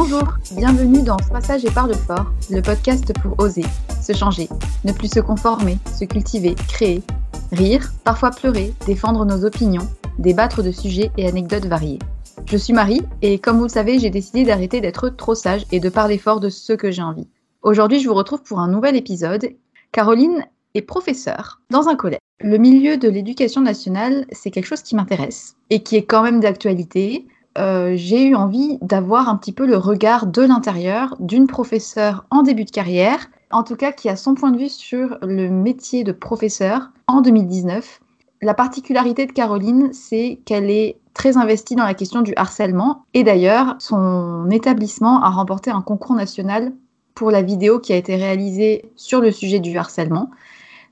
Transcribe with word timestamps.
Bonjour, 0.00 0.38
bienvenue 0.54 1.02
dans 1.02 1.18
Ce 1.18 1.28
passage 1.28 1.64
et 1.64 1.72
parle 1.72 1.92
fort, 1.92 2.30
le 2.50 2.62
podcast 2.62 3.12
pour 3.20 3.34
oser, 3.40 3.64
se 4.00 4.12
changer, 4.12 4.48
ne 4.84 4.92
plus 4.92 5.12
se 5.12 5.18
conformer, 5.18 5.76
se 5.92 6.04
cultiver, 6.04 6.54
créer, 6.68 7.02
rire, 7.50 7.90
parfois 8.04 8.30
pleurer, 8.30 8.72
défendre 8.86 9.24
nos 9.24 9.44
opinions, 9.44 9.88
débattre 10.20 10.62
de 10.62 10.70
sujets 10.70 11.10
et 11.16 11.26
anecdotes 11.26 11.64
variés. 11.64 11.98
Je 12.46 12.56
suis 12.56 12.72
Marie 12.72 13.02
et 13.22 13.40
comme 13.40 13.56
vous 13.56 13.64
le 13.64 13.70
savez, 13.70 13.98
j'ai 13.98 14.10
décidé 14.10 14.44
d'arrêter 14.44 14.80
d'être 14.80 15.08
trop 15.08 15.34
sage 15.34 15.66
et 15.72 15.80
de 15.80 15.88
parler 15.88 16.16
fort 16.16 16.38
de 16.38 16.48
ce 16.48 16.74
que 16.74 16.92
j'ai 16.92 17.02
envie. 17.02 17.26
Aujourd'hui, 17.62 17.98
je 17.98 18.08
vous 18.08 18.14
retrouve 18.14 18.44
pour 18.44 18.60
un 18.60 18.68
nouvel 18.68 18.94
épisode. 18.94 19.48
Caroline 19.90 20.46
est 20.74 20.82
professeure 20.82 21.60
dans 21.70 21.88
un 21.88 21.96
collège. 21.96 22.20
Le 22.38 22.56
milieu 22.56 22.98
de 22.98 23.08
l'éducation 23.08 23.62
nationale, 23.62 24.26
c'est 24.30 24.52
quelque 24.52 24.68
chose 24.68 24.82
qui 24.82 24.94
m'intéresse 24.94 25.56
et 25.70 25.82
qui 25.82 25.96
est 25.96 26.04
quand 26.04 26.22
même 26.22 26.38
d'actualité. 26.38 27.26
Euh, 27.56 27.94
j'ai 27.96 28.26
eu 28.26 28.34
envie 28.34 28.78
d'avoir 28.82 29.28
un 29.28 29.36
petit 29.36 29.52
peu 29.52 29.66
le 29.66 29.76
regard 29.76 30.26
de 30.26 30.42
l'intérieur 30.42 31.16
d'une 31.18 31.46
professeure 31.46 32.24
en 32.30 32.42
début 32.42 32.64
de 32.64 32.70
carrière, 32.70 33.26
en 33.50 33.62
tout 33.62 33.76
cas 33.76 33.92
qui 33.92 34.08
a 34.08 34.16
son 34.16 34.34
point 34.34 34.50
de 34.50 34.58
vue 34.58 34.68
sur 34.68 35.18
le 35.22 35.48
métier 35.48 36.04
de 36.04 36.12
professeur 36.12 36.90
en 37.06 37.20
2019. 37.20 38.00
La 38.42 38.54
particularité 38.54 39.26
de 39.26 39.32
Caroline, 39.32 39.90
c'est 39.92 40.40
qu'elle 40.44 40.70
est 40.70 40.98
très 41.14 41.36
investie 41.36 41.74
dans 41.74 41.84
la 41.84 41.94
question 41.94 42.20
du 42.20 42.32
harcèlement 42.36 43.02
et 43.14 43.24
d'ailleurs, 43.24 43.74
son 43.80 44.48
établissement 44.50 45.22
a 45.22 45.30
remporté 45.30 45.70
un 45.70 45.82
concours 45.82 46.14
national 46.14 46.72
pour 47.14 47.32
la 47.32 47.42
vidéo 47.42 47.80
qui 47.80 47.92
a 47.92 47.96
été 47.96 48.14
réalisée 48.14 48.92
sur 48.94 49.20
le 49.20 49.32
sujet 49.32 49.58
du 49.58 49.76
harcèlement. 49.76 50.30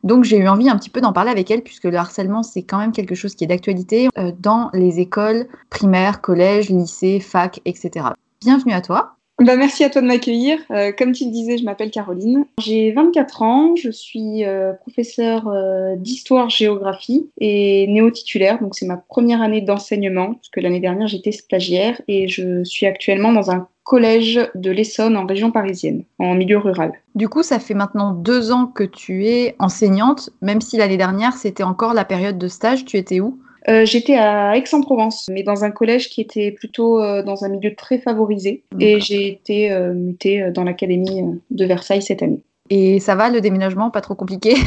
Donc 0.06 0.22
j'ai 0.22 0.39
eu 0.39 0.47
envie 0.47 0.71
un 0.71 0.77
petit 0.77 0.89
peu 0.89 1.00
d'en 1.00 1.12
parler 1.12 1.33
avec 1.33 1.50
elle 1.50 1.62
puisque 1.62 1.83
le 1.83 1.97
harcèlement 1.97 2.44
c'est 2.44 2.62
quand 2.62 2.78
même 2.78 2.93
quelque 2.93 3.17
chose 3.17 3.34
qui 3.34 3.43
est 3.43 3.49
d'actualité 3.49 4.09
euh, 4.17 4.31
dans 4.39 4.71
les 4.72 5.00
écoles 5.00 5.49
primaires, 5.69 6.21
collèges, 6.21 6.71
lycées, 6.71 7.19
fac, 7.19 7.61
etc. 7.64 8.11
Bienvenue 8.41 8.73
à 8.73 8.81
toi. 8.81 9.15
Bah, 9.38 9.56
merci 9.56 9.85
à 9.85 9.91
toi 9.91 10.00
de 10.00 10.06
m'accueillir. 10.06 10.59
Euh, 10.71 10.93
comme 10.97 11.12
tu 11.12 11.27
le 11.27 11.31
disais, 11.31 11.59
je 11.59 11.65
m'appelle 11.65 11.91
Caroline. 11.91 12.47
J'ai 12.61 12.93
24 12.93 13.43
ans, 13.43 13.77
je 13.77 13.91
suis 13.91 14.44
euh, 14.44 14.73
professeure 14.73 15.53
d'histoire-géographie 15.99 17.31
et 17.38 17.87
néo-titulaire, 17.88 18.61
donc 18.61 18.75
c'est 18.75 18.87
ma 18.87 18.97
première 18.97 19.43
année 19.43 19.61
d'enseignement, 19.61 20.35
parce 20.35 20.49
que 20.49 20.61
l'année 20.61 20.81
dernière 20.81 21.06
j'étais 21.06 21.33
stagiaire 21.33 22.00
et 22.09 22.29
je 22.29 22.65
suis 22.65 22.87
actuellement 22.87 23.33
dans 23.33 23.50
un 23.50 23.69
collège 23.87 24.41
de 24.56 24.71
l'Essonne 24.71 25.17
en 25.17 25.25
région 25.25 25.53
parisienne, 25.53 26.03
en 26.19 26.35
milieu 26.35 26.59
rural. 26.59 26.93
Du 27.15 27.29
coup, 27.29 27.43
ça 27.43 27.61
fait 27.61 27.73
maintenant 27.73 28.12
deux 28.12 28.50
ans 28.50 28.67
que 28.67 28.83
tu 28.83 29.27
es 29.27 29.55
enseignante, 29.61 30.31
même 30.43 30.61
si 30.61 30.77
l'année 30.77 30.97
dernière, 30.97 31.35
c'était 31.35 31.62
encore 31.62 31.94
la 31.94 32.05
période 32.05 32.37
de 32.37 32.49
stage. 32.49 32.85
Tu 32.85 32.97
étais 32.97 33.21
où? 33.21 33.38
Euh, 33.68 33.84
J'étais 33.84 34.16
à 34.16 34.56
Aix-en-Provence, 34.56 35.26
mais 35.30 35.42
dans 35.42 35.64
un 35.64 35.70
collège 35.70 36.08
qui 36.08 36.20
était 36.20 36.50
plutôt 36.52 37.00
euh, 37.00 37.22
dans 37.22 37.44
un 37.44 37.48
milieu 37.48 37.74
très 37.74 37.98
favorisé. 37.98 38.62
Et 38.80 39.00
j'ai 39.00 39.28
été 39.28 39.72
euh, 39.72 39.92
mutée 39.92 40.50
dans 40.52 40.64
l'académie 40.64 41.22
de 41.50 41.64
Versailles 41.64 42.02
cette 42.02 42.22
année. 42.22 42.40
Et 42.70 43.00
ça 43.00 43.14
va, 43.14 43.30
le 43.30 43.40
déménagement, 43.40 43.90
pas 43.90 44.00
trop 44.00 44.14
compliqué? 44.14 44.54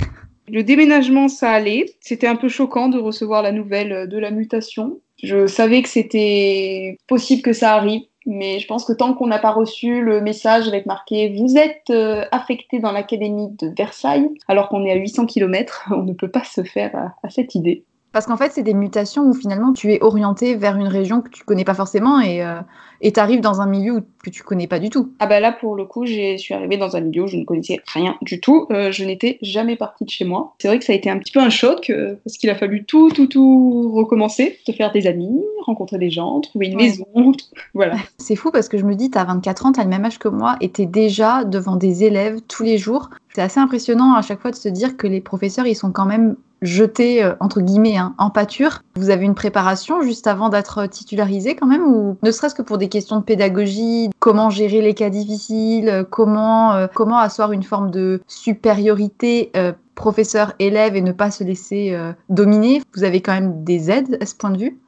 Le 0.52 0.64
déménagement, 0.64 1.28
ça 1.28 1.52
allait. 1.52 1.86
C'était 2.02 2.26
un 2.26 2.36
peu 2.36 2.50
choquant 2.50 2.90
de 2.90 2.98
recevoir 2.98 3.44
la 3.44 3.52
nouvelle 3.52 4.10
de 4.10 4.18
la 4.18 4.32
mutation. 4.32 4.98
Je 5.22 5.46
savais 5.46 5.84
que 5.84 5.90
c'était 5.90 6.98
possible 7.06 7.44
que 7.44 7.54
ça 7.54 7.76
arrive, 7.76 8.02
mais 8.26 8.58
je 8.58 8.66
pense 8.66 8.84
que 8.84 8.94
tant 8.94 9.14
qu'on 9.14 9.28
n'a 9.28 9.38
pas 9.38 9.52
reçu 9.52 10.02
le 10.02 10.22
message 10.22 10.68
avec 10.68 10.88
marqué 10.88 11.36
vous 11.38 11.56
êtes 11.56 11.92
affecté 12.32 12.80
dans 12.80 12.92
l'académie 12.92 13.52
de 13.60 13.72
Versailles, 13.78 14.28
alors 14.48 14.70
qu'on 14.70 14.84
est 14.86 14.92
à 14.92 14.96
800 14.96 15.28
km, 15.28 15.88
on 15.92 16.02
ne 16.02 16.14
peut 16.14 16.32
pas 16.32 16.44
se 16.44 16.64
faire 16.64 17.12
à 17.22 17.30
cette 17.30 17.54
idée. 17.54 17.84
Parce 18.12 18.26
qu'en 18.26 18.38
fait, 18.38 18.52
c'est 18.52 18.64
des 18.64 18.74
mutations 18.74 19.24
où 19.24 19.34
finalement 19.34 19.72
tu 19.72 19.94
es 19.94 20.02
orienté 20.02 20.56
vers 20.56 20.76
une 20.78 20.88
région 20.88 21.22
que 21.22 21.30
tu 21.30 21.44
connais 21.44 21.64
pas 21.64 21.76
forcément 21.76 22.20
et 22.20 22.44
euh, 22.44 22.60
tu 23.02 23.20
arrives 23.20 23.42
dans 23.42 23.62
un 23.62 23.68
milieu 23.68 24.04
que 24.24 24.32
tu 24.32 24.42
connais 24.42 24.68
pas 24.68 24.80
du 24.80 24.90
tout. 24.90 25.14
Ah 25.20 25.28
bah 25.28 25.40
là, 25.40 25.52
pour 25.52 25.76
le 25.76 25.86
coup, 25.86 26.06
je 26.06 26.38
suis 26.38 26.54
arrivée 26.54 26.78
dans 26.78 26.96
un 26.96 27.02
milieu 27.02 27.24
où 27.24 27.28
je 27.28 27.38
ne 27.38 27.46
connaissais 27.46 27.80
rien 27.94 28.16
du 28.22 28.42
tout. 28.42 28.66
Euh, 28.72 28.92
je 28.92 29.06
n'étais 29.06 29.38
jamais 29.44 29.76
partie 29.76 30.06
de 30.06 30.10
chez 30.10 30.26
moi. 30.26 30.56
C'est 30.60 30.68
vrai 30.68 30.80
que 30.80 30.86
ça 30.86 30.94
a 30.94 30.96
été 30.96 31.10
un 31.10 31.20
petit 31.20 31.32
peu 31.32 31.40
un 31.40 31.52
choc 31.52 31.92
euh, 31.92 32.16
parce 32.26 32.38
qu'il 32.38 32.50
a 32.50 32.56
fallu 32.56 32.84
tout, 32.84 33.10
tout, 33.12 33.28
tout 33.28 33.92
recommencer, 33.94 34.58
te 34.66 34.72
faire 34.72 34.92
des 34.92 35.06
amis, 35.06 35.44
rencontrer 35.66 36.00
des 36.00 36.10
gens, 36.10 36.42
trouver 36.42 36.68
une 36.68 36.78
maison. 36.78 37.06
voilà. 37.76 37.96
C'est 38.18 38.36
fou 38.36 38.50
parce 38.50 38.70
que 38.70 38.80
je 38.80 38.86
me 38.86 38.96
dis, 38.96 39.12
tu 39.12 39.20
as 39.20 39.24
24 39.24 39.68
ans, 39.68 39.72
tu 39.72 39.80
as 39.80 39.84
le 39.84 39.90
même 39.90 40.06
âge 40.06 40.18
que 40.18 40.30
moi 40.30 40.58
et 40.62 40.72
tu 40.72 40.82
es 40.82 40.86
déjà 40.88 41.44
devant 41.44 41.76
des 41.76 42.04
élèves 42.04 42.42
tous 42.48 42.64
les 42.64 42.80
jours. 42.80 43.10
C'est 43.36 43.42
assez 43.42 43.60
impressionnant 43.60 44.16
à 44.16 44.24
chaque 44.24 44.42
fois 44.42 44.50
de 44.50 44.56
se 44.56 44.70
dire 44.70 44.98
que 44.98 45.06
les 45.06 45.22
professeurs, 45.22 45.68
ils 45.68 45.76
sont 45.76 45.92
quand 45.92 46.06
même 46.06 46.36
jeté 46.62 47.24
euh, 47.24 47.34
entre 47.40 47.62
guillemets 47.62 47.98
hein, 47.98 48.14
en 48.18 48.30
pâture. 48.30 48.82
Vous 48.96 49.10
avez 49.10 49.26
une 49.26 49.36
préparation 49.36 50.02
juste 50.02 50.28
avant 50.28 50.50
d'être 50.50 50.88
titularisé 50.88 51.56
quand 51.56 51.68
même 51.68 51.84
ou 51.84 52.18
ne 52.22 52.32
serait-ce 52.32 52.56
que 52.56 52.62
pour 52.62 52.78
des 52.78 52.90
questions 52.90 53.18
de 53.18 53.24
pédagogie, 53.24 54.10
comment 54.20 54.50
gérer 54.50 54.82
les 54.82 54.94
cas 54.94 55.10
difficiles, 55.10 56.06
comment 56.10 56.74
euh, 56.74 56.88
comment 56.94 57.18
asseoir 57.18 57.52
une 57.52 57.64
forme 57.64 57.92
de 57.92 58.22
supériorité 58.28 59.52
euh, 59.56 59.74
professeur-élève 59.96 60.96
et 60.96 61.02
ne 61.02 61.12
pas 61.12 61.32
se 61.32 61.44
laisser 61.44 61.98
dominer? 62.30 62.82
Vous 62.96 63.04
avez 63.04 63.20
quand 63.20 63.34
même 63.34 63.66
des 63.66 63.92
aides 63.92 64.18
à 64.22 64.26
ce 64.26 64.34
point 64.34 64.52
de 64.52 64.58
vue? 64.58 64.80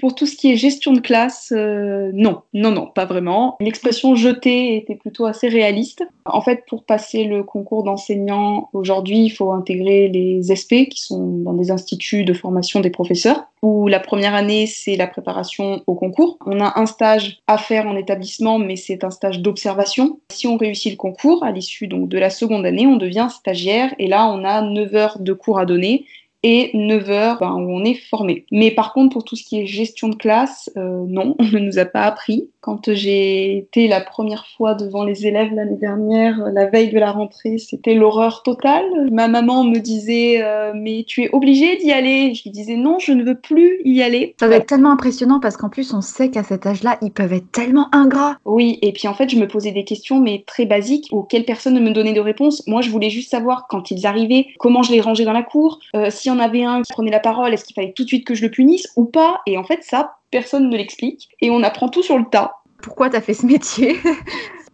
Pour 0.00 0.14
tout 0.14 0.26
ce 0.26 0.34
qui 0.34 0.50
est 0.50 0.56
gestion 0.56 0.92
de 0.92 1.00
classe, 1.00 1.52
euh, 1.54 2.10
non, 2.14 2.40
non, 2.54 2.70
non, 2.70 2.86
pas 2.86 3.04
vraiment. 3.04 3.56
L'expression 3.60 4.14
jeter 4.14 4.76
était 4.76 4.94
plutôt 4.94 5.26
assez 5.26 5.48
réaliste. 5.48 6.02
En 6.24 6.40
fait, 6.40 6.64
pour 6.66 6.84
passer 6.84 7.24
le 7.24 7.42
concours 7.42 7.84
d'enseignant 7.84 8.70
aujourd'hui, 8.72 9.18
il 9.18 9.30
faut 9.30 9.52
intégrer 9.52 10.08
les 10.08 10.42
SP, 10.48 10.88
qui 10.90 11.02
sont 11.02 11.26
dans 11.42 11.52
des 11.52 11.70
instituts 11.70 12.24
de 12.24 12.32
formation 12.32 12.80
des 12.80 12.90
professeurs, 12.90 13.44
où 13.62 13.88
la 13.88 14.00
première 14.00 14.34
année, 14.34 14.66
c'est 14.66 14.96
la 14.96 15.06
préparation 15.06 15.82
au 15.86 15.94
concours. 15.94 16.38
On 16.46 16.60
a 16.60 16.78
un 16.80 16.86
stage 16.86 17.38
à 17.46 17.58
faire 17.58 17.86
en 17.86 17.96
établissement, 17.96 18.58
mais 18.58 18.76
c'est 18.76 19.04
un 19.04 19.10
stage 19.10 19.40
d'observation. 19.40 20.18
Si 20.30 20.46
on 20.46 20.56
réussit 20.56 20.92
le 20.92 20.96
concours, 20.96 21.44
à 21.44 21.50
l'issue 21.50 21.88
de 21.88 22.18
la 22.18 22.30
seconde 22.30 22.64
année, 22.64 22.86
on 22.86 22.96
devient 22.96 23.28
stagiaire, 23.30 23.94
et 23.98 24.06
là, 24.06 24.26
on 24.28 24.44
a 24.44 24.62
9 24.62 24.94
heures 24.94 25.18
de 25.20 25.32
cours 25.34 25.58
à 25.58 25.66
donner 25.66 26.06
et 26.42 26.70
9 26.74 27.10
heures 27.10 27.38
ben, 27.40 27.52
où 27.52 27.70
on 27.70 27.84
est 27.84 27.94
formé. 28.08 28.46
Mais 28.50 28.70
par 28.70 28.92
contre, 28.92 29.14
pour 29.14 29.24
tout 29.24 29.36
ce 29.36 29.44
qui 29.44 29.60
est 29.60 29.66
gestion 29.66 30.08
de 30.08 30.16
classe, 30.16 30.70
euh, 30.76 31.04
non, 31.06 31.36
on 31.38 31.44
ne 31.44 31.58
nous 31.58 31.78
a 31.78 31.84
pas 31.84 32.02
appris. 32.02 32.48
Quand 32.60 32.92
j'ai 32.92 33.56
été 33.56 33.88
la 33.88 34.00
première 34.00 34.46
fois 34.56 34.74
devant 34.74 35.04
les 35.04 35.26
élèves 35.26 35.54
l'année 35.54 35.78
dernière, 35.78 36.38
la 36.52 36.66
veille 36.66 36.90
de 36.90 36.98
la 36.98 37.10
rentrée, 37.10 37.58
c'était 37.58 37.94
l'horreur 37.94 38.42
totale. 38.42 38.84
Ma 39.10 39.28
maman 39.28 39.64
me 39.64 39.78
disait 39.78 40.42
euh, 40.42 40.72
mais 40.74 41.04
tu 41.06 41.22
es 41.22 41.30
obligée 41.32 41.76
d'y 41.78 41.92
aller. 41.92 42.34
Je 42.34 42.42
lui 42.44 42.50
disais 42.50 42.76
non, 42.76 42.98
je 42.98 43.12
ne 43.12 43.24
veux 43.24 43.38
plus 43.38 43.80
y 43.84 44.02
aller. 44.02 44.34
Ça 44.38 44.48
va 44.48 44.56
être 44.56 44.66
tellement 44.66 44.92
impressionnant 44.92 45.40
parce 45.40 45.56
qu'en 45.56 45.68
plus 45.68 45.92
on 45.94 46.00
sait 46.00 46.30
qu'à 46.30 46.42
cet 46.42 46.66
âge-là, 46.66 46.98
ils 47.02 47.12
peuvent 47.12 47.32
être 47.32 47.50
tellement 47.50 47.88
ingrats. 47.92 48.36
Oui, 48.44 48.78
et 48.82 48.92
puis 48.92 49.08
en 49.08 49.14
fait, 49.14 49.28
je 49.28 49.36
me 49.36 49.48
posais 49.48 49.72
des 49.72 49.84
questions 49.84 50.20
mais 50.20 50.44
très 50.46 50.66
basiques 50.66 51.08
auxquelles 51.12 51.44
personne 51.44 51.74
ne 51.74 51.80
me 51.80 51.92
donnait 51.92 52.12
de 52.12 52.20
réponse. 52.20 52.66
Moi, 52.66 52.82
je 52.82 52.90
voulais 52.90 53.10
juste 53.10 53.30
savoir 53.30 53.66
quand 53.68 53.90
ils 53.90 54.06
arrivaient, 54.06 54.46
comment 54.58 54.82
je 54.82 54.92
les 54.92 55.00
rangeais 55.00 55.24
dans 55.24 55.32
la 55.32 55.42
cour, 55.42 55.80
euh, 55.94 56.10
si 56.10 56.29
y 56.30 56.36
en 56.36 56.38
avait 56.38 56.64
un 56.64 56.82
qui 56.82 56.92
prenait 56.92 57.10
la 57.10 57.20
parole, 57.20 57.52
est-ce 57.52 57.64
qu'il 57.64 57.74
fallait 57.74 57.92
tout 57.92 58.04
de 58.04 58.08
suite 58.08 58.26
que 58.26 58.34
je 58.34 58.42
le 58.42 58.50
punisse 58.50 58.88
ou 58.96 59.04
pas? 59.04 59.40
Et 59.46 59.56
en 59.58 59.64
fait, 59.64 59.82
ça, 59.82 60.16
personne 60.30 60.68
ne 60.68 60.76
l'explique. 60.76 61.28
Et 61.40 61.50
on 61.50 61.62
apprend 61.62 61.88
tout 61.88 62.02
sur 62.02 62.18
le 62.18 62.24
tas. 62.24 62.56
Pourquoi 62.82 63.10
t'as 63.10 63.20
fait 63.20 63.34
ce 63.34 63.46
métier? 63.46 63.96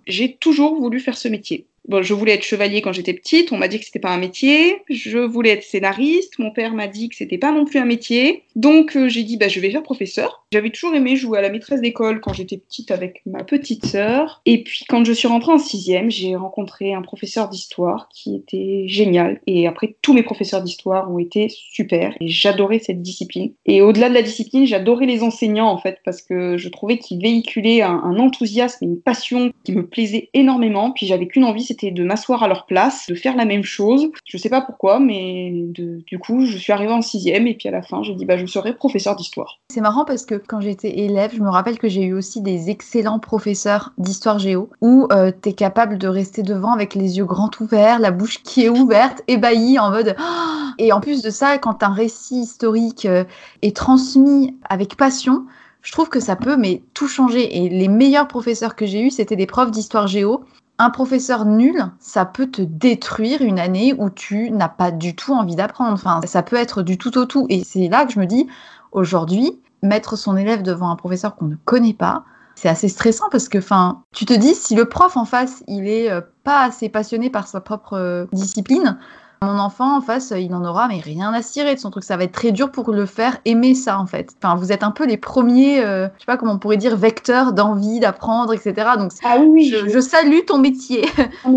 J'ai 0.07 0.37
toujours 0.37 0.77
voulu 0.77 1.01
faire 1.01 1.17
ce 1.17 1.29
métier. 1.29 1.67
Bon, 1.89 2.03
je 2.03 2.15
voulais 2.15 2.33
être 2.33 2.43
chevalier 2.43 2.83
quand 2.83 2.93
j'étais 2.93 3.13
petite, 3.13 3.53
on 3.53 3.59
m'a 3.59 3.69
dit 3.69 3.79
que 3.79 3.85
c'était 3.85 4.01
pas 4.01 4.11
un 4.11 4.19
métier. 4.19 4.79
Je 4.91 5.19
voulais 5.19 5.51
être 5.51 5.63
scénariste, 5.63 6.39
mon 6.41 6.51
père 6.51 6.75
m'a 6.75 6.89
dit 6.89 7.09
que 7.09 7.15
c'était 7.15 7.39
pas 7.39 7.53
non 7.53 7.65
plus 7.65 7.79
un 7.79 7.85
métier. 7.85 8.43
Donc 8.57 8.97
euh, 8.97 9.09
j'ai 9.09 9.23
dit 9.23 9.37
bah 9.37 9.47
je 9.47 9.61
vais 9.61 9.71
faire 9.71 9.85
professeur. 9.85 10.45
J'avais 10.51 10.71
toujours 10.71 10.95
aimé 10.95 11.15
jouer 11.15 11.39
à 11.39 11.43
la 11.43 11.49
maîtresse 11.49 11.81
d'école 11.81 12.21
quand 12.21 12.33
j'étais 12.33 12.57
petite 12.57 12.91
avec 12.91 13.23
ma 13.25 13.45
petite 13.45 13.87
sœur. 13.87 14.43
Et 14.47 14.65
puis 14.65 14.85
quand 14.89 15.05
je 15.05 15.13
suis 15.13 15.29
rentrée 15.29 15.53
en 15.53 15.59
sixième, 15.59 16.11
j'ai 16.11 16.35
rencontré 16.35 16.93
un 16.93 17.03
professeur 17.03 17.49
d'histoire 17.49 18.09
qui 18.13 18.35
était 18.35 18.85
génial. 18.89 19.41
Et 19.47 19.69
après 19.69 19.95
tous 20.03 20.13
mes 20.13 20.25
professeurs 20.25 20.63
d'histoire 20.63 21.13
ont 21.13 21.21
été 21.21 21.49
super. 21.49 22.15
Et 22.21 22.27
j'adorais 22.27 22.81
cette 22.81 23.03
discipline. 23.03 23.53
Et 23.65 23.81
au-delà 23.81 24.09
de 24.09 24.15
la 24.15 24.23
discipline, 24.23 24.67
j'adorais 24.67 25.07
les 25.07 25.23
enseignants 25.23 25.71
en 25.71 25.79
fait 25.79 25.99
parce 26.05 26.21
que 26.21 26.57
je 26.57 26.69
trouvais 26.69 26.99
qu'ils 26.99 27.23
véhiculaient 27.23 27.83
un, 27.83 28.01
un 28.03 28.19
enthousiasme 28.19 28.85
et 28.85 28.89
une 28.89 29.01
passion 29.01 29.53
qui 29.63 29.71
me 29.71 29.87
plaisait 29.87 30.31
énormément. 30.35 30.91
Puis 30.91 31.07
j'avais 31.07 31.29
qu'une 31.29 31.45
envie, 31.45 31.63
c'était 31.63 31.76
de 31.83 32.05
m'asseoir 32.05 32.43
à 32.43 32.49
leur 32.49 32.67
place, 32.67 33.07
de 33.09 33.15
faire 33.15 33.37
la 33.37 33.45
même 33.45 33.63
chose. 33.63 34.09
Je 34.25 34.37
sais 34.39 34.49
pas 34.49 34.61
pourquoi, 34.61 35.01
mais 35.01 35.53
du 35.53 36.19
coup, 36.19 36.45
je 36.45 36.57
suis 36.57 36.73
arrivée 36.73 36.93
en 36.93 37.03
sixième 37.03 37.47
et 37.47 37.55
puis 37.55 37.69
à 37.69 37.73
la 37.73 37.83
fin, 37.83 38.03
j'ai 38.03 38.15
dit 38.15 38.25
bah 38.25 38.37
je 38.37 38.47
serai 38.47 38.75
professeur 38.75 39.17
d'histoire. 39.17 39.61
C'est 39.71 39.81
marrant 39.81 40.05
parce 40.05 40.25
que 40.25 40.35
quand 40.35 40.61
j'étais 40.61 40.99
élève, 41.01 41.33
je 41.35 41.41
me 41.41 41.49
rappelle 41.49 41.79
que 41.79 41.89
j'ai 41.89 42.03
eu 42.03 42.15
aussi 42.15 42.41
des 42.41 42.71
excellents 42.71 43.19
professeurs 43.19 43.93
d'histoire 43.99 44.39
géo 44.39 44.71
où 44.81 45.07
euh, 45.13 45.31
tu 45.43 45.51
es 45.51 45.53
capable 45.53 45.99
de 45.99 46.09
rester 46.09 46.43
devant 46.43 46.73
avec 46.73 46.95
les 46.95 47.19
yeux 47.19 47.25
grands 47.25 47.51
ouverts, 47.61 47.99
la 47.99 48.11
bouche 48.11 48.43
qui 48.43 48.65
est 48.65 48.69
ouverte, 48.69 49.23
ébahie 49.29 49.79
en 49.79 49.91
mode 49.91 50.17
et 50.79 50.93
en 50.93 51.01
plus 51.01 51.23
de 51.23 51.31
ça, 51.31 51.59
quand 51.59 51.83
un 51.83 51.93
récit 51.93 52.41
historique 52.41 53.07
euh, 53.07 53.25
est 53.63 53.77
transmis 53.77 54.57
avec 54.69 54.97
passion, 54.97 55.45
je 55.87 55.93
trouve 55.93 56.09
que 56.09 56.19
ça 56.19 56.35
peut 56.35 56.57
mais 56.57 56.83
tout 56.95 57.07
changer. 57.07 57.59
Et 57.65 57.69
les 57.69 57.89
meilleurs 57.89 58.27
professeurs 58.27 58.75
que 58.75 58.87
j'ai 58.87 59.03
eus, 59.03 59.11
c'était 59.11 59.37
des 59.37 59.47
profs 59.47 59.71
d'histoire 59.71 60.09
géo 60.09 60.43
un 60.79 60.91
professeur 60.91 61.45
nul, 61.47 61.87
ça 61.99 62.25
peut 62.25 62.47
te 62.47 62.63
détruire 62.63 63.43
une 63.43 63.59
année 63.59 63.95
où 63.97 64.11
tu 64.11 64.51
n'as 64.51 64.69
pas 64.69 64.91
du 64.91 65.17
tout 65.17 65.33
envie 65.33 65.57
d'apprendre. 65.57 65.93
Enfin, 65.93 66.21
ça 66.25 66.43
peut 66.43 66.57
être 66.57 66.83
du 66.83 66.99
tout 66.99 67.17
au 67.19 67.25
tout. 67.25 67.47
Et 67.49 67.65
c'est 67.65 67.89
là 67.89 68.05
que 68.05 68.13
je 68.13 68.21
me 68.21 68.27
dis, 68.27 68.47
aujourd'hui, 68.93 69.59
mettre 69.83 70.17
son 70.17 70.37
élève 70.37 70.63
devant 70.63 70.91
un 70.91 70.97
professeur 70.97 71.37
qu'on 71.37 71.47
ne 71.47 71.57
connaît 71.65 71.95
pas, 71.95 72.25
c'est 72.57 72.69
assez 72.69 72.89
stressant 72.89 73.27
parce 73.31 73.49
que, 73.49 73.59
enfin, 73.59 74.03
tu 74.13 74.25
te 74.25 74.33
dis, 74.33 74.55
si 74.55 74.75
le 74.75 74.87
prof 74.87 75.17
en 75.17 75.27
face, 75.27 75.63
il 75.69 75.87
est 75.87 76.11
euh, 76.11 76.23
pas 76.43 76.65
assez 76.65 76.89
passionné 76.89 77.29
par 77.29 77.47
sa 77.47 77.61
propre 77.61 77.93
euh, 77.93 78.25
discipline, 78.33 78.99
mon 79.43 79.59
enfant 79.59 79.97
en 79.97 80.01
face, 80.01 80.33
il 80.37 80.55
en 80.55 80.65
aura 80.65 80.89
mais 80.89 81.01
rien 81.01 81.33
à 81.33 81.43
cirer 81.43 81.75
de 81.75 81.81
son 81.81 81.91
truc. 81.91 82.05
Ça 82.05 82.17
va 82.17 82.25
être 82.25 82.33
très 82.33 82.53
dur 82.53 82.71
pour 82.71 82.93
le 82.93 83.07
faire 83.07 83.39
aimer 83.45 83.75
ça 83.75 83.99
en 83.99 84.07
fait. 84.07 84.35
Enfin, 84.43 84.57
vous 84.57 84.73
êtes 84.73 84.83
un 84.83 84.91
peu 84.91 85.07
les 85.07 85.17
premiers, 85.17 85.81
euh, 85.85 86.09
je 86.17 86.21
sais 86.21 86.27
pas 86.27 86.37
comment 86.37 86.53
on 86.55 86.59
pourrait 86.59 86.77
dire, 86.77 86.97
vecteurs 86.97 87.53
d'envie 87.53 88.01
d'apprendre, 88.01 88.53
etc. 88.53 88.75
Donc, 88.99 89.13
ah 89.25 89.39
oui, 89.39 89.75
je, 89.89 90.01
salue 90.01 90.41
ton 90.47 90.59
métier. 90.59 91.05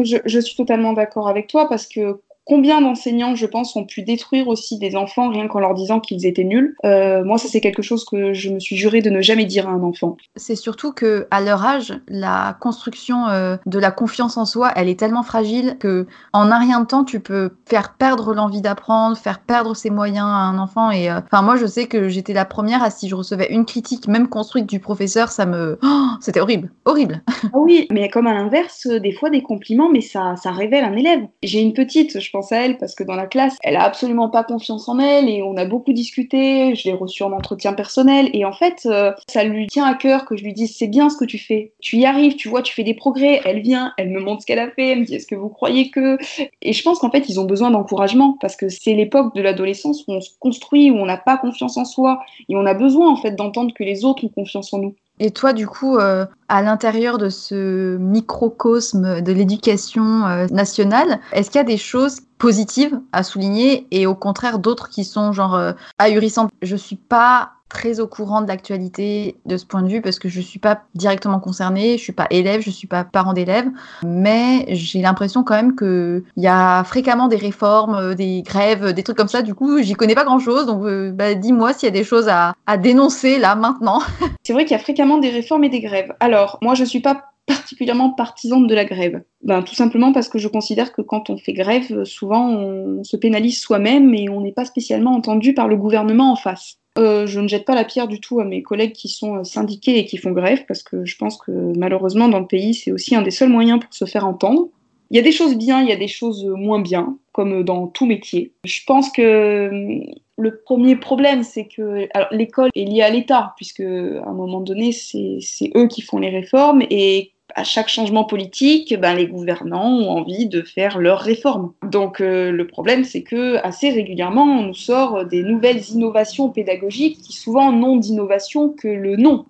je, 0.04 0.18
je 0.26 0.40
suis 0.40 0.56
totalement 0.56 0.94
d'accord 0.94 1.28
avec 1.28 1.48
toi 1.48 1.68
parce 1.68 1.88
que 1.88 2.20
Combien 2.50 2.82
d'enseignants, 2.82 3.36
je 3.36 3.46
pense, 3.46 3.76
ont 3.76 3.86
pu 3.86 4.02
détruire 4.02 4.48
aussi 4.48 4.80
des 4.80 4.96
enfants 4.96 5.30
rien 5.30 5.48
qu'en 5.48 5.60
leur 5.60 5.76
disant 5.76 6.00
qu'ils 6.00 6.26
étaient 6.26 6.44
nuls 6.44 6.76
euh, 6.84 7.24
Moi, 7.24 7.38
ça 7.38 7.48
c'est 7.48 7.62
quelque 7.62 7.84
chose 7.84 8.06
que 8.06 8.34
je 8.34 8.50
me 8.50 8.60
suis 8.60 8.76
juré 8.76 9.04
de 9.04 9.12
ne 9.12 9.22
jamais 9.22 9.46
dire 9.46 9.70
à 9.70 9.72
un 9.72 9.84
enfant. 9.84 10.18
C'est 10.36 10.56
surtout 10.56 10.92
que 10.92 11.28
à 11.30 11.42
leur 11.42 11.64
âge, 11.64 11.94
la 12.08 12.58
construction 12.60 13.28
euh, 13.28 13.58
de 13.68 13.78
la 13.78 13.92
confiance 13.92 14.36
en 14.36 14.46
soi, 14.46 14.72
elle 14.76 14.90
est 14.90 15.00
tellement 15.00 15.22
fragile 15.22 15.78
que 15.80 16.08
en 16.34 16.50
un 16.50 16.58
rien 16.58 16.80
de 16.80 16.88
temps, 16.88 17.04
tu 17.04 17.20
peux 17.20 17.52
faire 17.68 17.94
perdre 17.94 18.34
l'envie 18.34 18.62
d'apprendre, 18.62 19.16
faire 19.16 19.42
perdre 19.42 19.76
ses 19.76 19.92
moyens 19.92 20.26
à 20.26 20.50
un 20.50 20.58
enfant. 20.58 20.90
Et 20.90 21.12
euh, 21.12 21.20
enfin, 21.32 21.44
moi, 21.44 21.56
je 21.56 21.68
sais 21.68 21.86
que 21.86 22.10
j'étais 22.10 22.34
la 22.34 22.46
première 22.46 22.82
à 22.82 22.90
si 22.90 23.08
je 23.08 23.14
recevais 23.14 23.50
une 23.52 23.66
critique, 23.66 24.08
même 24.08 24.28
construite 24.28 24.66
du 24.66 24.80
professeur, 24.80 25.30
ça 25.30 25.46
me, 25.46 25.78
oh, 25.84 26.08
c'était 26.20 26.40
horrible, 26.40 26.72
horrible. 26.86 27.22
Ah 27.28 27.60
oui, 27.60 27.86
mais 27.92 28.10
comme 28.10 28.26
à 28.26 28.34
l'inverse, 28.34 28.88
des 28.88 29.12
fois 29.12 29.30
des 29.30 29.44
compliments, 29.44 29.90
mais 29.92 30.02
ça, 30.02 30.36
ça 30.36 30.52
révèle 30.52 30.84
un 30.84 30.96
élève. 30.96 31.28
J'ai 31.44 31.62
une 31.62 31.74
petite, 31.74 32.20
je 32.20 32.30
pense 32.32 32.39
à 32.52 32.58
elle 32.58 32.78
parce 32.78 32.96
que 32.96 33.04
dans 33.04 33.16
la 33.16 33.28
classe, 33.28 33.58
elle 33.64 33.76
a 33.76 33.84
absolument 33.84 34.30
pas 34.30 34.44
confiance 34.44 34.88
en 34.90 35.00
elle 35.00 35.30
et 35.30 35.42
on 35.42 35.58
a 35.58 35.66
beaucoup 35.66 35.94
discuté. 35.94 36.76
Je 36.76 36.88
l'ai 36.88 36.94
reçue 36.94 37.24
en 37.24 37.32
entretien 37.32 37.74
personnel 37.74 38.30
et 38.34 38.46
en 38.46 38.54
fait, 38.54 38.86
euh, 38.86 39.12
ça 39.28 39.44
lui 39.44 39.68
tient 39.68 39.86
à 39.86 39.96
cœur 39.96 40.26
que 40.26 40.36
je 40.36 40.44
lui 40.44 40.54
dise 40.54 40.76
c'est 40.76 40.88
bien 40.88 41.10
ce 41.10 41.18
que 41.18 41.26
tu 41.26 41.38
fais. 41.38 41.74
Tu 41.80 41.98
y 41.98 42.06
arrives, 42.06 42.36
tu 42.36 42.50
vois, 42.50 42.62
tu 42.62 42.74
fais 42.74 42.84
des 42.84 42.94
progrès. 42.94 43.42
Elle 43.46 43.62
vient, 43.62 43.94
elle 43.98 44.10
me 44.10 44.20
montre 44.20 44.42
ce 44.42 44.48
qu'elle 44.48 44.60
a 44.60 44.70
fait, 44.72 44.90
elle 44.90 45.00
me 45.02 45.06
dit 45.06 45.16
est-ce 45.16 45.28
que 45.28 45.36
vous 45.36 45.50
croyez 45.50 45.90
que? 45.90 46.18
Et 46.62 46.74
je 46.74 46.84
pense 46.84 47.00
qu'en 47.00 47.12
fait, 47.12 47.30
ils 47.30 47.40
ont 47.40 47.46
besoin 47.46 47.72
d'encouragement 47.72 48.38
parce 48.42 48.56
que 48.56 48.70
c'est 48.70 48.94
l'époque 48.94 49.36
de 49.36 49.42
l'adolescence 49.42 50.06
où 50.08 50.14
on 50.14 50.22
se 50.22 50.32
construit, 50.40 50.92
où 50.92 50.96
on 50.96 51.06
n'a 51.06 51.18
pas 51.18 51.38
confiance 51.38 51.78
en 51.78 51.86
soi 51.86 52.20
et 52.48 52.56
on 52.56 52.66
a 52.66 52.74
besoin 52.74 53.12
en 53.12 53.16
fait 53.16 53.36
d'entendre 53.36 53.74
que 53.74 53.84
les 53.84 54.06
autres 54.06 54.26
ont 54.26 54.30
confiance 54.30 54.74
en 54.74 54.80
nous. 54.80 54.96
Et 55.20 55.32
toi, 55.32 55.54
du 55.54 55.68
coup, 55.68 55.98
euh, 55.98 56.26
à 56.48 56.62
l'intérieur 56.62 57.18
de 57.18 57.30
ce 57.30 57.98
microcosme 57.98 59.22
de 59.22 59.32
l'éducation 59.32 60.26
euh, 60.26 60.48
nationale, 60.50 61.20
est-ce 61.34 61.50
qu'il 61.50 61.60
y 61.60 61.62
a 61.62 61.66
des 61.66 61.78
choses 61.78 62.22
positives 62.38 63.00
à 63.12 63.24
souligner 63.24 63.86
et 63.92 64.08
au 64.08 64.16
contraire 64.16 64.60
d'autres 64.60 64.90
qui 64.90 65.04
sont 65.04 65.34
genre 65.34 65.56
euh, 65.56 65.74
ahurissantes? 65.98 66.52
Je 66.62 66.76
suis 66.76 66.96
pas 66.96 67.52
très 67.70 68.00
au 68.00 68.08
courant 68.08 68.42
de 68.42 68.48
l'actualité 68.48 69.36
de 69.46 69.58
ce 69.58 69.66
point 69.66 69.82
de 69.82 69.88
vue 69.88 70.02
parce 70.02 70.20
que 70.20 70.28
je 70.28 70.40
ne 70.40 70.44
suis 70.44 70.60
pas 70.60 70.82
directement 70.96 71.40
concernée, 71.40 71.90
je 71.90 71.94
ne 71.94 71.98
suis 71.98 72.14
pas 72.14 72.28
élève, 72.30 72.62
je 72.62 72.70
ne 72.70 72.74
suis 72.74 72.88
pas 72.88 73.04
parent 73.04 73.34
d'élève, 73.34 73.68
mais 74.04 74.66
j'ai 74.70 75.02
l'impression 75.02 75.44
quand 75.44 75.56
même 75.56 75.76
qu'il 75.76 76.24
y 76.38 76.48
a 76.48 76.84
fréquemment 76.84 77.28
des 77.28 77.38
réformes, 77.38 77.96
euh, 77.96 78.16
des 78.16 78.42
grèves, 78.42 78.94
des 78.94 79.04
trucs 79.04 79.18
comme 79.18 79.28
ça. 79.28 79.42
Du 79.42 79.54
coup, 79.54 79.82
j'y 79.82 79.94
connais 79.94 80.16
pas 80.16 80.26
grand-chose, 80.26 80.66
donc 80.66 80.84
euh, 80.86 81.12
bah, 81.12 81.36
dis-moi 81.36 81.74
s'il 81.74 81.88
y 81.88 81.92
a 81.92 81.92
des 81.92 82.04
choses 82.04 82.28
à, 82.28 82.54
dénoncer 82.78 83.40
là 83.40 83.56
maintenant. 83.56 84.02
C'est 84.44 84.54
vrai 84.54 84.64
qu'il 84.66 84.72
y 84.72 84.80
a 84.80 84.84
fréquemment 84.84 85.18
des 85.18 85.30
réformes 85.30 85.64
et 85.64 85.70
des 85.70 85.82
grèves. 85.82 86.14
Alors, 86.20 86.58
moi, 86.62 86.76
je 86.76 86.82
ne 86.82 86.88
suis 86.88 87.02
pas 87.02 87.30
particulièrement 87.46 88.12
partisane 88.12 88.68
de 88.68 88.76
la 88.76 88.86
grève 88.86 89.24
ben, 89.44 89.64
Tout 89.64 89.74
simplement 89.74 90.14
parce 90.14 90.30
que 90.30 90.38
je 90.38 90.48
considère 90.48 90.94
que 90.94 91.02
quand 91.02 91.32
on 91.32 91.38
fait 91.38 91.54
grève, 91.54 92.04
souvent 92.04 92.48
on 92.48 93.04
se 93.04 93.18
pénalise 93.18 93.60
soi-même 93.60 94.14
et 94.14 94.30
on 94.30 94.42
n'est 94.42 94.52
pas 94.52 94.66
spécialement 94.66 95.14
entendu 95.14 95.56
par 95.56 95.68
le 95.68 95.76
gouvernement 95.76 96.32
en 96.32 96.36
face. 96.36 96.78
Euh, 97.00 97.28
je 97.28 97.40
ne 97.40 97.48
jette 97.48 97.66
pas 97.66 97.76
la 97.76 97.86
pierre 97.86 98.08
du 98.08 98.20
tout 98.20 98.40
à 98.40 98.46
mes 98.46 98.62
collègues 98.62 98.92
qui 98.92 99.08
sont 99.08 99.38
euh, 99.38 99.44
syndiqués 99.44 99.98
et 100.00 100.06
qui 100.06 100.18
font 100.18 100.32
grève, 100.32 100.66
parce 100.68 100.84
que 100.84 101.06
je 101.06 101.18
pense 101.18 101.38
que 101.38 101.52
malheureusement 101.78 102.28
dans 102.28 102.40
le 102.40 102.48
pays, 102.48 102.74
c'est 102.74 102.92
aussi 102.92 103.16
un 103.16 103.22
des 103.22 103.32
seuls 103.32 103.50
moyens 103.50 103.80
pour 103.80 103.94
se 103.94 104.06
faire 104.06 104.28
entendre. 104.28 104.68
Il 105.10 105.16
y 105.16 105.20
a 105.20 105.24
des 105.24 105.32
choses 105.32 105.56
bien, 105.56 105.82
il 105.82 105.88
y 105.88 105.94
a 105.94 105.96
des 105.96 106.08
choses 106.08 106.46
moins 106.46 106.82
bien, 106.82 107.18
comme 107.32 107.64
dans 107.64 107.88
tout 107.88 108.06
métier. 108.06 108.52
Je 108.66 108.82
pense 108.86 109.12
que 109.12 109.70
hum, 109.70 110.04
le 110.38 110.60
premier 110.60 110.96
problème, 110.96 111.44
c'est 111.44 111.66
que 111.66 112.08
l'école 112.32 112.70
est 112.76 112.86
liée 112.86 113.02
à 113.02 113.10
l'État, 113.10 113.54
puisque 113.56 113.82
à 113.82 114.30
un 114.30 114.34
moment 114.34 114.62
donné, 114.62 114.92
c'est 114.92 115.72
eux 115.76 115.88
qui 115.88 116.02
font 116.02 116.20
les 116.20 116.30
réformes, 116.30 116.82
et 116.90 117.32
à 117.60 117.64
chaque 117.66 117.90
changement 117.90 118.24
politique, 118.24 118.98
ben, 118.98 119.16
les 119.16 119.28
gouvernants 119.28 119.92
ont 119.92 120.10
envie 120.10 120.48
de 120.48 120.62
faire 120.62 120.98
leurs 120.98 121.20
réformes. 121.20 121.74
Donc 121.84 122.22
euh, 122.22 122.52
le 122.52 122.68
problème, 122.68 123.04
c'est 123.04 123.22
que 123.22 123.58
assez 123.58 123.90
régulièrement, 123.90 124.44
on 124.44 124.64
nous 124.64 124.74
sort 124.74 125.26
des 125.26 125.44
nouvelles 125.44 125.90
innovations 125.90 126.50
pédagogiques 126.50 127.18
qui 127.18 127.34
souvent 127.34 127.74
n'ont 127.74 127.98
d'innovation 127.98 128.70
que 128.70 128.88
le 128.88 129.18
nom. 129.18 129.46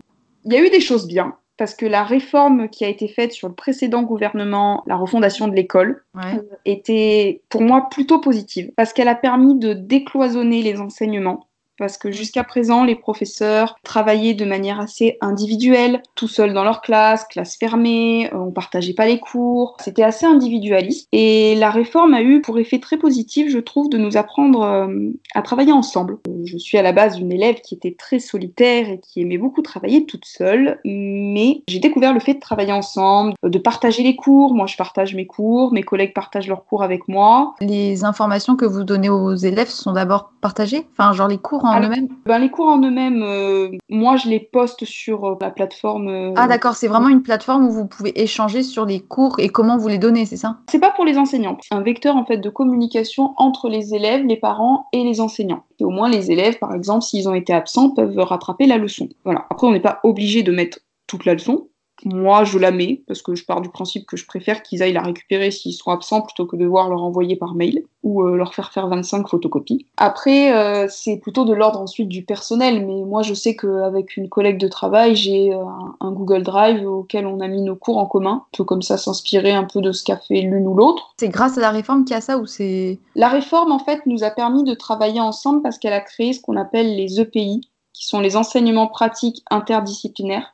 Il 0.45 0.53
y 0.53 0.57
a 0.57 0.65
eu 0.65 0.71
des 0.71 0.79
choses 0.79 1.07
bien, 1.07 1.35
parce 1.57 1.75
que 1.75 1.85
la 1.85 2.03
réforme 2.03 2.69
qui 2.69 2.83
a 2.83 2.87
été 2.87 3.07
faite 3.07 3.31
sur 3.31 3.47
le 3.47 3.53
précédent 3.53 4.01
gouvernement, 4.01 4.83
la 4.87 4.95
refondation 4.95 5.47
de 5.47 5.53
l'école, 5.53 6.03
euh, 6.17 6.41
était 6.65 7.41
pour 7.49 7.61
moi 7.61 7.89
plutôt 7.91 8.19
positive, 8.19 8.71
parce 8.75 8.91
qu'elle 8.91 9.09
a 9.09 9.15
permis 9.15 9.53
de 9.53 9.73
décloisonner 9.73 10.63
les 10.63 10.79
enseignements 10.79 11.48
parce 11.79 11.97
que 11.97 12.11
jusqu'à 12.11 12.43
présent, 12.43 12.83
les 12.83 12.95
professeurs 12.95 13.77
travaillaient 13.83 14.33
de 14.33 14.45
manière 14.45 14.79
assez 14.79 15.17
individuelle, 15.21 16.03
tout 16.13 16.27
seuls 16.27 16.53
dans 16.53 16.63
leur 16.63 16.81
classe, 16.81 17.25
classe 17.25 17.57
fermée, 17.57 18.29
euh, 18.33 18.37
on 18.37 18.51
partageait 18.51 18.93
pas 18.93 19.05
les 19.05 19.19
cours, 19.19 19.77
c'était 19.79 20.03
assez 20.03 20.25
individualiste. 20.25 21.07
Et 21.13 21.55
la 21.55 21.71
réforme 21.71 22.13
a 22.13 22.21
eu 22.21 22.41
pour 22.41 22.59
effet 22.59 22.79
très 22.79 22.97
positif, 22.97 23.49
je 23.49 23.59
trouve, 23.59 23.89
de 23.89 23.97
nous 23.97 24.17
apprendre 24.17 24.61
euh, 24.61 25.09
à 25.33 25.41
travailler 25.41 25.71
ensemble. 25.71 26.17
Je 26.43 26.57
suis 26.57 26.77
à 26.77 26.81
la 26.81 26.91
base 26.91 27.17
une 27.17 27.31
élève 27.31 27.61
qui 27.61 27.75
était 27.75 27.95
très 27.97 28.19
solitaire 28.19 28.89
et 28.89 28.99
qui 28.99 29.21
aimait 29.21 29.37
beaucoup 29.37 29.61
travailler 29.61 30.05
toute 30.05 30.25
seule, 30.25 30.79
mais 30.83 31.63
j'ai 31.67 31.79
découvert 31.79 32.13
le 32.13 32.19
fait 32.19 32.33
de 32.33 32.39
travailler 32.39 32.73
ensemble, 32.73 33.33
de 33.41 33.57
partager 33.57 34.03
les 34.03 34.15
cours. 34.15 34.53
Moi, 34.53 34.67
je 34.67 34.75
partage 34.75 35.15
mes 35.15 35.25
cours, 35.25 35.71
mes 35.71 35.83
collègues 35.83 36.13
partagent 36.13 36.47
leurs 36.47 36.65
cours 36.65 36.83
avec 36.83 37.07
moi. 37.07 37.55
Les 37.61 38.03
informations 38.03 38.57
que 38.57 38.65
vous 38.65 38.83
donnez 38.83 39.09
aux 39.09 39.35
élèves 39.35 39.69
sont 39.69 39.93
d'abord 39.93 40.31
partagées, 40.41 40.85
enfin, 40.91 41.13
genre 41.13 41.27
les 41.27 41.37
cours 41.37 41.65
en 41.69 41.81
eux-mêmes 41.81 42.07
ben, 42.25 42.39
Les 42.39 42.49
cours 42.49 42.67
en 42.67 42.81
eux-mêmes, 42.81 43.23
euh, 43.23 43.69
moi 43.89 44.15
je 44.17 44.29
les 44.29 44.39
poste 44.39 44.85
sur 44.85 45.25
euh, 45.25 45.35
la 45.41 45.49
plateforme. 45.49 46.07
Euh, 46.07 46.33
ah 46.35 46.47
d'accord, 46.47 46.75
c'est 46.75 46.87
vraiment 46.87 47.09
une 47.09 47.21
plateforme 47.21 47.65
où 47.67 47.71
vous 47.71 47.87
pouvez 47.87 48.19
échanger 48.21 48.63
sur 48.63 48.85
les 48.85 48.99
cours 48.99 49.39
et 49.39 49.49
comment 49.49 49.77
vous 49.77 49.87
les 49.87 49.97
donnez, 49.97 50.25
c'est 50.25 50.37
ça? 50.37 50.57
C'est 50.69 50.79
pas 50.79 50.91
pour 50.91 51.05
les 51.05 51.17
enseignants, 51.17 51.57
c'est 51.61 51.75
un 51.75 51.81
vecteur 51.81 52.15
en 52.15 52.25
fait 52.25 52.37
de 52.37 52.49
communication 52.49 53.33
entre 53.37 53.69
les 53.69 53.93
élèves, 53.93 54.25
les 54.25 54.37
parents 54.37 54.87
et 54.93 55.03
les 55.03 55.21
enseignants. 55.21 55.63
Et 55.79 55.85
au 55.85 55.89
moins 55.89 56.09
les 56.09 56.31
élèves, 56.31 56.59
par 56.59 56.73
exemple, 56.73 57.03
s'ils 57.03 57.29
ont 57.29 57.33
été 57.33 57.53
absents, 57.53 57.91
peuvent 57.91 58.17
rattraper 58.17 58.65
la 58.65 58.77
leçon. 58.77 59.09
Voilà. 59.23 59.45
Après, 59.49 59.67
on 59.67 59.71
n'est 59.71 59.79
pas 59.79 59.99
obligé 60.03 60.43
de 60.43 60.51
mettre 60.51 60.79
toute 61.07 61.25
la 61.25 61.33
leçon, 61.33 61.67
moi, 62.05 62.43
je 62.43 62.57
la 62.57 62.71
mets 62.71 63.01
parce 63.07 63.21
que 63.21 63.35
je 63.35 63.45
pars 63.45 63.61
du 63.61 63.69
principe 63.69 64.05
que 64.05 64.17
je 64.17 64.25
préfère 64.25 64.63
qu'ils 64.63 64.81
aillent 64.83 64.93
la 64.93 65.01
récupérer 65.01 65.51
s'ils 65.51 65.73
sont 65.73 65.91
absents 65.91 66.21
plutôt 66.21 66.45
que 66.45 66.55
de 66.55 66.63
devoir 66.63 66.89
leur 66.89 67.03
envoyer 67.03 67.35
par 67.35 67.55
mail 67.55 67.83
ou 68.03 68.23
euh, 68.23 68.35
leur 68.35 68.53
faire 68.53 68.71
faire 68.71 68.87
25 68.87 69.27
photocopies. 69.27 69.85
Après, 69.97 70.53
euh, 70.55 70.87
c'est 70.89 71.17
plutôt 71.17 71.45
de 71.45 71.53
l'ordre 71.53 71.79
ensuite 71.79 72.07
du 72.07 72.23
personnel, 72.23 72.85
mais 72.85 73.03
moi, 73.03 73.21
je 73.21 73.33
sais 73.33 73.55
qu'avec 73.55 74.15
une 74.17 74.29
collègue 74.29 74.57
de 74.57 74.67
travail, 74.67 75.15
j'ai 75.15 75.53
euh, 75.53 75.63
un 75.99 76.11
Google 76.11 76.43
Drive 76.43 76.87
auquel 76.87 77.25
on 77.25 77.39
a 77.39 77.47
mis 77.47 77.61
nos 77.61 77.75
cours 77.75 77.97
en 77.97 78.05
commun. 78.05 78.43
On 78.53 78.57
peut 78.57 78.63
comme 78.63 78.81
ça 78.81 78.97
s'inspirer 78.97 79.51
un 79.51 79.65
peu 79.65 79.81
de 79.81 79.91
ce 79.91 80.03
qu'a 80.03 80.17
fait 80.17 80.41
l'une 80.41 80.67
ou 80.67 80.75
l'autre. 80.75 81.13
C'est 81.17 81.29
grâce 81.29 81.57
à 81.57 81.61
la 81.61 81.71
réforme 81.71 82.05
qu'il 82.05 82.15
y 82.15 82.17
a 82.17 82.21
ça 82.21 82.37
ou 82.37 82.45
c'est... 82.45 82.99
La 83.15 83.27
réforme, 83.27 83.71
en 83.71 83.79
fait, 83.79 84.05
nous 84.05 84.23
a 84.23 84.31
permis 84.31 84.63
de 84.63 84.73
travailler 84.73 85.19
ensemble 85.19 85.61
parce 85.61 85.77
qu'elle 85.77 85.93
a 85.93 86.01
créé 86.01 86.33
ce 86.33 86.41
qu'on 86.41 86.55
appelle 86.55 86.95
les 86.95 87.19
EPI, 87.19 87.61
qui 87.93 88.07
sont 88.07 88.21
les 88.21 88.37
enseignements 88.37 88.87
pratiques 88.87 89.43
interdisciplinaires 89.49 90.53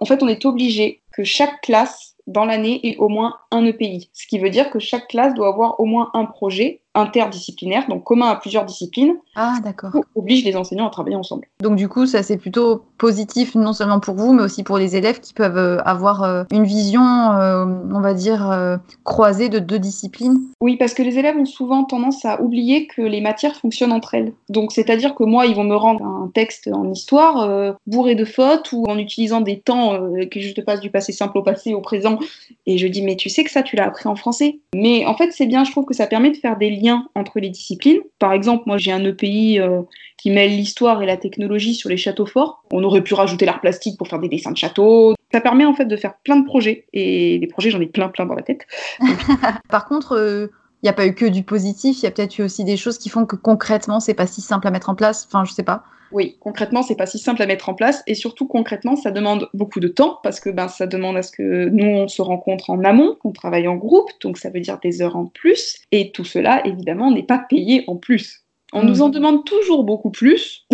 en 0.00 0.04
fait, 0.04 0.22
on 0.22 0.28
est 0.28 0.44
obligé 0.44 1.02
que 1.12 1.24
chaque 1.24 1.60
classe 1.62 2.16
dans 2.26 2.44
l'année 2.44 2.86
ait 2.86 2.96
au 2.96 3.08
moins 3.08 3.36
un 3.50 3.64
EPI. 3.64 4.10
Ce 4.12 4.26
qui 4.26 4.38
veut 4.38 4.50
dire 4.50 4.70
que 4.70 4.78
chaque 4.78 5.08
classe 5.08 5.34
doit 5.34 5.48
avoir 5.48 5.78
au 5.80 5.84
moins 5.84 6.10
un 6.14 6.24
projet 6.24 6.80
interdisciplinaire, 6.96 7.86
donc 7.88 8.04
commun 8.04 8.28
à 8.28 8.36
plusieurs 8.36 8.64
disciplines, 8.64 9.14
ah, 9.34 9.56
d'accord. 9.62 9.92
oblige 10.14 10.44
les 10.44 10.56
enseignants 10.56 10.86
à 10.86 10.90
travailler 10.90 11.16
ensemble. 11.16 11.46
Donc 11.60 11.76
du 11.76 11.88
coup, 11.88 12.06
ça 12.06 12.22
c'est 12.22 12.38
plutôt 12.38 12.82
positif 12.98 13.54
non 13.54 13.72
seulement 13.72 14.00
pour 14.00 14.14
vous, 14.14 14.32
mais 14.32 14.42
aussi 14.42 14.62
pour 14.62 14.78
les 14.78 14.96
élèves 14.96 15.20
qui 15.20 15.34
peuvent 15.34 15.58
euh, 15.58 15.78
avoir 15.84 16.22
euh, 16.22 16.44
une 16.50 16.64
vision, 16.64 17.02
euh, 17.02 17.66
on 17.92 18.00
va 18.00 18.14
dire, 18.14 18.78
croisée 19.04 19.48
de 19.48 19.58
deux 19.58 19.78
disciplines. 19.78 20.40
Oui, 20.60 20.76
parce 20.76 20.94
que 20.94 21.02
les 21.02 21.18
élèves 21.18 21.36
ont 21.36 21.44
souvent 21.44 21.84
tendance 21.84 22.24
à 22.24 22.40
oublier 22.40 22.86
que 22.86 23.02
les 23.02 23.20
matières 23.20 23.54
fonctionnent 23.56 23.92
entre 23.92 24.14
elles. 24.14 24.32
Donc 24.48 24.72
c'est-à-dire 24.72 25.14
que 25.14 25.24
moi, 25.24 25.46
ils 25.46 25.54
vont 25.54 25.64
me 25.64 25.76
rendre 25.76 26.04
un 26.04 26.30
texte 26.32 26.68
en 26.72 26.90
histoire 26.90 27.76
bourré 27.86 28.14
de 28.14 28.24
fautes 28.24 28.72
ou 28.72 28.84
en 28.88 28.98
utilisant 28.98 29.40
des 29.40 29.60
temps 29.60 29.98
que 30.30 30.40
je 30.40 30.52
te 30.52 30.60
passe 30.60 30.80
du 30.80 30.90
passé 30.90 31.12
simple 31.12 31.38
au 31.38 31.42
passé 31.42 31.74
au 31.74 31.80
présent, 31.80 32.18
et 32.66 32.78
je 32.78 32.86
dis 32.86 33.02
mais 33.02 33.16
tu 33.16 33.28
sais 33.28 33.44
que 33.44 33.50
ça 33.50 33.62
tu 33.62 33.76
l'as 33.76 33.86
appris 33.86 34.08
en 34.08 34.16
français. 34.16 34.58
Mais 34.74 35.04
en 35.06 35.14
fait 35.14 35.32
c'est 35.32 35.46
bien, 35.46 35.64
je 35.64 35.70
trouve 35.70 35.84
que 35.84 35.94
ça 35.94 36.06
permet 36.06 36.30
de 36.30 36.36
faire 36.36 36.56
des 36.56 36.70
liens 36.70 36.85
entre 37.14 37.40
les 37.40 37.50
disciplines. 37.50 38.00
Par 38.18 38.32
exemple, 38.32 38.64
moi 38.66 38.78
j'ai 38.78 38.92
un 38.92 39.04
EPI 39.04 39.60
euh, 39.60 39.82
qui 40.18 40.30
mêle 40.30 40.50
l'histoire 40.50 41.02
et 41.02 41.06
la 41.06 41.16
technologie 41.16 41.74
sur 41.74 41.88
les 41.88 41.96
châteaux 41.96 42.26
forts. 42.26 42.62
On 42.72 42.82
aurait 42.84 43.02
pu 43.02 43.14
rajouter 43.14 43.46
l'art 43.46 43.60
plastique 43.60 43.98
pour 43.98 44.08
faire 44.08 44.18
des 44.18 44.28
dessins 44.28 44.52
de 44.52 44.56
châteaux. 44.56 45.14
Ça 45.32 45.40
permet 45.40 45.64
en 45.64 45.74
fait 45.74 45.86
de 45.86 45.96
faire 45.96 46.14
plein 46.24 46.36
de 46.36 46.44
projets 46.44 46.86
et 46.92 47.38
des 47.38 47.46
projets 47.46 47.70
j'en 47.70 47.80
ai 47.80 47.86
plein 47.86 48.08
plein 48.08 48.26
dans 48.26 48.34
la 48.34 48.42
tête. 48.42 48.66
Par 49.68 49.86
contre, 49.86 50.12
euh, 50.12 50.48
n'y 50.86 50.90
a 50.90 50.94
pas 50.94 51.06
eu 51.06 51.14
que 51.14 51.26
du 51.26 51.42
positif, 51.42 51.98
il 51.98 52.04
y 52.04 52.06
a 52.06 52.10
peut-être 52.10 52.38
eu 52.38 52.42
aussi 52.42 52.64
des 52.64 52.76
choses 52.76 52.98
qui 52.98 53.08
font 53.08 53.26
que 53.26 53.36
concrètement 53.36 54.00
c'est 54.00 54.14
pas 54.14 54.26
si 54.26 54.40
simple 54.40 54.66
à 54.66 54.70
mettre 54.70 54.88
en 54.88 54.94
place. 54.94 55.26
Enfin, 55.28 55.44
je 55.44 55.52
sais 55.52 55.62
pas. 55.62 55.84
Oui, 56.12 56.36
concrètement, 56.40 56.82
c'est 56.82 56.94
pas 56.94 57.06
si 57.06 57.18
simple 57.18 57.42
à 57.42 57.46
mettre 57.46 57.68
en 57.68 57.74
place 57.74 58.02
et 58.06 58.14
surtout 58.14 58.46
concrètement, 58.46 58.96
ça 58.96 59.10
demande 59.10 59.48
beaucoup 59.54 59.80
de 59.80 59.88
temps 59.88 60.20
parce 60.22 60.40
que 60.40 60.50
ben, 60.50 60.68
ça 60.68 60.86
demande 60.86 61.16
à 61.16 61.22
ce 61.22 61.32
que 61.32 61.68
nous 61.68 61.86
on 61.86 62.08
se 62.08 62.22
rencontre 62.22 62.70
en 62.70 62.84
amont, 62.84 63.16
qu'on 63.20 63.32
travaille 63.32 63.68
en 63.68 63.76
groupe, 63.76 64.10
donc 64.20 64.38
ça 64.38 64.50
veut 64.50 64.60
dire 64.60 64.78
des 64.80 65.02
heures 65.02 65.16
en 65.16 65.26
plus 65.26 65.78
et 65.92 66.12
tout 66.12 66.24
cela 66.24 66.64
évidemment 66.66 67.10
n'est 67.10 67.24
pas 67.24 67.38
payé 67.38 67.84
en 67.88 67.96
plus. 67.96 68.44
On 68.72 68.82
nous 68.82 69.02
en 69.02 69.08
mmh. 69.08 69.12
demande 69.12 69.44
toujours 69.44 69.84
beaucoup 69.84 70.10
plus. 70.10 70.66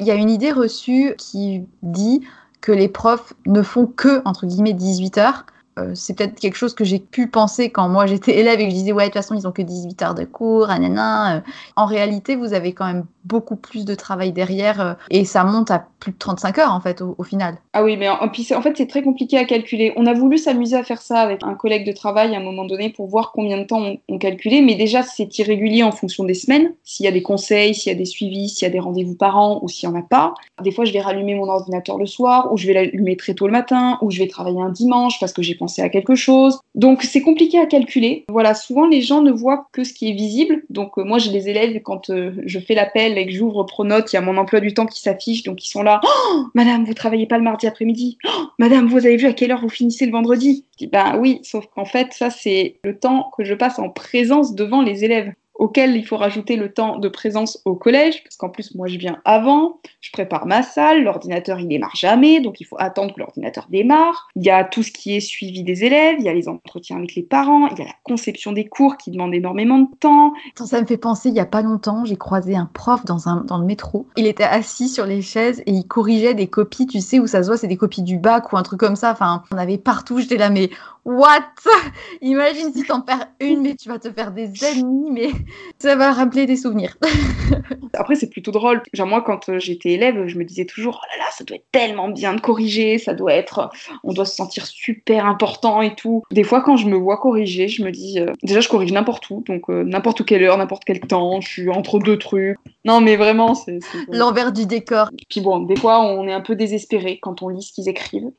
Il 0.00 0.06
y 0.06 0.10
a 0.10 0.14
une 0.14 0.30
idée 0.30 0.52
reçue 0.52 1.14
qui 1.18 1.62
dit 1.82 2.22
que 2.60 2.72
les 2.72 2.88
profs 2.88 3.32
ne 3.46 3.62
font 3.62 3.86
que 3.86 4.22
entre 4.24 4.46
guillemets 4.46 4.72
18 4.72 5.18
heures 5.18 5.46
euh, 5.80 5.92
c'est 5.94 6.16
peut-être 6.16 6.38
quelque 6.38 6.56
chose 6.56 6.74
que 6.74 6.84
j'ai 6.84 6.98
pu 6.98 7.28
penser 7.28 7.70
quand 7.70 7.88
moi 7.88 8.06
j'étais 8.06 8.38
élève 8.38 8.60
et 8.60 8.64
que 8.64 8.70
je 8.70 8.76
disais 8.76 8.92
ouais 8.92 9.04
de 9.04 9.08
toute 9.08 9.14
façon 9.14 9.34
ils 9.34 9.46
ont 9.46 9.52
que 9.52 9.62
18 9.62 10.02
heures 10.02 10.14
de 10.14 10.24
cours, 10.24 10.68
nanana. 10.68 11.36
Euh. 11.36 11.40
En 11.76 11.86
réalité 11.86 12.36
vous 12.36 12.52
avez 12.52 12.72
quand 12.72 12.86
même 12.86 13.04
beaucoup 13.24 13.56
plus 13.56 13.84
de 13.84 13.94
travail 13.94 14.32
derrière 14.32 14.80
euh, 14.80 14.94
et 15.10 15.24
ça 15.24 15.44
monte 15.44 15.70
à 15.70 15.86
plus 16.00 16.12
de 16.12 16.18
35 16.18 16.58
heures 16.58 16.72
en 16.72 16.80
fait 16.80 17.02
au, 17.02 17.22
final. 17.22 17.56
Ah 17.74 17.84
oui 17.84 17.96
mais 17.96 18.08
en, 18.08 18.30
fait 18.32 18.76
c'est 18.76 18.86
très 18.86 19.02
compliqué 19.02 19.36
à 19.36 19.44
calculer. 19.44 19.92
On 19.96 20.06
a 20.06 20.14
voulu 20.14 20.38
s'amuser 20.38 20.76
à 20.76 20.82
faire 20.82 21.02
ça 21.02 21.20
avec 21.20 21.42
un 21.42 21.54
collègue 21.54 21.86
de 21.86 21.92
travail 21.92 22.34
à 22.34 22.38
un 22.38 22.42
moment 22.42 22.64
donné 22.64 22.90
pour 22.90 23.06
voir 23.06 23.32
combien 23.32 23.58
de 23.58 23.64
temps 23.64 23.94
on, 24.08 24.18
calculait 24.18 24.62
mais 24.62 24.74
déjà 24.74 25.02
c'est 25.02 25.38
irrégulier 25.38 25.82
en 25.82 25.92
fonction 25.92 26.24
des 26.24 26.34
semaines. 26.34 26.72
S'il 26.84 27.04
y 27.04 27.08
a 27.08 27.12
des 27.12 27.22
conseils, 27.22 27.74
s'il 27.74 27.92
y 27.92 27.94
a 27.94 27.98
des 27.98 28.04
suivis, 28.04 28.48
s'il 28.48 28.66
y 28.66 28.70
a 28.70 28.70
des 28.70 28.80
rendez-vous 28.80 29.14
parents 29.14 29.60
ou 29.62 29.68
s'il 29.68 29.88
n'y 29.88 29.96
en 29.96 30.00
a 30.00 30.02
pas. 30.02 30.34
Des 30.62 30.72
fois 30.72 30.84
je 30.84 30.92
vais 30.92 31.00
rallumer 31.00 31.34
mon 31.34 31.48
ordinateur 31.48 31.98
le 31.98 32.06
soir 32.06 32.52
ou 32.52 32.56
je 32.56 32.66
vais 32.66 32.72
l'allumer 32.72 33.16
très 33.16 33.34
tôt 33.34 33.46
le 33.46 33.52
matin 33.52 33.98
ou 34.00 34.10
je 34.10 34.18
vais 34.18 34.28
travailler 34.28 34.60
un 34.60 34.70
dimanche 34.70 35.20
parce 35.20 35.32
que 35.32 35.42
j'ai 35.42 35.54
pensé 35.54 35.69
à 35.78 35.88
quelque 35.88 36.14
chose. 36.14 36.58
Donc 36.74 37.02
c'est 37.02 37.20
compliqué 37.20 37.58
à 37.58 37.66
calculer. 37.66 38.24
Voilà, 38.28 38.54
souvent 38.54 38.86
les 38.86 39.00
gens 39.00 39.22
ne 39.22 39.30
voient 39.30 39.68
que 39.72 39.84
ce 39.84 39.92
qui 39.92 40.10
est 40.10 40.14
visible. 40.14 40.62
Donc 40.70 40.98
euh, 40.98 41.04
moi 41.04 41.18
j'ai 41.18 41.30
des 41.30 41.48
élèves 41.48 41.80
quand 41.82 42.10
euh, 42.10 42.32
je 42.44 42.58
fais 42.58 42.74
l'appel 42.74 43.18
et 43.18 43.26
que 43.26 43.32
j'ouvre 43.32 43.64
Pronote, 43.64 44.12
il 44.12 44.16
y 44.16 44.18
a 44.18 44.22
mon 44.22 44.36
emploi 44.36 44.60
du 44.60 44.74
temps 44.74 44.86
qui 44.86 45.00
s'affiche, 45.00 45.42
donc 45.42 45.64
ils 45.64 45.70
sont 45.70 45.82
là. 45.82 46.00
Oh, 46.04 46.44
madame, 46.54 46.84
vous 46.84 46.94
travaillez 46.94 47.26
pas 47.26 47.38
le 47.38 47.44
mardi 47.44 47.66
après-midi. 47.66 48.18
Oh, 48.26 48.44
madame, 48.58 48.86
vous 48.88 48.98
avez 48.98 49.16
vu 49.16 49.26
à 49.26 49.32
quelle 49.32 49.52
heure 49.52 49.60
vous 49.60 49.68
finissez 49.68 50.06
le 50.06 50.12
vendredi? 50.12 50.64
Je 50.72 50.86
dis 50.86 50.90
ben 50.90 51.16
oui, 51.18 51.40
sauf 51.42 51.66
qu'en 51.74 51.84
fait 51.84 52.12
ça 52.12 52.30
c'est 52.30 52.76
le 52.84 52.98
temps 52.98 53.30
que 53.36 53.44
je 53.44 53.54
passe 53.54 53.78
en 53.78 53.88
présence 53.88 54.54
devant 54.54 54.82
les 54.82 55.04
élèves 55.04 55.32
auquel 55.60 55.94
il 55.94 56.06
faut 56.06 56.16
rajouter 56.16 56.56
le 56.56 56.72
temps 56.72 56.98
de 56.98 57.08
présence 57.08 57.60
au 57.66 57.74
collège, 57.74 58.24
parce 58.24 58.36
qu'en 58.36 58.48
plus, 58.48 58.74
moi, 58.74 58.88
je 58.88 58.96
viens 58.96 59.20
avant, 59.26 59.78
je 60.00 60.10
prépare 60.10 60.46
ma 60.46 60.62
salle, 60.62 61.04
l'ordinateur, 61.04 61.60
il 61.60 61.68
démarre 61.68 61.94
jamais, 61.94 62.40
donc 62.40 62.62
il 62.62 62.64
faut 62.64 62.76
attendre 62.78 63.14
que 63.14 63.20
l'ordinateur 63.20 63.66
démarre. 63.68 64.30
Il 64.36 64.42
y 64.42 64.48
a 64.48 64.64
tout 64.64 64.82
ce 64.82 64.90
qui 64.90 65.14
est 65.14 65.20
suivi 65.20 65.62
des 65.62 65.84
élèves, 65.84 66.16
il 66.18 66.24
y 66.24 66.30
a 66.30 66.32
les 66.32 66.48
entretiens 66.48 66.96
avec 66.96 67.14
les 67.14 67.22
parents, 67.22 67.68
il 67.68 67.78
y 67.78 67.82
a 67.82 67.84
la 67.84 67.94
conception 68.04 68.52
des 68.52 68.68
cours 68.68 68.96
qui 68.96 69.10
demande 69.10 69.34
énormément 69.34 69.80
de 69.80 69.88
temps. 70.00 70.32
Ça 70.56 70.80
me 70.80 70.86
fait 70.86 70.96
penser, 70.96 71.28
il 71.28 71.34
y 71.34 71.40
a 71.40 71.46
pas 71.46 71.60
longtemps, 71.60 72.06
j'ai 72.06 72.16
croisé 72.16 72.56
un 72.56 72.68
prof 72.72 73.04
dans, 73.04 73.28
un, 73.28 73.44
dans 73.44 73.58
le 73.58 73.66
métro. 73.66 74.06
Il 74.16 74.26
était 74.26 74.44
assis 74.44 74.88
sur 74.88 75.04
les 75.04 75.20
chaises 75.20 75.62
et 75.66 75.72
il 75.72 75.86
corrigeait 75.86 76.32
des 76.32 76.46
copies, 76.46 76.86
tu 76.86 77.02
sais, 77.02 77.20
où 77.20 77.26
ça 77.26 77.42
se 77.42 77.48
voit, 77.48 77.58
c'est 77.58 77.68
des 77.68 77.76
copies 77.76 78.02
du 78.02 78.16
bac 78.16 78.50
ou 78.50 78.56
un 78.56 78.62
truc 78.62 78.80
comme 78.80 78.96
ça. 78.96 79.12
Enfin, 79.12 79.42
on 79.52 79.58
avait 79.58 79.76
partout, 79.76 80.20
j'étais 80.20 80.38
là, 80.38 80.48
mais 80.48 80.70
what? 81.04 81.44
Imagine 82.22 82.72
si 82.72 82.84
t'en 82.84 83.02
perds 83.02 83.28
une, 83.40 83.60
mais 83.60 83.74
tu 83.74 83.90
vas 83.90 83.98
te 83.98 84.10
faire 84.10 84.32
des 84.32 84.64
ennemis, 84.64 85.10
mais 85.10 85.30
ça 85.78 85.96
va 85.96 86.12
rappeler 86.12 86.46
des 86.46 86.56
souvenirs. 86.56 86.96
Après, 87.94 88.14
c'est 88.14 88.30
plutôt 88.30 88.50
drôle. 88.50 88.82
Genre, 88.92 89.06
moi, 89.06 89.22
quand 89.22 89.48
euh, 89.48 89.58
j'étais 89.58 89.90
élève, 89.90 90.26
je 90.26 90.38
me 90.38 90.44
disais 90.44 90.64
toujours, 90.64 91.00
oh 91.02 91.06
là 91.12 91.24
là, 91.24 91.30
ça 91.32 91.44
doit 91.44 91.56
être 91.56 91.66
tellement 91.72 92.08
bien 92.08 92.34
de 92.34 92.40
corriger, 92.40 92.98
ça 92.98 93.14
doit 93.14 93.34
être, 93.34 93.70
on 94.04 94.12
doit 94.12 94.24
se 94.24 94.36
sentir 94.36 94.66
super 94.66 95.26
important 95.26 95.82
et 95.82 95.94
tout. 95.94 96.22
Des 96.30 96.44
fois, 96.44 96.62
quand 96.62 96.76
je 96.76 96.86
me 96.86 96.96
vois 96.96 97.16
corriger, 97.18 97.68
je 97.68 97.82
me 97.82 97.90
dis, 97.90 98.20
euh, 98.20 98.32
déjà, 98.42 98.60
je 98.60 98.68
corrige 98.68 98.92
n'importe 98.92 99.28
où, 99.30 99.42
donc 99.46 99.68
euh, 99.68 99.84
n'importe 99.84 100.24
quelle 100.24 100.42
heure, 100.42 100.58
n'importe 100.58 100.84
quel 100.84 101.00
temps, 101.00 101.40
je 101.40 101.48
suis 101.48 101.70
entre 101.70 101.98
deux 101.98 102.18
trucs. 102.18 102.56
Non, 102.84 103.00
mais 103.00 103.16
vraiment, 103.16 103.54
c'est. 103.54 103.78
L'envers 104.08 104.52
du 104.52 104.66
décor. 104.66 105.10
Puis 105.28 105.40
bon, 105.40 105.60
des 105.60 105.76
fois, 105.76 106.00
on 106.00 106.26
est 106.26 106.32
un 106.32 106.40
peu 106.40 106.54
désespéré 106.54 107.18
quand 107.20 107.42
on 107.42 107.48
lit 107.48 107.62
ce 107.62 107.72
qu'ils 107.72 107.88
écrivent. 107.88 108.30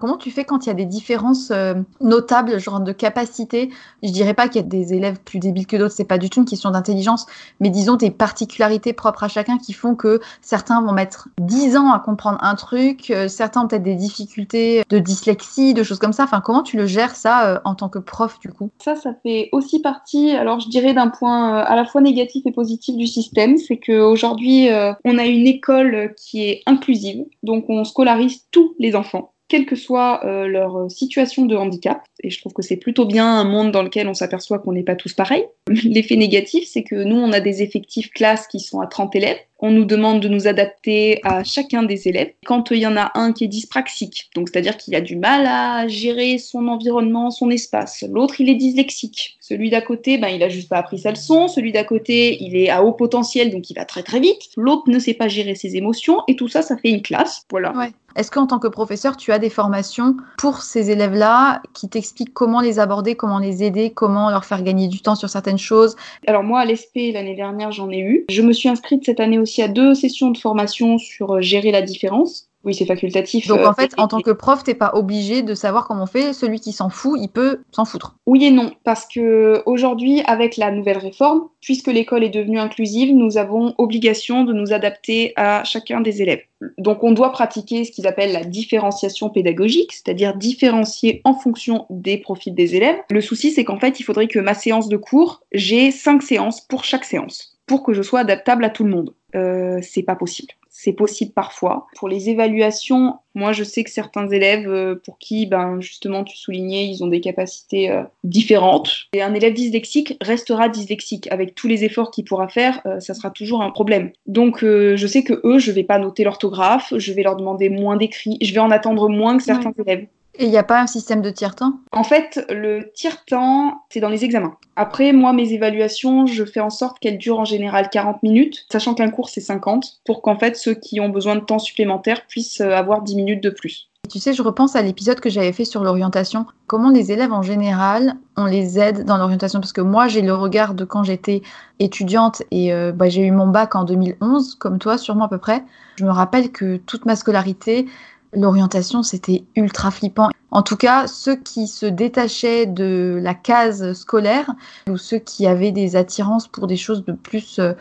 Comment 0.00 0.16
tu 0.16 0.30
fais 0.30 0.44
quand 0.44 0.66
il 0.66 0.68
y 0.68 0.72
a 0.72 0.74
des 0.74 0.84
différences 0.84 1.50
euh, 1.50 1.74
notables, 2.00 2.58
genre 2.58 2.80
de 2.80 2.92
capacité? 2.92 3.70
Je 4.02 4.10
dirais 4.10 4.34
pas 4.34 4.48
qu'il 4.48 4.62
y 4.62 4.64
a 4.64 4.68
des 4.68 4.94
élèves 4.94 5.18
plus 5.20 5.38
débiles 5.38 5.66
que 5.66 5.76
d'autres, 5.76 5.94
c'est 5.94 6.04
pas 6.04 6.18
du 6.18 6.30
tout 6.30 6.40
une 6.40 6.46
question 6.46 6.70
d'intelligence, 6.70 7.26
mais 7.60 7.70
disons 7.70 7.96
des 7.96 8.10
particularités 8.10 8.92
propres 8.92 9.24
à 9.24 9.28
chacun 9.28 9.58
qui 9.58 9.72
font 9.72 9.94
que 9.94 10.20
certains 10.40 10.80
vont 10.80 10.92
mettre 10.92 11.28
10 11.40 11.76
ans 11.76 11.92
à 11.92 11.98
comprendre 11.98 12.38
un 12.40 12.54
truc, 12.54 13.10
euh, 13.10 13.28
certains 13.28 13.62
ont 13.62 13.68
peut-être 13.68 13.82
des 13.82 13.94
difficultés 13.94 14.82
de 14.88 14.98
dyslexie, 14.98 15.74
de 15.74 15.82
choses 15.82 15.98
comme 15.98 16.12
ça. 16.12 16.24
Enfin, 16.24 16.40
comment 16.40 16.62
tu 16.62 16.76
le 16.76 16.86
gères 16.86 17.16
ça 17.16 17.48
euh, 17.48 17.58
en 17.64 17.74
tant 17.74 17.88
que 17.88 17.98
prof 17.98 18.38
du 18.40 18.52
coup? 18.52 18.70
Ça, 18.82 18.96
ça 18.96 19.14
fait 19.22 19.48
aussi 19.52 19.80
partie, 19.80 20.30
alors 20.32 20.60
je 20.60 20.68
dirais 20.68 20.94
d'un 20.94 21.08
point 21.08 21.58
à 21.58 21.76
la 21.76 21.84
fois 21.84 22.00
négatif 22.00 22.46
et 22.46 22.52
positif 22.52 22.96
du 22.96 23.06
système, 23.06 23.56
c'est 23.56 23.78
qu'aujourd'hui, 23.78 24.68
on 25.04 25.18
a 25.18 25.24
une 25.24 25.46
école 25.46 26.14
qui 26.16 26.48
est 26.48 26.62
inclusive, 26.66 27.24
donc 27.42 27.66
on 27.68 27.84
scolarise 27.84 28.44
tous 28.50 28.74
les 28.78 28.94
enfants 28.94 29.32
quelle 29.48 29.66
que 29.66 29.76
soit 29.76 30.24
euh, 30.24 30.46
leur 30.46 30.90
situation 30.90 31.46
de 31.46 31.56
handicap. 31.56 32.02
Et 32.22 32.30
je 32.30 32.38
trouve 32.38 32.52
que 32.52 32.62
c'est 32.62 32.76
plutôt 32.76 33.06
bien 33.06 33.26
un 33.26 33.44
monde 33.44 33.72
dans 33.72 33.82
lequel 33.82 34.06
on 34.08 34.14
s'aperçoit 34.14 34.58
qu'on 34.58 34.72
n'est 34.72 34.82
pas 34.82 34.96
tous 34.96 35.14
pareils. 35.14 35.46
L'effet 35.84 36.16
négatif, 36.16 36.68
c'est 36.68 36.84
que 36.84 36.96
nous, 36.96 37.16
on 37.16 37.32
a 37.32 37.40
des 37.40 37.62
effectifs 37.62 38.10
classes 38.10 38.46
qui 38.46 38.60
sont 38.60 38.80
à 38.80 38.86
30 38.86 39.16
élèves. 39.16 39.38
On 39.58 39.70
nous 39.70 39.84
demande 39.84 40.20
de 40.20 40.28
nous 40.28 40.46
adapter 40.46 41.20
à 41.24 41.42
chacun 41.44 41.82
des 41.82 42.08
élèves. 42.08 42.32
Quand 42.44 42.70
il 42.70 42.78
y 42.78 42.86
en 42.86 42.96
a 42.96 43.10
un 43.14 43.32
qui 43.32 43.44
est 43.44 43.48
dyspraxique, 43.48 44.30
donc 44.34 44.48
c'est-à-dire 44.48 44.76
qu'il 44.76 44.94
a 44.94 45.00
du 45.00 45.16
mal 45.16 45.46
à 45.46 45.88
gérer 45.88 46.38
son 46.38 46.68
environnement, 46.68 47.30
son 47.30 47.50
espace, 47.50 48.04
l'autre 48.08 48.40
il 48.40 48.48
est 48.48 48.54
dyslexique. 48.54 49.36
Celui 49.40 49.70
d'à 49.70 49.80
côté, 49.80 50.18
ben, 50.18 50.28
il 50.28 50.42
a 50.42 50.50
juste 50.50 50.68
pas 50.68 50.76
appris 50.76 50.98
sa 50.98 51.10
leçon. 51.10 51.48
Celui 51.48 51.72
d'à 51.72 51.82
côté, 51.82 52.42
il 52.42 52.54
est 52.54 52.68
à 52.68 52.84
haut 52.84 52.92
potentiel, 52.92 53.50
donc 53.50 53.70
il 53.70 53.74
va 53.74 53.86
très 53.86 54.02
très 54.02 54.20
vite. 54.20 54.42
L'autre 54.56 54.84
ne 54.88 54.98
sait 54.98 55.14
pas 55.14 55.26
gérer 55.28 55.54
ses 55.54 55.76
émotions, 55.76 56.18
et 56.28 56.36
tout 56.36 56.48
ça, 56.48 56.60
ça 56.60 56.76
fait 56.76 56.90
une 56.90 57.00
classe. 57.00 57.44
Voilà. 57.50 57.72
Ouais. 57.72 57.90
Est-ce 58.16 58.30
qu'en 58.32 58.46
tant 58.46 58.58
que 58.58 58.66
professeur, 58.66 59.16
tu 59.16 59.32
as 59.32 59.38
des 59.38 59.48
formations 59.48 60.16
pour 60.38 60.62
ces 60.62 60.90
élèves-là 60.90 61.62
qui 61.72 61.88
t'expliquent 61.88 62.34
comment 62.34 62.60
les 62.60 62.80
aborder, 62.80 63.14
comment 63.14 63.38
les 63.38 63.62
aider, 63.62 63.90
comment 63.90 64.28
leur 64.28 64.44
faire 64.44 64.62
gagner 64.62 64.88
du 64.88 65.00
temps 65.00 65.14
sur 65.14 65.28
certaines 65.28 65.58
choses? 65.58 65.94
Alors 66.26 66.42
moi, 66.42 66.60
à 66.60 66.64
l'ESP, 66.64 67.12
l'année 67.12 67.36
dernière, 67.36 67.70
j'en 67.70 67.90
ai 67.90 68.00
eu. 68.00 68.24
Je 68.28 68.42
me 68.42 68.52
suis 68.52 68.68
inscrite 68.68 69.04
cette 69.04 69.20
année 69.20 69.38
aussi 69.38 69.47
à 69.58 69.68
deux 69.68 69.94
sessions 69.94 70.30
de 70.30 70.38
formation 70.38 70.98
sur 70.98 71.36
euh, 71.36 71.40
gérer 71.40 71.70
la 71.70 71.82
différence. 71.82 72.48
Oui, 72.64 72.74
c'est 72.74 72.86
facultatif. 72.86 73.46
Donc 73.46 73.60
en 73.60 73.70
euh, 73.70 73.72
fait, 73.72 73.94
en 73.98 74.08
tant 74.08 74.20
que 74.20 74.32
prof, 74.32 74.64
t'es 74.64 74.74
pas 74.74 74.90
obligé 74.94 75.42
de 75.42 75.54
savoir 75.54 75.86
comment 75.86 76.02
on 76.02 76.06
fait. 76.06 76.32
Celui 76.32 76.58
qui 76.60 76.72
s'en 76.72 76.90
fout, 76.90 77.18
il 77.20 77.28
peut 77.28 77.60
s'en 77.70 77.84
foutre. 77.84 78.16
Oui 78.26 78.44
et 78.44 78.50
non, 78.50 78.72
parce 78.84 79.06
que 79.06 79.62
aujourd'hui, 79.64 80.22
avec 80.26 80.56
la 80.56 80.72
nouvelle 80.72 80.98
réforme, 80.98 81.48
puisque 81.60 81.86
l'école 81.86 82.24
est 82.24 82.30
devenue 82.30 82.58
inclusive, 82.58 83.14
nous 83.14 83.38
avons 83.38 83.74
obligation 83.78 84.44
de 84.44 84.52
nous 84.52 84.72
adapter 84.72 85.32
à 85.36 85.62
chacun 85.64 86.00
des 86.00 86.20
élèves. 86.20 86.42
Donc 86.78 87.04
on 87.04 87.12
doit 87.12 87.30
pratiquer 87.30 87.84
ce 87.84 87.92
qu'ils 87.92 88.08
appellent 88.08 88.32
la 88.32 88.44
différenciation 88.44 89.30
pédagogique, 89.30 89.92
c'est-à-dire 89.92 90.34
différencier 90.34 91.20
en 91.24 91.34
fonction 91.34 91.86
des 91.90 92.18
profils 92.18 92.54
des 92.54 92.74
élèves. 92.74 92.96
Le 93.10 93.20
souci, 93.20 93.52
c'est 93.52 93.64
qu'en 93.64 93.78
fait, 93.78 94.00
il 94.00 94.02
faudrait 94.02 94.26
que 94.26 94.40
ma 94.40 94.54
séance 94.54 94.88
de 94.88 94.96
cours, 94.96 95.42
j'ai 95.52 95.92
cinq 95.92 96.22
séances 96.22 96.60
pour 96.60 96.82
chaque 96.82 97.04
séance, 97.04 97.56
pour 97.66 97.84
que 97.84 97.92
je 97.92 98.02
sois 98.02 98.20
adaptable 98.20 98.64
à 98.64 98.70
tout 98.70 98.82
le 98.82 98.90
monde. 98.90 99.14
Euh, 99.34 99.80
c'est 99.82 100.02
pas 100.02 100.16
possible 100.16 100.54
c'est 100.80 100.92
possible 100.92 101.32
parfois. 101.32 101.88
Pour 101.96 102.08
les 102.08 102.30
évaluations, 102.30 103.16
moi 103.34 103.50
je 103.50 103.64
sais 103.64 103.82
que 103.82 103.90
certains 103.90 104.28
élèves 104.28 104.68
euh, 104.68 104.94
pour 104.94 105.18
qui, 105.18 105.44
ben, 105.46 105.80
justement, 105.80 106.22
tu 106.22 106.36
soulignais, 106.36 106.86
ils 106.86 107.02
ont 107.02 107.08
des 107.08 107.20
capacités 107.20 107.90
euh, 107.90 108.04
différentes. 108.22 109.08
Et 109.12 109.20
un 109.20 109.34
élève 109.34 109.54
dyslexique 109.54 110.16
restera 110.20 110.68
dyslexique. 110.68 111.26
Avec 111.32 111.56
tous 111.56 111.66
les 111.66 111.82
efforts 111.82 112.12
qu'il 112.12 112.24
pourra 112.24 112.46
faire, 112.46 112.80
euh, 112.86 113.00
ça 113.00 113.14
sera 113.14 113.30
toujours 113.30 113.60
un 113.60 113.70
problème. 113.70 114.12
Donc 114.26 114.60
je 114.60 115.06
sais 115.06 115.24
que 115.24 115.40
eux, 115.44 115.58
je 115.58 115.72
vais 115.72 115.82
pas 115.82 115.98
noter 115.98 116.22
l'orthographe, 116.22 116.94
je 116.96 117.12
vais 117.12 117.24
leur 117.24 117.34
demander 117.34 117.68
moins 117.70 117.96
d'écrit, 117.96 118.38
je 118.40 118.54
vais 118.54 118.60
en 118.60 118.70
attendre 118.70 119.08
moins 119.08 119.36
que 119.36 119.42
certains 119.42 119.72
élèves. 119.84 120.06
Et 120.38 120.44
il 120.44 120.50
n'y 120.50 120.56
a 120.56 120.62
pas 120.62 120.80
un 120.80 120.86
système 120.86 121.20
de 121.20 121.30
tiers-temps? 121.30 121.72
En 121.90 122.04
fait, 122.04 122.46
le 122.48 122.92
tiers-temps, 122.94 123.82
c'est 123.90 123.98
dans 123.98 124.08
les 124.08 124.24
examens. 124.24 124.56
Après, 124.76 125.12
moi, 125.12 125.32
mes 125.32 125.52
évaluations, 125.52 126.26
je 126.26 126.44
fais 126.44 126.60
en 126.60 126.70
sorte 126.70 127.00
qu'elles 127.00 127.18
durent 127.18 127.40
en 127.40 127.44
général 127.44 127.90
40 127.90 128.22
minutes, 128.22 128.64
sachant 128.70 128.94
qu'un 128.94 129.10
cours, 129.10 129.28
c'est 129.28 129.40
50, 129.40 130.00
pour 130.04 130.22
qu'en 130.22 130.38
fait, 130.38 130.56
ceux 130.56 130.74
qui 130.74 131.00
ont 131.00 131.08
besoin 131.08 131.34
de 131.34 131.40
temps 131.40 131.58
supplémentaire 131.58 132.24
puissent 132.28 132.60
euh, 132.60 132.70
avoir 132.70 133.02
10 133.02 133.16
minutes 133.16 133.42
de 133.42 133.50
plus. 133.50 133.88
Tu 134.08 134.20
sais, 134.20 134.32
je 134.32 134.42
repense 134.42 134.76
à 134.76 134.80
l'épisode 134.80 135.20
que 135.20 135.28
j'avais 135.28 135.52
fait 135.52 135.64
sur 135.64 135.82
l'orientation. 135.82 136.46
Comment 136.66 136.90
les 136.90 137.12
élèves 137.12 137.32
en 137.32 137.42
général, 137.42 138.14
on 138.36 138.46
les 138.46 138.78
aide 138.78 139.04
dans 139.04 139.18
l'orientation? 139.18 139.60
Parce 139.60 139.72
que 139.72 139.80
moi, 139.80 140.08
j'ai 140.08 140.22
le 140.22 140.32
regard 140.32 140.74
de 140.74 140.84
quand 140.84 141.02
j'étais 141.02 141.42
étudiante 141.78 142.42
et 142.50 142.72
euh, 142.72 142.92
bah, 142.92 143.08
j'ai 143.08 143.26
eu 143.26 143.32
mon 143.32 143.48
bac 143.48 143.74
en 143.74 143.84
2011, 143.84 144.54
comme 144.54 144.78
toi, 144.78 144.96
sûrement 144.96 145.24
à 145.24 145.28
peu 145.28 145.38
près. 145.38 145.64
Je 145.96 146.04
me 146.04 146.10
rappelle 146.10 146.50
que 146.50 146.76
toute 146.76 147.04
ma 147.04 147.16
scolarité, 147.16 147.86
l'orientation, 148.32 149.02
c'était 149.02 149.44
ultra 149.56 149.90
flippant. 149.90 150.28
En 150.50 150.62
tout 150.62 150.76
cas, 150.76 151.06
ceux 151.06 151.36
qui 151.36 151.66
se 151.68 151.86
détachaient 151.86 152.66
de 152.66 153.18
la 153.22 153.34
case 153.34 153.92
scolaire 153.92 154.50
ou 154.88 154.96
ceux 154.96 155.18
qui 155.18 155.46
avaient 155.46 155.72
des 155.72 155.96
attirances 155.96 156.48
pour 156.48 156.66
des 156.66 156.76
choses 156.76 157.04
de 157.04 157.12
plus 157.12 157.58
euh, 157.58 157.74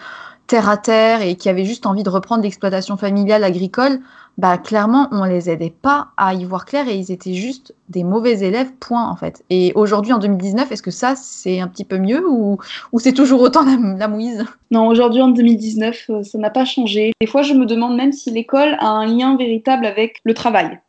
terre 0.47 0.69
à 0.69 0.77
terre 0.77 1.21
et 1.21 1.35
qui 1.35 1.49
avaient 1.49 1.65
juste 1.65 1.85
envie 1.85 2.03
de 2.03 2.09
reprendre 2.09 2.43
l'exploitation 2.43 2.97
familiale 2.97 3.43
agricole, 3.43 3.99
bah 4.37 4.57
clairement 4.57 5.07
on 5.11 5.23
les 5.23 5.49
aidait 5.49 5.73
pas 5.81 6.09
à 6.15 6.33
y 6.33 6.45
voir 6.45 6.65
clair 6.65 6.87
et 6.87 6.95
ils 6.95 7.11
étaient 7.11 7.33
juste 7.33 7.73
des 7.89 8.03
mauvais 8.03 8.39
élèves 8.39 8.71
point 8.79 9.07
en 9.07 9.15
fait. 9.15 9.43
Et 9.49 9.71
aujourd'hui 9.75 10.13
en 10.13 10.19
2019, 10.19 10.71
est-ce 10.71 10.83
que 10.83 10.91
ça 10.91 11.15
c'est 11.15 11.59
un 11.59 11.67
petit 11.67 11.85
peu 11.85 11.97
mieux 11.97 12.23
ou, 12.27 12.57
c'est 12.97 13.13
toujours 13.13 13.41
autant 13.41 13.63
la, 13.65 14.07
mouise? 14.07 14.45
Non, 14.71 14.87
aujourd'hui 14.87 15.21
en 15.21 15.29
2019, 15.29 16.05
euh, 16.09 16.23
ça 16.23 16.37
n'a 16.37 16.49
pas 16.49 16.65
changé. 16.65 17.11
Des 17.19 17.27
fois 17.27 17.41
je 17.41 17.53
me 17.53 17.65
demande 17.65 17.95
même 17.95 18.13
si 18.13 18.31
l'école 18.31 18.77
a 18.79 18.87
un 18.87 19.05
lien 19.05 19.35
véritable 19.37 19.85
avec 19.85 20.21
le 20.23 20.33
travail. 20.33 20.79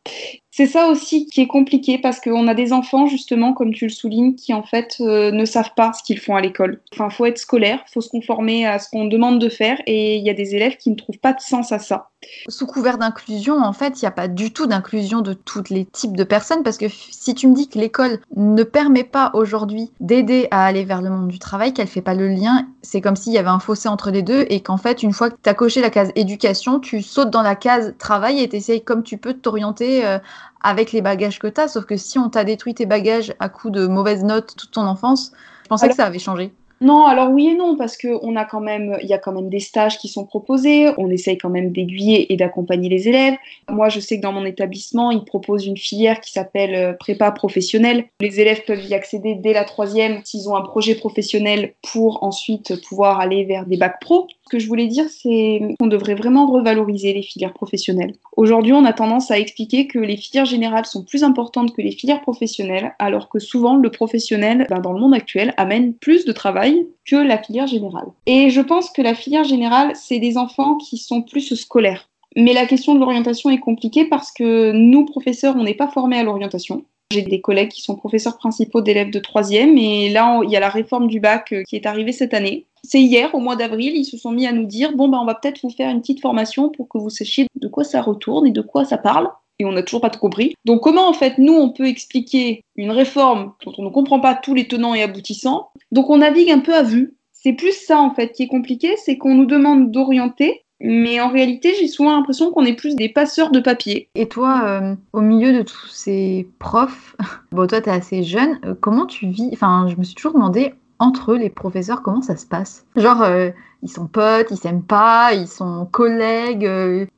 C'est 0.59 0.67
ça 0.67 0.89
aussi 0.89 1.27
qui 1.27 1.41
est 1.41 1.47
compliqué 1.47 1.99
parce 1.99 2.19
qu'on 2.19 2.49
a 2.49 2.55
des 2.55 2.73
enfants, 2.73 3.07
justement, 3.07 3.53
comme 3.53 3.73
tu 3.73 3.85
le 3.85 3.93
soulignes, 3.93 4.35
qui 4.35 4.53
en 4.53 4.65
fait 4.65 4.97
euh, 4.99 5.31
ne 5.31 5.45
savent 5.45 5.73
pas 5.77 5.93
ce 5.93 6.03
qu'ils 6.03 6.19
font 6.19 6.35
à 6.35 6.41
l'école. 6.41 6.81
Enfin, 6.93 7.11
faut 7.11 7.27
être 7.27 7.39
scolaire, 7.39 7.79
faut 7.95 8.01
se 8.01 8.09
conformer 8.09 8.67
à 8.67 8.81
ce 8.81 8.91
qu'on 8.91 9.05
demande 9.05 9.41
de 9.41 9.49
faire 9.49 9.81
et 9.87 10.17
il 10.17 10.27
y 10.27 10.31
a 10.31 10.35
des 10.35 10.57
élèves 10.57 10.77
qui 10.77 10.91
ne 10.91 10.97
trouvent 10.97 11.21
pas 11.21 11.33
de 11.33 11.41
sens 11.41 11.71
à 11.71 11.79
ça. 11.79 12.11
Sous 12.49 12.67
couvert 12.67 12.99
d'inclusion, 12.99 13.59
en 13.59 13.73
fait, 13.73 14.03
il 14.03 14.05
n'y 14.05 14.09
a 14.09 14.13
pas 14.13 14.27
du 14.27 14.53
tout 14.53 14.67
d'inclusion 14.67 15.21
de 15.21 15.33
tous 15.33 15.71
les 15.71 15.85
types 15.85 16.17
de 16.17 16.25
personnes 16.25 16.65
parce 16.65 16.77
que 16.77 16.87
si 16.89 17.35
tu 17.35 17.47
me 17.47 17.55
dis 17.55 17.69
que 17.69 17.79
l'école 17.79 18.19
ne 18.35 18.65
permet 18.65 19.05
pas 19.05 19.31
aujourd'hui 19.35 19.93
d'aider 20.01 20.49
à 20.51 20.67
aller 20.67 20.85
vers 20.85 21.01
le 21.01 21.11
monde 21.11 21.29
du 21.29 21.39
travail, 21.39 21.73
qu'elle 21.73 21.87
fait 21.87 22.03
pas 22.03 22.15
le 22.15 22.29
lien, 22.29 22.67
c'est 22.83 23.01
comme 23.01 23.15
s'il 23.15 23.33
y 23.33 23.39
avait 23.39 23.49
un 23.49 23.61
fossé 23.61 23.89
entre 23.89 24.11
les 24.11 24.23
deux 24.23 24.47
et 24.49 24.61
qu'en 24.61 24.79
fait, 24.79 25.05
une 25.05 25.13
fois 25.13 25.31
que 25.31 25.37
tu 25.41 25.49
as 25.49 25.55
coché 25.55 25.81
la 25.81 25.91
case 25.91 26.11
éducation, 26.17 26.81
tu 26.81 27.03
sautes 27.03 27.31
dans 27.31 27.43
la 27.43 27.55
case 27.55 27.95
travail 27.99 28.41
et 28.41 28.49
tu 28.49 28.57
essayes 28.57 28.83
comme 28.83 29.05
tu 29.05 29.17
peux 29.17 29.35
de 29.35 29.39
t'orienter 29.39 30.05
euh, 30.05 30.19
avec 30.61 30.93
les 30.93 31.03
bagages 31.03 31.39
que 31.39 31.47
tu 31.47 31.61
as. 31.61 31.69
Sauf 31.69 31.85
que 31.85 31.97
si 31.97 32.19
on 32.19 32.29
t'a 32.31 32.45
détruit 32.45 32.75
tes 32.75 32.87
bagages 32.87 33.35
à 33.41 33.49
coup 33.49 33.71
de 33.71 33.87
mauvaises 33.87 34.25
notes 34.25 34.55
toute 34.57 34.73
ton 34.73 34.83
enfance, 34.83 35.33
je 35.65 35.69
pensais 35.69 35.89
que 35.89 35.95
ça 35.95 36.07
avait 36.07 36.19
changé. 36.19 36.53
Non, 36.81 37.07
alors 37.07 37.31
oui 37.31 37.49
et 37.49 37.55
non, 37.55 37.77
parce 37.77 37.97
qu'on 37.97 38.37
a 38.37 38.45
quand 38.45 38.61
même, 38.61 38.97
il 39.03 39.09
y 39.09 39.13
a 39.13 39.19
quand 39.19 39.33
même 39.33 39.49
des 39.49 39.61
stages 39.61 39.99
qui 39.99 40.09
sont 40.09 40.25
proposés, 40.25 40.89
on 40.97 41.11
essaye 41.11 41.37
quand 41.37 41.51
même 41.51 41.73
d'aiguiller 41.73 42.33
et 42.33 42.37
d'accompagner 42.37 42.89
les 42.89 43.09
élèves. 43.09 43.35
Moi, 43.69 43.89
je 43.89 44.01
sais 44.01 44.19
que 44.19 44.23
dans 44.23 44.33
mon 44.33 44.45
établissement, 44.45 45.11
ils 45.11 45.25
proposent 45.25 45.67
une 45.67 45.77
filière 45.77 46.21
qui 46.21 46.31
s'appelle 46.31 46.75
euh, 46.75 46.93
prépa 46.93 47.31
professionnelle. 47.33 48.05
Les 48.21 48.41
élèves 48.41 48.63
peuvent 48.65 48.85
y 48.85 48.95
accéder 48.95 49.35
dès 49.35 49.53
la 49.53 49.65
troisième 49.65 50.21
s'ils 50.25 50.49
ont 50.49 50.57
un 50.57 50.63
projet 50.63 50.95
professionnel 50.95 51.75
pour 51.93 52.23
ensuite 52.23 52.81
pouvoir 52.89 53.21
aller 53.21 53.45
vers 53.45 53.67
des 53.67 53.77
bacs 53.77 54.01
pro. 54.01 54.29
Ce 54.45 54.51
que 54.51 54.59
je 54.59 54.69
voulais 54.69 54.87
dire, 54.87 55.05
c'est 55.11 55.61
qu'on 55.79 55.89
devrait 55.89 56.15
vraiment 56.15 56.47
revaloriser 56.47 57.13
les 57.13 57.23
filières 57.23 57.53
professionnelles. 57.53 58.15
Aujourd'hui, 58.37 58.73
on 58.73 58.85
a 58.85 58.93
tendance 58.93 59.31
à 59.31 59.39
expliquer 59.39 59.87
que 59.87 59.99
les 59.99 60.17
filières 60.17 60.47
générales 60.47 60.87
sont 60.87 61.03
plus 61.03 61.23
importantes 61.23 61.75
que 61.75 61.83
les 61.83 61.93
filières 61.93 62.23
professionnelles, 62.23 62.95
alors 62.99 63.29
que 63.29 63.39
souvent 63.39 63.77
le 63.77 63.91
professionnel, 63.91 64.67
ben, 64.71 64.81
dans 64.81 64.93
le 64.93 65.01
monde 65.01 65.15
actuel, 65.15 65.53
amène 65.57 65.93
plus 65.93 66.25
de 66.25 66.33
travail 66.33 66.68
que 67.05 67.17
la 67.17 67.39
filière 67.39 67.67
générale. 67.67 68.09
Et 68.27 68.51
je 68.51 68.61
pense 68.61 68.91
que 68.91 69.03
la 69.03 69.15
filière 69.15 69.45
générale, 69.45 69.93
c'est 69.95 70.19
des 70.19 70.37
enfants 70.37 70.77
qui 70.77 70.99
sont 70.99 71.23
plus 71.23 71.55
scolaires. 71.55 72.09
Mais 72.37 72.53
la 72.53 72.67
question 72.67 72.95
de 72.95 73.01
l'orientation 73.01 73.51
est 73.51 73.59
compliquée 73.59 74.05
parce 74.05 74.31
que 74.33 74.73
nous, 74.73 75.05
professeurs, 75.05 75.57
on 75.57 75.65
n'est 75.65 75.75
pas 75.75 75.89
formés 75.89 76.19
à 76.19 76.23
l'orientation. 76.23 76.85
J'ai 77.11 77.23
des 77.23 77.41
collègues 77.41 77.71
qui 77.71 77.81
sont 77.81 77.97
professeurs 77.97 78.37
principaux 78.37 78.83
d'élèves 78.83 79.11
de 79.11 79.19
troisième 79.19 79.79
et 79.79 80.11
là, 80.11 80.41
il 80.45 80.51
y 80.51 80.57
a 80.57 80.61
la 80.61 80.69
réforme 80.69 81.09
du 81.09 81.21
bac 81.21 81.53
euh, 81.53 81.63
qui 81.67 81.75
est 81.75 81.87
arrivée 81.87 82.13
cette 82.13 82.35
année. 82.35 82.67
C'est 82.85 83.01
hier, 83.01 83.35
au 83.35 83.41
mois 83.41 83.57
d'avril, 83.57 83.97
ils 83.97 84.05
se 84.05 84.19
sont 84.19 84.31
mis 84.31 84.47
à 84.47 84.53
nous 84.53 84.67
dire 84.67 84.95
bon, 84.95 85.09
ben, 85.09 85.19
on 85.19 85.25
va 85.25 85.35
peut-être 85.35 85.61
vous 85.63 85.71
faire 85.71 85.89
une 85.91 86.03
petite 86.03 86.21
formation 86.21 86.69
pour 86.69 86.87
que 86.87 86.99
vous 86.99 87.09
sachiez 87.09 87.47
de 87.55 87.69
quoi 87.69 87.83
ça 87.83 88.03
retourne 88.03 88.47
et 88.47 88.51
de 88.51 88.61
quoi 88.61 88.85
ça 88.85 88.99
parle. 88.99 89.31
Et 89.59 89.65
on 89.65 89.73
n'a 89.73 89.83
toujours 89.83 90.03
pas 90.03 90.11
tout 90.11 90.21
compris. 90.21 90.55
Donc, 90.67 90.83
comment 90.83 91.09
en 91.09 91.15
fait 91.15 91.39
nous 91.39 91.55
on 91.55 91.71
peut 91.71 91.87
expliquer 91.87 92.63
une 92.77 92.91
réforme 92.91 93.55
dont 93.65 93.73
on 93.79 93.85
ne 93.85 93.91
comprend 93.91 94.21
pas 94.21 94.35
tous 94.35 94.55
les 94.55 94.69
tenants 94.69 94.95
et 94.95 95.03
aboutissants 95.03 95.71
Donc, 95.93 96.11
on 96.11 96.19
navigue 96.19 96.51
un 96.51 96.61
peu 96.61 96.75
à 96.75 96.83
vue. 96.83 97.15
C'est 97.33 97.53
plus 97.53 97.73
ça 97.73 98.01
en 98.01 98.13
fait 98.13 98.33
qui 98.33 98.43
est 98.43 98.49
compliqué, 98.49 98.97
c'est 98.97 99.17
qu'on 99.17 99.35
nous 99.35 99.47
demande 99.47 99.93
d'orienter 99.93 100.65
mais 100.81 101.21
en 101.21 101.29
réalité, 101.29 101.75
j'ai 101.79 101.89
souvent 101.89 102.13
l'impression 102.13 102.53
qu'on 102.53 102.65
est 102.65 102.75
plus 102.75 102.95
des 102.95 103.09
passeurs 103.09 103.51
de 103.51 103.61
papier. 103.61 104.11
Et 104.15 104.29
toi, 104.29 104.63
euh, 104.65 104.95
au 105.13 105.21
milieu 105.21 105.53
de 105.53 105.63
tous 105.63 105.89
ces 105.89 106.49
profs, 106.59 107.17
bon, 107.53 107.67
toi, 107.67 107.81
tu 107.81 107.89
es 107.89 107.93
assez 107.93 108.23
jeune, 108.23 108.61
euh, 108.65 108.75
comment 108.81 109.07
tu 109.07 109.29
vis 109.29 109.51
Enfin, 109.53 109.87
je 109.89 109.97
me 109.97 110.05
suis 110.05 110.15
toujours 110.15 110.35
demandé, 110.35 110.75
entre 111.01 111.33
eux, 111.33 111.39
les 111.39 111.51
professeurs, 111.51 112.03
comment 112.03 112.23
ça 112.23 112.37
se 112.37 112.47
passe? 112.47 112.87
Genre, 112.97 113.23
euh, 113.23 113.51
ils 113.83 113.91
sont 113.91 114.07
potes, 114.07 114.49
ils 114.51 114.57
s'aiment 114.57 114.85
pas, 114.85 115.35
ils 115.35 115.49
sont 115.49 115.87
collègues. 115.91 116.65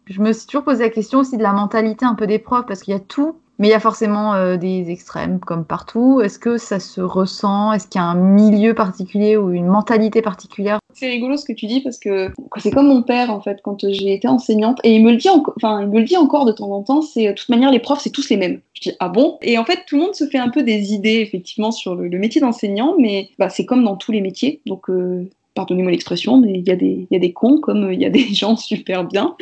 je 0.06 0.20
me 0.20 0.32
suis 0.32 0.46
toujours 0.46 0.64
posé 0.64 0.84
la 0.84 0.90
question 0.90 1.20
aussi 1.20 1.36
de 1.36 1.42
la 1.42 1.52
mentalité 1.52 2.04
un 2.04 2.14
peu 2.14 2.26
des 2.26 2.38
profs, 2.38 2.66
parce 2.66 2.82
qu'il 2.82 2.92
y 2.92 2.96
a 2.96 3.00
tout 3.00 3.36
mais 3.60 3.68
il 3.68 3.70
y 3.70 3.74
a 3.74 3.80
forcément 3.80 4.34
euh, 4.34 4.56
des 4.56 4.90
extrêmes 4.90 5.38
comme 5.38 5.66
partout. 5.66 6.22
Est-ce 6.22 6.38
que 6.38 6.56
ça 6.56 6.80
se 6.80 7.02
ressent? 7.02 7.74
Est-ce 7.74 7.86
qu'il 7.86 8.00
y 8.00 8.02
a 8.02 8.06
un 8.06 8.14
milieu 8.14 8.74
particulier 8.74 9.36
ou 9.36 9.50
une 9.50 9.66
mentalité 9.66 10.22
particulière? 10.22 10.78
C'est 10.94 11.08
rigolo 11.08 11.36
ce 11.36 11.44
que 11.44 11.52
tu 11.52 11.66
dis 11.66 11.82
parce 11.82 11.98
que 11.98 12.32
c'est 12.56 12.70
comme 12.70 12.88
mon 12.88 13.02
père 13.02 13.30
en 13.30 13.42
fait 13.42 13.60
quand 13.62 13.86
j'ai 13.86 14.14
été 14.14 14.26
enseignante 14.26 14.80
et 14.82 14.94
il 14.96 15.04
me 15.04 15.10
le 15.10 15.18
dit 15.18 15.28
enfin 15.28 15.82
il 15.82 15.88
me 15.88 16.00
le 16.00 16.04
dit 16.04 16.16
encore 16.16 16.46
de 16.46 16.52
temps 16.52 16.70
en 16.72 16.82
temps. 16.82 17.02
C'est 17.02 17.28
de 17.28 17.32
toute 17.32 17.50
manière 17.50 17.70
les 17.70 17.80
profs 17.80 18.00
c'est 18.00 18.10
tous 18.10 18.30
les 18.30 18.38
mêmes. 18.38 18.62
Je 18.72 18.88
dis 18.88 18.96
ah 18.98 19.10
bon? 19.10 19.36
Et 19.42 19.58
en 19.58 19.64
fait 19.66 19.80
tout 19.86 19.96
le 19.96 20.02
monde 20.04 20.14
se 20.14 20.26
fait 20.26 20.38
un 20.38 20.48
peu 20.48 20.62
des 20.62 20.94
idées 20.94 21.20
effectivement 21.20 21.70
sur 21.70 21.94
le, 21.94 22.08
métier 22.18 22.40
d'enseignant, 22.40 22.94
mais 22.98 23.28
bah, 23.38 23.50
c'est 23.50 23.66
comme 23.66 23.84
dans 23.84 23.96
tous 23.96 24.10
les 24.10 24.22
métiers. 24.22 24.62
Donc 24.64 24.88
euh, 24.88 25.28
pardonnez-moi 25.54 25.90
l'expression, 25.90 26.38
mais 26.38 26.52
il 26.52 26.66
y, 26.66 26.70
a 26.70 26.76
des, 26.76 27.06
il 27.10 27.14
y 27.14 27.16
a 27.16 27.18
des 27.18 27.32
cons 27.32 27.58
comme 27.60 27.92
il 27.92 28.00
y 28.00 28.04
a 28.04 28.10
des 28.10 28.34
gens 28.34 28.56
super 28.56 29.04
bien. 29.04 29.36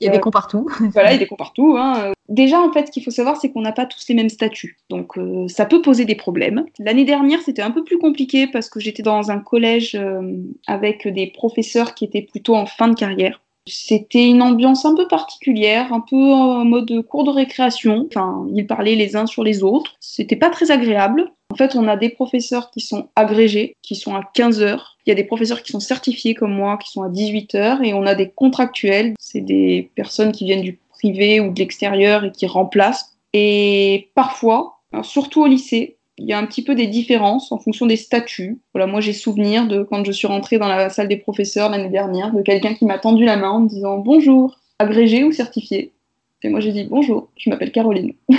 Il 0.00 0.04
y 0.04 0.08
a 0.08 0.12
des 0.12 0.20
cons 0.20 0.30
partout. 0.30 0.68
voilà, 0.92 1.10
il 1.10 1.14
y 1.14 1.16
a 1.16 1.18
des 1.18 1.26
cons 1.26 1.36
partout. 1.36 1.76
Hein. 1.78 2.12
Déjà, 2.28 2.60
en 2.60 2.72
fait, 2.72 2.86
ce 2.86 2.92
qu'il 2.92 3.02
faut 3.02 3.10
savoir, 3.10 3.36
c'est 3.36 3.50
qu'on 3.50 3.60
n'a 3.60 3.72
pas 3.72 3.86
tous 3.86 4.04
les 4.08 4.14
mêmes 4.14 4.28
statuts. 4.28 4.78
Donc, 4.88 5.18
euh, 5.18 5.48
ça 5.48 5.66
peut 5.66 5.82
poser 5.82 6.04
des 6.04 6.14
problèmes. 6.14 6.64
L'année 6.78 7.04
dernière, 7.04 7.40
c'était 7.40 7.62
un 7.62 7.70
peu 7.70 7.84
plus 7.84 7.98
compliqué 7.98 8.46
parce 8.46 8.70
que 8.70 8.80
j'étais 8.80 9.02
dans 9.02 9.30
un 9.30 9.38
collège 9.38 9.94
euh, 9.94 10.36
avec 10.66 11.06
des 11.06 11.26
professeurs 11.26 11.94
qui 11.94 12.04
étaient 12.04 12.22
plutôt 12.22 12.54
en 12.54 12.66
fin 12.66 12.88
de 12.88 12.94
carrière. 12.94 13.40
C'était 13.66 14.26
une 14.26 14.42
ambiance 14.42 14.84
un 14.84 14.94
peu 14.94 15.06
particulière, 15.06 15.92
un 15.92 16.00
peu 16.00 16.16
en 16.16 16.64
mode 16.64 17.02
cours 17.06 17.24
de 17.24 17.30
récréation. 17.30 18.06
Enfin, 18.08 18.46
ils 18.54 18.66
parlaient 18.66 18.96
les 18.96 19.14
uns 19.14 19.26
sur 19.26 19.44
les 19.44 19.62
autres. 19.62 19.94
C'était 20.00 20.36
pas 20.36 20.50
très 20.50 20.70
agréable. 20.70 21.32
En 21.52 21.56
fait, 21.56 21.76
on 21.76 21.86
a 21.86 21.96
des 21.96 22.08
professeurs 22.08 22.70
qui 22.70 22.80
sont 22.80 23.08
agrégés, 23.14 23.76
qui 23.82 23.94
sont 23.94 24.16
à 24.16 24.22
15 24.34 24.62
heures. 24.62 24.96
Il 25.06 25.10
y 25.10 25.12
a 25.12 25.14
des 25.14 25.24
professeurs 25.24 25.62
qui 25.62 25.70
sont 25.70 25.80
certifiés 25.80 26.34
comme 26.34 26.54
moi, 26.54 26.76
qui 26.76 26.90
sont 26.90 27.02
à 27.02 27.08
18 27.08 27.54
heures. 27.54 27.82
Et 27.82 27.94
on 27.94 28.04
a 28.04 28.14
des 28.14 28.30
contractuels. 28.30 29.14
C'est 29.18 29.40
des 29.40 29.90
personnes 29.94 30.32
qui 30.32 30.44
viennent 30.44 30.62
du 30.62 30.80
privé 30.88 31.40
ou 31.40 31.52
de 31.52 31.58
l'extérieur 31.58 32.24
et 32.24 32.32
qui 32.32 32.46
remplacent. 32.46 33.16
Et 33.32 34.10
parfois, 34.14 34.80
surtout 35.02 35.42
au 35.42 35.46
lycée, 35.46 35.98
il 36.18 36.26
y 36.26 36.32
a 36.32 36.38
un 36.38 36.46
petit 36.46 36.62
peu 36.62 36.74
des 36.74 36.86
différences 36.86 37.52
en 37.52 37.58
fonction 37.58 37.86
des 37.86 37.96
statuts. 37.96 38.60
Voilà, 38.74 38.86
moi 38.86 39.00
j'ai 39.00 39.12
souvenir 39.12 39.66
de 39.66 39.82
quand 39.82 40.04
je 40.04 40.12
suis 40.12 40.26
rentrée 40.26 40.58
dans 40.58 40.68
la 40.68 40.90
salle 40.90 41.08
des 41.08 41.16
professeurs 41.16 41.70
l'année 41.70 41.88
dernière, 41.88 42.32
de 42.32 42.42
quelqu'un 42.42 42.74
qui 42.74 42.84
m'a 42.84 42.98
tendu 42.98 43.24
la 43.24 43.36
main 43.36 43.50
en 43.50 43.60
me 43.60 43.68
disant 43.68 43.98
bonjour, 43.98 44.58
agrégé 44.78 45.24
ou 45.24 45.32
certifié. 45.32 45.92
Et 46.42 46.48
moi 46.48 46.60
j'ai 46.60 46.72
dit 46.72 46.84
bonjour, 46.84 47.28
je 47.36 47.50
m'appelle 47.50 47.72
Caroline. 47.72 48.12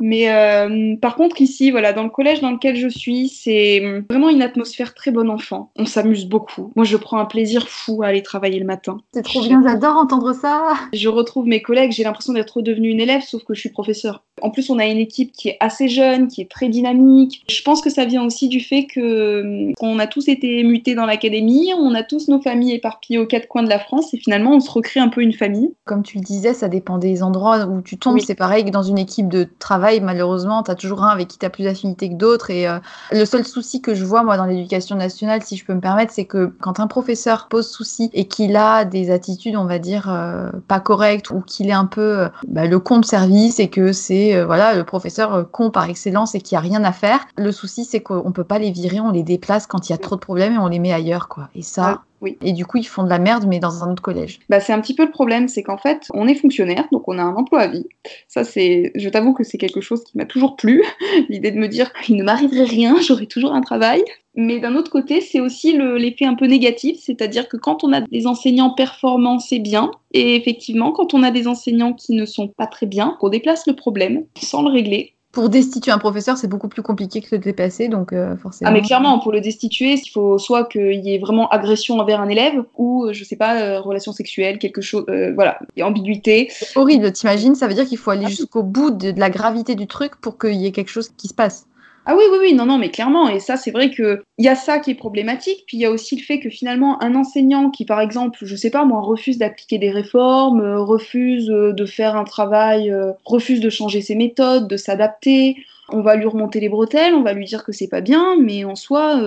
Mais 0.00 0.30
euh, 0.30 0.96
par 0.96 1.16
contre, 1.16 1.40
ici, 1.40 1.70
voilà, 1.70 1.92
dans 1.92 2.04
le 2.04 2.10
collège 2.10 2.40
dans 2.40 2.50
lequel 2.50 2.76
je 2.76 2.88
suis, 2.88 3.28
c'est 3.28 3.82
vraiment 4.08 4.28
une 4.28 4.42
atmosphère 4.42 4.94
très 4.94 5.10
bon 5.10 5.28
enfant. 5.28 5.70
On 5.76 5.86
s'amuse 5.86 6.26
beaucoup. 6.26 6.72
Moi, 6.76 6.84
je 6.84 6.96
prends 6.96 7.18
un 7.18 7.24
plaisir 7.24 7.68
fou 7.68 8.02
à 8.02 8.06
aller 8.06 8.22
travailler 8.22 8.58
le 8.58 8.66
matin. 8.66 8.98
C'est 9.12 9.22
trop 9.22 9.42
bien, 9.42 9.62
j'adore 9.62 9.96
entendre 9.96 10.32
ça. 10.32 10.74
Je 10.92 11.08
retrouve 11.08 11.46
mes 11.46 11.62
collègues, 11.62 11.92
j'ai 11.92 12.04
l'impression 12.04 12.32
d'être 12.32 12.56
redevenue 12.56 12.90
une 12.90 13.00
élève, 13.00 13.22
sauf 13.22 13.44
que 13.44 13.54
je 13.54 13.60
suis 13.60 13.70
professeur. 13.70 14.24
En 14.42 14.50
plus, 14.50 14.70
on 14.70 14.78
a 14.78 14.86
une 14.86 14.98
équipe 14.98 15.32
qui 15.32 15.48
est 15.48 15.56
assez 15.60 15.88
jeune, 15.88 16.28
qui 16.28 16.40
est 16.40 16.50
très 16.50 16.68
dynamique. 16.68 17.42
Je 17.48 17.62
pense 17.62 17.80
que 17.80 17.90
ça 17.90 18.04
vient 18.04 18.24
aussi 18.24 18.48
du 18.48 18.60
fait 18.60 18.86
que 18.86 19.72
qu'on 19.74 19.98
a 19.98 20.06
tous 20.06 20.28
été 20.28 20.62
mutés 20.62 20.94
dans 20.94 21.06
l'académie, 21.06 21.72
on 21.78 21.94
a 21.94 22.02
tous 22.02 22.28
nos 22.28 22.40
familles 22.40 22.74
éparpillées 22.74 23.18
aux 23.18 23.26
quatre 23.26 23.48
coins 23.48 23.62
de 23.62 23.68
la 23.68 23.78
France 23.78 24.12
et 24.14 24.18
finalement, 24.18 24.52
on 24.52 24.60
se 24.60 24.70
recrée 24.70 25.00
un 25.00 25.08
peu 25.08 25.22
une 25.22 25.32
famille. 25.32 25.72
Comme 25.84 26.02
tu 26.02 26.18
le 26.18 26.22
disais, 26.22 26.54
ça 26.54 26.68
dépend 26.68 26.98
des 26.98 27.22
endroits 27.22 27.66
où 27.66 27.80
tu 27.80 27.98
tombes. 27.98 28.18
C'est 28.20 28.34
pareil 28.34 28.64
que 28.64 28.70
dans 28.70 28.82
une 28.82 28.98
équipe 28.98 29.28
de 29.28 29.48
travail, 29.58 30.00
malheureusement, 30.00 30.62
tu 30.62 30.70
as 30.70 30.74
toujours 30.74 31.02
un 31.02 31.08
avec 31.08 31.28
qui 31.28 31.38
tu 31.38 31.46
as 31.46 31.50
plus 31.50 31.64
d'affinité 31.64 32.08
que 32.08 32.14
d'autres. 32.14 32.50
Et 32.50 32.68
euh, 32.68 32.78
le 33.12 33.24
seul 33.24 33.44
souci 33.44 33.80
que 33.80 33.94
je 33.94 34.04
vois, 34.04 34.22
moi, 34.22 34.36
dans 34.36 34.44
l'éducation 34.44 34.96
nationale, 34.96 35.42
si 35.42 35.56
je 35.56 35.64
peux 35.64 35.74
me 35.74 35.80
permettre, 35.80 36.12
c'est 36.12 36.24
que 36.24 36.52
quand 36.60 36.80
un 36.80 36.86
professeur 36.86 37.48
pose 37.48 37.68
souci 37.68 38.10
et 38.12 38.26
qu'il 38.26 38.56
a 38.56 38.84
des 38.84 39.10
attitudes, 39.10 39.56
on 39.56 39.64
va 39.64 39.78
dire, 39.78 40.10
euh, 40.10 40.50
pas 40.68 40.80
correctes 40.80 41.30
ou 41.30 41.40
qu'il 41.40 41.68
est 41.68 41.72
un 41.72 41.86
peu 41.86 42.20
euh, 42.20 42.28
bah, 42.48 42.66
le 42.66 42.78
con 42.78 42.98
de 42.98 43.04
service 43.04 43.60
et 43.60 43.68
que 43.68 43.92
c'est 43.92 44.25
voilà 44.34 44.74
le 44.74 44.84
professeur 44.84 45.50
con 45.50 45.70
par 45.70 45.88
excellence 45.88 46.34
et 46.34 46.40
qu'il 46.40 46.56
n'y 46.56 46.58
a 46.58 46.68
rien 46.68 46.84
à 46.84 46.92
faire, 46.92 47.26
le 47.36 47.52
souci, 47.52 47.84
c'est 47.84 48.00
qu'on 48.00 48.32
peut 48.32 48.44
pas 48.44 48.58
les 48.58 48.70
virer, 48.70 49.00
on 49.00 49.10
les 49.10 49.22
déplace 49.22 49.66
quand 49.66 49.88
il 49.88 49.92
y 49.92 49.94
a 49.94 49.98
trop 49.98 50.16
de 50.16 50.20
problèmes 50.20 50.54
et 50.54 50.58
on 50.58 50.68
les 50.68 50.78
met 50.78 50.92
ailleurs. 50.92 51.28
quoi. 51.28 51.48
Et 51.54 51.62
ça, 51.62 52.02
oui. 52.20 52.38
Et 52.42 52.52
du 52.52 52.64
coup, 52.64 52.78
ils 52.78 52.86
font 52.86 53.02
de 53.02 53.08
la 53.08 53.18
merde, 53.18 53.44
mais 53.46 53.58
dans 53.58 53.84
un 53.84 53.92
autre 53.92 54.02
collège. 54.02 54.40
Bah, 54.48 54.60
c'est 54.60 54.72
un 54.72 54.80
petit 54.80 54.94
peu 54.94 55.04
le 55.04 55.10
problème, 55.10 55.48
c'est 55.48 55.62
qu'en 55.62 55.76
fait, 55.76 56.06
on 56.14 56.26
est 56.26 56.34
fonctionnaire, 56.34 56.86
donc 56.92 57.06
on 57.08 57.18
a 57.18 57.22
un 57.22 57.34
emploi 57.34 57.60
à 57.60 57.68
vie. 57.68 57.86
Ça, 58.28 58.44
c'est, 58.44 58.92
je 58.94 59.08
t'avoue 59.08 59.34
que 59.34 59.44
c'est 59.44 59.58
quelque 59.58 59.80
chose 59.80 60.02
qui 60.04 60.16
m'a 60.16 60.24
toujours 60.24 60.56
plu, 60.56 60.82
l'idée 61.28 61.50
de 61.50 61.58
me 61.58 61.68
dire 61.68 61.92
qu'il 61.92 62.16
ne 62.16 62.24
m'arriverait 62.24 62.64
rien, 62.64 62.96
j'aurai 63.06 63.26
toujours 63.26 63.52
un 63.52 63.60
travail. 63.60 64.02
Mais 64.36 64.60
d'un 64.60 64.74
autre 64.76 64.90
côté, 64.90 65.20
c'est 65.20 65.40
aussi 65.40 65.76
l'effet 65.76 66.26
un 66.26 66.34
peu 66.34 66.46
négatif, 66.46 66.98
c'est-à-dire 67.00 67.48
que 67.48 67.56
quand 67.56 67.84
on 67.84 67.92
a 67.92 68.02
des 68.02 68.26
enseignants 68.26 68.70
performants, 68.70 69.38
c'est 69.38 69.58
bien. 69.58 69.90
Et 70.12 70.36
effectivement, 70.36 70.92
quand 70.92 71.14
on 71.14 71.22
a 71.22 71.30
des 71.30 71.48
enseignants 71.48 71.94
qui 71.94 72.14
ne 72.14 72.26
sont 72.26 72.48
pas 72.48 72.66
très 72.66 72.86
bien, 72.86 73.16
on 73.22 73.30
déplace 73.30 73.66
le 73.66 73.74
problème 73.74 74.24
sans 74.38 74.62
le 74.62 74.70
régler 74.70 75.16
pour 75.36 75.50
destituer 75.50 75.92
un 75.92 75.98
professeur, 75.98 76.38
c'est 76.38 76.48
beaucoup 76.48 76.68
plus 76.68 76.80
compliqué 76.80 77.20
que 77.20 77.28
de 77.28 77.36
le 77.36 77.42
dépasser, 77.42 77.88
donc 77.88 78.14
euh, 78.14 78.38
forcément. 78.38 78.70
Ah 78.70 78.72
mais 78.72 78.80
clairement, 78.80 79.18
pour 79.18 79.32
le 79.32 79.42
destituer, 79.42 79.92
il 79.92 80.08
faut 80.08 80.38
soit 80.38 80.64
qu'il 80.64 81.04
y 81.04 81.14
ait 81.14 81.18
vraiment 81.18 81.46
agression 81.50 81.98
envers 81.98 82.22
un 82.22 82.28
élève, 82.30 82.64
ou 82.78 83.04
euh, 83.04 83.12
je 83.12 83.22
sais 83.22 83.36
pas, 83.36 83.60
euh, 83.60 83.78
relation 83.82 84.12
sexuelle, 84.12 84.58
quelque 84.58 84.80
chose, 84.80 85.04
voilà, 85.34 85.58
et 85.76 85.82
ambiguïté. 85.82 86.50
Horrible, 86.74 87.12
t'imagines 87.12 87.54
Ça 87.54 87.68
veut 87.68 87.74
dire 87.74 87.84
qu'il 87.84 87.98
faut 87.98 88.12
aller 88.12 88.28
jusqu'au 88.28 88.62
bout 88.62 88.90
de, 88.90 89.10
de, 89.10 89.20
la 89.20 89.28
gravité 89.28 89.74
du 89.74 89.86
truc 89.86 90.16
pour 90.22 90.38
qu'il 90.38 90.54
y 90.54 90.64
ait 90.64 90.72
quelque 90.72 90.88
chose 90.88 91.10
qui 91.10 91.28
se 91.28 91.34
passe. 91.34 91.66
Ah 92.08 92.14
oui, 92.16 92.22
oui, 92.30 92.38
oui, 92.40 92.54
non, 92.54 92.66
non, 92.66 92.78
mais 92.78 92.90
clairement. 92.90 93.28
Et 93.28 93.40
ça, 93.40 93.56
c'est 93.56 93.72
vrai 93.72 93.90
qu'il 93.90 94.20
y 94.38 94.46
a 94.46 94.54
ça 94.54 94.78
qui 94.78 94.92
est 94.92 94.94
problématique. 94.94 95.64
Puis 95.66 95.76
il 95.76 95.80
y 95.80 95.84
a 95.84 95.90
aussi 95.90 96.14
le 96.14 96.22
fait 96.22 96.38
que 96.38 96.48
finalement, 96.48 97.02
un 97.02 97.16
enseignant 97.16 97.68
qui, 97.70 97.84
par 97.84 98.00
exemple, 98.00 98.38
je 98.42 98.54
sais 98.54 98.70
pas, 98.70 98.84
moi, 98.84 99.00
refuse 99.00 99.38
d'appliquer 99.38 99.78
des 99.78 99.90
réformes, 99.90 100.60
euh, 100.60 100.80
refuse 100.80 101.50
euh, 101.50 101.72
de 101.72 101.84
faire 101.84 102.14
un 102.14 102.22
travail, 102.22 102.92
euh, 102.92 103.10
refuse 103.24 103.58
de 103.58 103.70
changer 103.70 104.02
ses 104.02 104.14
méthodes, 104.14 104.68
de 104.68 104.76
s'adapter, 104.76 105.56
on 105.88 106.00
va 106.00 106.14
lui 106.14 106.26
remonter 106.26 106.60
les 106.60 106.68
bretelles, 106.68 107.12
on 107.14 107.22
va 107.22 107.32
lui 107.32 107.44
dire 107.44 107.64
que 107.64 107.72
c'est 107.72 107.88
pas 107.88 108.00
bien, 108.00 108.36
mais 108.40 108.64
en 108.64 108.76
soi, 108.76 109.20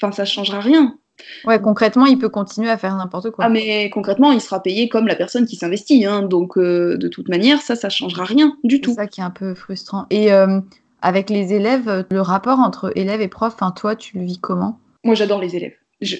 enfin, 0.00 0.12
ça 0.12 0.24
changera 0.24 0.60
rien. 0.60 0.96
Ouais, 1.44 1.60
concrètement, 1.60 2.06
il 2.06 2.18
peut 2.18 2.28
continuer 2.28 2.70
à 2.70 2.78
faire 2.78 2.96
n'importe 2.96 3.30
quoi. 3.30 3.44
Ah, 3.44 3.48
mais 3.48 3.90
concrètement, 3.90 4.32
il 4.32 4.40
sera 4.40 4.62
payé 4.62 4.88
comme 4.88 5.06
la 5.06 5.16
personne 5.16 5.46
qui 5.46 5.56
s'investit. 5.56 6.06
Hein, 6.06 6.22
donc, 6.22 6.56
de 6.56 7.08
toute 7.08 7.28
manière, 7.28 7.60
ça, 7.60 7.74
ça 7.74 7.88
changera 7.88 8.24
rien 8.24 8.56
du 8.64 8.80
tout. 8.80 8.90
C'est 8.90 8.96
ça 8.96 9.06
qui 9.06 9.20
est 9.20 9.24
un 9.24 9.30
peu 9.30 9.54
frustrant. 9.54 10.06
Et 10.10 10.30
avec 11.02 11.30
les 11.30 11.54
élèves, 11.54 12.06
le 12.10 12.20
rapport 12.20 12.58
entre 12.58 12.92
élèves 12.96 13.20
et 13.20 13.28
profs, 13.28 13.56
toi, 13.76 13.96
tu 13.96 14.18
le 14.18 14.24
vis 14.24 14.38
comment? 14.38 14.78
Moi, 15.04 15.14
j'adore 15.14 15.40
les 15.40 15.56
élèves. 15.56 15.74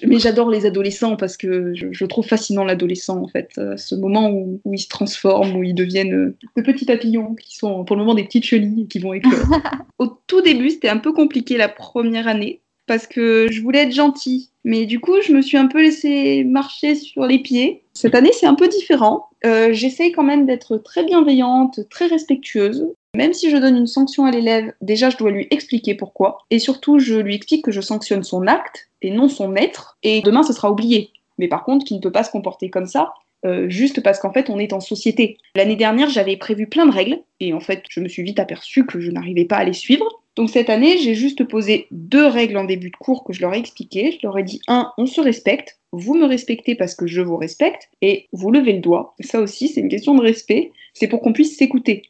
mais 0.07 0.19
j'adore 0.19 0.51
les 0.51 0.67
adolescents 0.67 1.17
parce 1.17 1.37
que 1.37 1.73
je, 1.75 2.05
trouve 2.05 2.27
fascinant 2.27 2.65
l'adolescent 2.65 3.23
en 3.23 3.29
fait, 3.29 3.51
euh, 3.59 3.77
ce 3.77 3.95
moment 3.95 4.31
où, 4.31 4.61
ils 4.67 4.79
se 4.79 4.89
transforment, 4.89 5.57
où 5.57 5.63
ils 5.63 5.75
deviennent 5.75 6.15
euh, 6.15 6.37
de 6.57 6.63
petits 6.63 6.85
papillons 6.85 7.35
qui 7.35 7.57
sont 7.57 7.85
pour 7.85 7.97
le 7.97 8.03
moment 8.03 8.15
des 8.15 8.25
petites 8.25 8.45
chenilles 8.45 8.89
qui 8.89 8.99
vont 8.99 9.13
éclore. 9.13 9.35
Au 9.99 10.07
tout 10.27 10.43
début, 10.43 10.71
c'était 10.71 10.89
un 10.89 10.99
peu 10.99 11.13
compliqué 11.13 11.57
la 11.57 11.69
première 11.69 12.29
année 12.29 12.61
parce 12.87 13.07
que 13.07 13.47
je 13.51 13.61
voulais 13.63 13.85
être 13.85 13.93
gentille, 13.93 14.49
mais 14.65 14.85
du 14.85 14.99
coup, 14.99 15.15
je 15.23 15.33
me 15.33 15.43
suis 15.43 15.57
un 15.57 15.69
peu 15.69 15.81
laissée 15.81 16.43
marcher 16.43 16.97
sur 16.97 17.25
les 17.25 17.39
pieds. 17.39 17.85
Cette 17.95 18.17
année, 18.17 18.33
c'est 18.33 18.47
un 18.47 18.57
peu 18.57 18.67
différent. 18.67 19.29
Euh, 19.47 19.73
J'essaye 19.73 20.11
quand 20.11 20.25
même 20.25 20.45
d'être 20.45 20.77
très 20.79 21.05
bienveillante, 21.05 21.89
très 21.89 22.07
respectueuse. 22.07 22.89
Même 23.17 23.33
si 23.33 23.51
je 23.51 23.57
donne 23.57 23.77
une 23.77 23.87
sanction 23.87 24.25
à 24.25 24.31
l'élève, 24.31 24.73
déjà 24.81 25.11
je 25.11 25.17
dois 25.17 25.31
lui 25.31 25.49
expliquer 25.51 25.95
pourquoi. 25.95 26.39
Et 26.51 26.59
surtout, 26.59 26.99
je 26.99 27.17
lui 27.17 27.35
explique 27.35 27.65
que 27.65 27.73
je 27.73 27.81
sanctionne 27.81 28.23
son 28.23 28.47
acte 28.47 28.89
et 29.03 29.11
non 29.11 29.29
son 29.29 29.49
maître. 29.49 29.99
Et 30.03 30.21
demain, 30.23 30.43
ce 30.43 30.53
sera 30.53 30.71
oublié. 30.71 31.11
Mais 31.39 31.49
par 31.49 31.65
contre, 31.65 31.85
qu'il 31.85 31.97
ne 31.97 32.03
peut 32.03 32.13
pas 32.13 32.25
se 32.25 32.31
comporter 32.31 32.71
comme 32.71 32.87
ça, 32.87 33.13
euh, 33.47 33.69
juste 33.69 34.03
parce 34.03 34.19
qu'en 34.19 34.33
fait, 34.33 34.51
on 34.51 34.59
est 34.59 34.73
en 34.73 34.81
société. 34.81 35.39
L'année 35.57 35.77
dernière, 35.77 36.11
j'avais 36.11 36.37
prévu 36.37 36.67
plein 36.67 36.87
de 36.87 36.93
règles, 36.93 37.21
et 37.41 37.53
en 37.53 37.61
fait, 37.61 37.83
je 37.89 38.01
me 38.01 38.09
suis 38.09 38.23
vite 38.23 38.39
aperçue 38.39 38.85
que 38.85 39.01
je 39.01 39.11
n'arrivais 39.11 39.47
pas 39.47 39.57
à 39.57 39.65
les 39.65 39.73
suivre. 39.73 40.07
Donc 40.37 40.51
cette 40.51 40.71
année, 40.71 40.97
j'ai 40.99 41.15
juste 41.15 41.45
posé 41.45 41.89
deux 41.91 42.27
règles 42.27 42.57
en 42.57 42.65
début 42.65 42.91
de 42.91 42.97
cours 42.97 43.25
que 43.25 43.33
je 43.33 43.41
leur 43.41 43.53
ai 43.55 43.59
expliquées. 43.59 44.13
Je 44.13 44.27
leur 44.27 44.39
ai 44.39 44.43
dit, 44.43 44.61
un, 44.69 44.93
on 44.97 45.07
se 45.07 45.21
respecte, 45.21 45.79
vous 45.93 46.15
me 46.15 46.27
respectez 46.27 46.75
parce 46.75 46.95
que 46.95 47.07
je 47.07 47.21
vous 47.21 47.37
respecte, 47.37 47.91
et 48.03 48.29
vous 48.33 48.51
levez 48.51 48.75
le 48.75 48.81
doigt. 48.81 49.15
Ça 49.21 49.41
aussi, 49.41 49.69
c'est 49.69 49.81
une 49.81 49.89
question 49.89 50.15
de 50.15 50.23
respect, 50.23 50.73
c'est 50.95 51.09
pour 51.09 51.21
qu'on 51.21 51.33
puisse 51.33 51.57
s'écouter. 51.57 52.03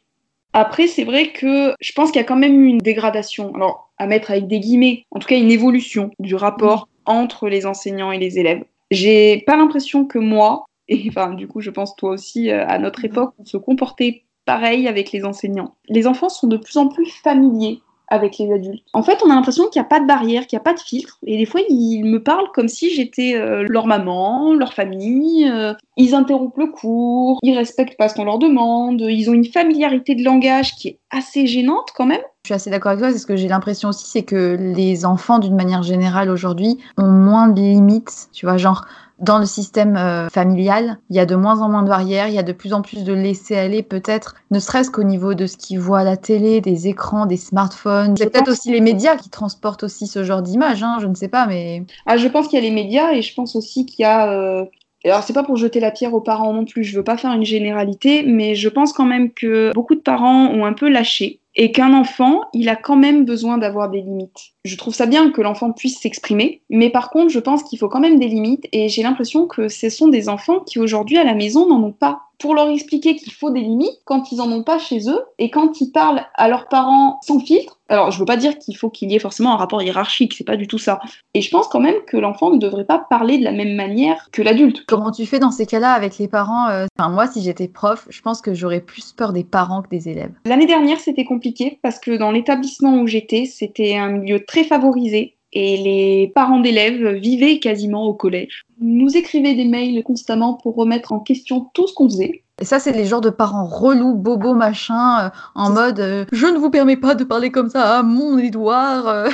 Après, 0.53 0.89
c'est 0.89 1.05
vrai 1.05 1.33
que 1.33 1.75
je 1.81 1.93
pense 1.93 2.11
qu'il 2.11 2.21
y 2.21 2.25
a 2.25 2.27
quand 2.27 2.37
même 2.37 2.61
eu 2.61 2.67
une 2.67 2.79
dégradation, 2.79 3.55
alors 3.55 3.91
à 3.99 4.07
mettre 4.07 4.31
avec 4.31 4.49
des 4.49 4.59
guillemets, 4.59 5.05
en 5.11 5.19
tout 5.19 5.29
cas 5.29 5.37
une 5.37 5.51
évolution 5.51 6.11
du 6.19 6.35
rapport 6.35 6.89
entre 7.07 7.49
les 7.49 7.67
enseignants 7.67 8.13
et 8.13 8.19
les 8.19 8.39
élèves. 8.39 8.65
J'ai 8.91 9.43
pas 9.47 9.57
l'impression 9.57 10.05
que 10.05 10.19
moi, 10.19 10.65
et 10.89 11.05
enfin 11.09 11.35
du 11.35 11.47
coup 11.47 11.61
je 11.61 11.71
pense 11.71 11.95
toi 11.95 12.11
aussi 12.11 12.51
euh, 12.51 12.67
à 12.67 12.79
notre 12.79 13.05
époque, 13.05 13.33
on 13.39 13.45
se 13.45 13.57
comportait 13.57 14.25
pareil 14.45 14.89
avec 14.89 15.13
les 15.13 15.25
enseignants. 15.25 15.75
Les 15.89 16.07
enfants 16.07 16.29
sont 16.29 16.49
de 16.49 16.57
plus 16.57 16.77
en 16.77 16.89
plus 16.89 17.07
familiers 17.23 17.81
avec 18.11 18.39
les 18.39 18.53
adultes. 18.53 18.85
En 18.93 19.05
fait, 19.05 19.23
on 19.25 19.31
a 19.31 19.35
l'impression 19.35 19.69
qu'il 19.69 19.81
n'y 19.81 19.87
a 19.87 19.89
pas 19.89 20.01
de 20.01 20.07
barrière, 20.07 20.49
qu'il 20.49 20.57
n'y 20.57 20.61
a 20.61 20.65
pas 20.65 20.75
de 20.75 20.81
filtre. 20.81 21.19
Et 21.25 21.39
des 21.39 21.47
fois, 21.47 21.61
ils 21.69 22.03
me 22.03 22.21
parlent 22.21 22.51
comme 22.53 22.67
si 22.67 22.91
j'étais 22.91 23.37
euh, 23.37 23.65
leur 23.69 23.87
maman, 23.87 24.53
leur 24.53 24.75
famille. 24.75 25.49
Euh, 25.49 25.75
ils 26.01 26.15
interrompent 26.15 26.57
le 26.57 26.69
cours, 26.69 27.39
ils 27.43 27.57
respectent 27.57 27.97
pas 27.99 28.09
ce 28.09 28.15
qu'on 28.15 28.25
leur 28.25 28.39
demande. 28.39 29.01
Ils 29.01 29.29
ont 29.29 29.35
une 29.35 29.45
familiarité 29.45 30.15
de 30.15 30.25
langage 30.25 30.75
qui 30.75 30.89
est 30.89 30.99
assez 31.11 31.47
gênante 31.47 31.91
quand 31.95 32.07
même. 32.07 32.23
Je 32.45 32.49
suis 32.49 32.55
assez 32.55 32.71
d'accord 32.71 32.93
avec 32.93 33.03
toi, 33.03 33.13
c'est 33.13 33.19
ce 33.19 33.27
que 33.27 33.37
j'ai 33.37 33.49
l'impression 33.49 33.91
aussi, 33.91 34.07
c'est 34.07 34.23
que 34.23 34.57
les 34.59 35.05
enfants, 35.05 35.39
d'une 35.39 35.55
manière 35.55 35.83
générale 35.83 36.31
aujourd'hui, 36.31 36.79
ont 36.97 37.11
moins 37.11 37.49
de 37.49 37.61
limites. 37.61 38.29
Tu 38.33 38.47
vois, 38.47 38.57
genre, 38.57 38.87
dans 39.19 39.39
le 39.39 39.45
système 39.45 39.97
euh, 39.99 40.31
familial, 40.31 40.99
il 41.11 41.17
y 41.17 41.21
a 41.21 41.27
de 41.27 41.37
moins 41.37 41.61
en 41.61 41.69
moins 41.69 41.83
de 41.83 41.89
barrières, 41.89 42.29
il 42.29 42.35
y 42.35 42.39
a 42.39 42.43
de 42.43 42.53
plus 42.53 42.73
en 42.73 42.81
plus 42.81 43.05
de 43.05 43.13
laisser-aller, 43.13 43.83
peut-être, 43.83 44.37
ne 44.51 44.59
serait-ce 44.59 44.91
qu'au 44.91 45.03
niveau 45.03 45.35
de 45.35 45.47
ce 45.47 45.59
qu'ils 45.59 45.81
voient 45.81 46.01
à 46.01 46.05
la 46.05 46.17
télé, 46.17 46.63
des 46.63 46.89
écrans, 46.89 47.27
des 47.27 47.37
smartphones. 47.37 48.17
C'est 48.17 48.31
peut-être 48.31 48.51
aussi 48.51 48.73
les 48.73 48.81
médias 48.81 49.17
qui 49.17 49.29
transportent 49.29 49.83
aussi 49.83 50.07
ce 50.07 50.25
genre 50.25 50.41
d'image, 50.41 50.83
hein, 50.83 50.97
je 51.01 51.07
ne 51.07 51.15
sais 51.15 51.29
pas, 51.29 51.47
mais. 51.47 51.85
Ah, 52.07 52.17
je 52.17 52.27
pense 52.29 52.49
qu'il 52.49 52.59
y 52.59 52.63
a 52.63 52.65
les 52.65 52.75
médias 52.75 53.13
et 53.13 53.21
je 53.21 53.35
pense 53.35 53.55
aussi 53.55 53.85
qu'il 53.85 54.03
y 54.03 54.07
a. 54.07 54.33
Euh... 54.33 54.65
Alors, 55.05 55.23
c'est 55.23 55.33
pas 55.33 55.43
pour 55.43 55.57
jeter 55.57 55.81
la 55.81 55.91
pierre 55.91 56.13
aux 56.13 56.21
parents 56.21 56.53
non 56.53 56.65
plus, 56.65 56.85
je 56.85 56.97
veux 56.97 57.05
pas 57.05 57.17
faire 57.17 57.33
une 57.33 57.45
généralité, 57.45 58.23
mais 58.23 58.55
je 58.55 58.69
pense 58.69 58.93
quand 58.93 59.07
même 59.07 59.33
que 59.33 59.73
beaucoup 59.75 59.95
de 59.95 60.01
parents 60.01 60.49
ont 60.49 60.67
un 60.67 60.75
peu 60.75 60.89
lâché 60.89 61.41
et 61.57 61.73
qu'un 61.73 61.95
enfant, 61.95 62.43
il 62.53 62.69
a 62.69 62.77
quand 62.77 62.97
même 62.97 63.25
besoin 63.25 63.59
d'avoir 63.59 63.91
des 63.91 64.03
limites. 64.03 64.53
Je 64.65 64.77
trouve 64.77 64.95
ça 64.95 65.07
bien 65.07 65.31
que 65.31 65.41
l'enfant 65.41 65.73
puisse 65.73 65.99
s'exprimer, 65.99 66.63
mais 66.71 66.91
par 66.91 67.11
contre, 67.11 67.31
je 67.31 67.41
pense 67.41 67.63
qu'il 67.63 67.79
faut 67.79 67.89
quand 67.89 68.01
même 68.01 68.19
des 68.19 68.29
limites, 68.29 68.67
et 68.73 68.89
j'ai 68.89 69.03
l'impression 69.03 69.47
que 69.47 69.69
ce 69.69 69.91
sont 69.91 70.09
des 70.09 70.29
enfants 70.29 70.61
qui 70.61 70.79
aujourd'hui 70.79 71.19
à 71.19 71.25
la 71.25 71.35
maison 71.35 71.67
n'en 71.67 71.83
ont 71.83 71.93
pas. 71.93 72.30
Pour 72.41 72.55
leur 72.55 72.69
expliquer 72.69 73.17
qu'il 73.17 73.33
faut 73.33 73.51
des 73.51 73.61
limites 73.61 74.01
quand 74.05 74.33
ils 74.33 74.41
en 74.41 74.51
ont 74.51 74.63
pas 74.63 74.79
chez 74.79 75.11
eux, 75.11 75.21
et 75.39 75.51
quand 75.51 75.81
ils 75.81 75.93
parlent 75.93 76.25
à 76.35 76.49
leurs 76.49 76.69
parents 76.69 77.21
sans 77.23 77.39
filtre, 77.39 77.79
alors 77.91 78.11
je 78.11 78.19
veux 78.19 78.25
pas 78.25 78.39
dire 78.39 78.59
qu'il 78.59 78.77
faut 78.77 78.89
qu'il 78.89 79.11
y 79.11 79.17
ait 79.17 79.21
forcément 79.21 79.53
un 79.53 79.57
rapport 79.57 79.83
hiérarchique, 79.83 80.33
c'est 80.33 80.45
pas 80.45 80.57
du 80.57 80.67
tout 80.67 80.79
ça. 80.79 81.01
Et 81.35 81.43
je 81.43 81.51
pense 81.51 81.69
quand 81.69 81.81
même 81.81 81.97
que 82.07 82.17
l'enfant 82.17 82.51
ne 82.51 82.59
devrait 82.59 82.87
pas 82.87 82.99
parler 82.99 83.37
de 83.37 83.45
la 83.45 83.53
même 83.53 83.75
manière 83.75 84.29
que 84.33 84.41
l'adulte. 84.41 84.85
Comment 84.87 85.11
tu 85.11 85.27
fais 85.27 85.39
dans 85.39 85.51
ces 85.51 85.67
cas-là 85.67 85.93
avec 85.93 86.17
les 86.19 86.29
parents 86.29 86.69
euh, 86.69 86.87
Enfin, 86.99 87.11
moi, 87.11 87.27
si 87.27 87.43
j'étais 87.43 87.69
prof, 87.69 88.07
je 88.09 88.23
pense 88.23 88.41
que 88.41 88.55
j'aurais 88.55 88.81
plus 88.81 89.13
peur 89.13 89.33
des 89.33 89.45
parents 89.45 89.83
que 89.83 89.89
des 89.89 90.09
élèves. 90.09 90.33
L'année 90.47 90.67
dernière, 90.67 90.99
c'était 90.99 91.25
compliqué 91.25 91.79
parce 91.83 91.99
que 91.99 92.17
dans 92.17 92.31
l'établissement 92.31 93.01
où 93.01 93.07
j'étais, 93.07 93.45
c'était 93.45 93.97
un 93.97 94.09
milieu 94.09 94.45
très 94.45 94.65
favorisé 94.65 95.37
et 95.53 95.77
les 95.77 96.33
parents 96.35 96.61
d'élèves 96.61 97.15
vivaient 97.15 97.59
quasiment 97.59 98.05
au 98.05 98.15
collège. 98.15 98.65
Nous 98.81 99.17
écrivaient 99.17 99.55
des 99.55 99.65
mails 99.65 100.03
constamment 100.05 100.55
pour 100.55 100.77
remettre 100.77 101.13
en 101.13 101.21
question 101.21 101.69
tout 101.75 101.87
ce 101.87 101.95
qu'on 101.95 102.09
faisait. 102.09 102.45
Et 102.61 102.65
ça, 102.65 102.79
c'est 102.79 102.93
les 102.93 103.07
genres 103.07 103.23
de 103.23 103.31
parents 103.31 103.65
relous, 103.65 104.15
bobos, 104.15 104.55
machin, 104.55 105.25
euh, 105.25 105.31
en 105.55 105.71
mode 105.71 106.01
euh, 106.01 106.25
je 106.31 106.47
ne 106.47 106.59
vous 106.59 106.71
permets 106.71 106.99
pas 106.99 107.15
de 107.15 107.25
parler 107.25 107.51
comme 107.51 107.71
ça 107.71 107.99
à 107.99 108.03
mon 108.03 108.39
Édouard. 108.39 109.29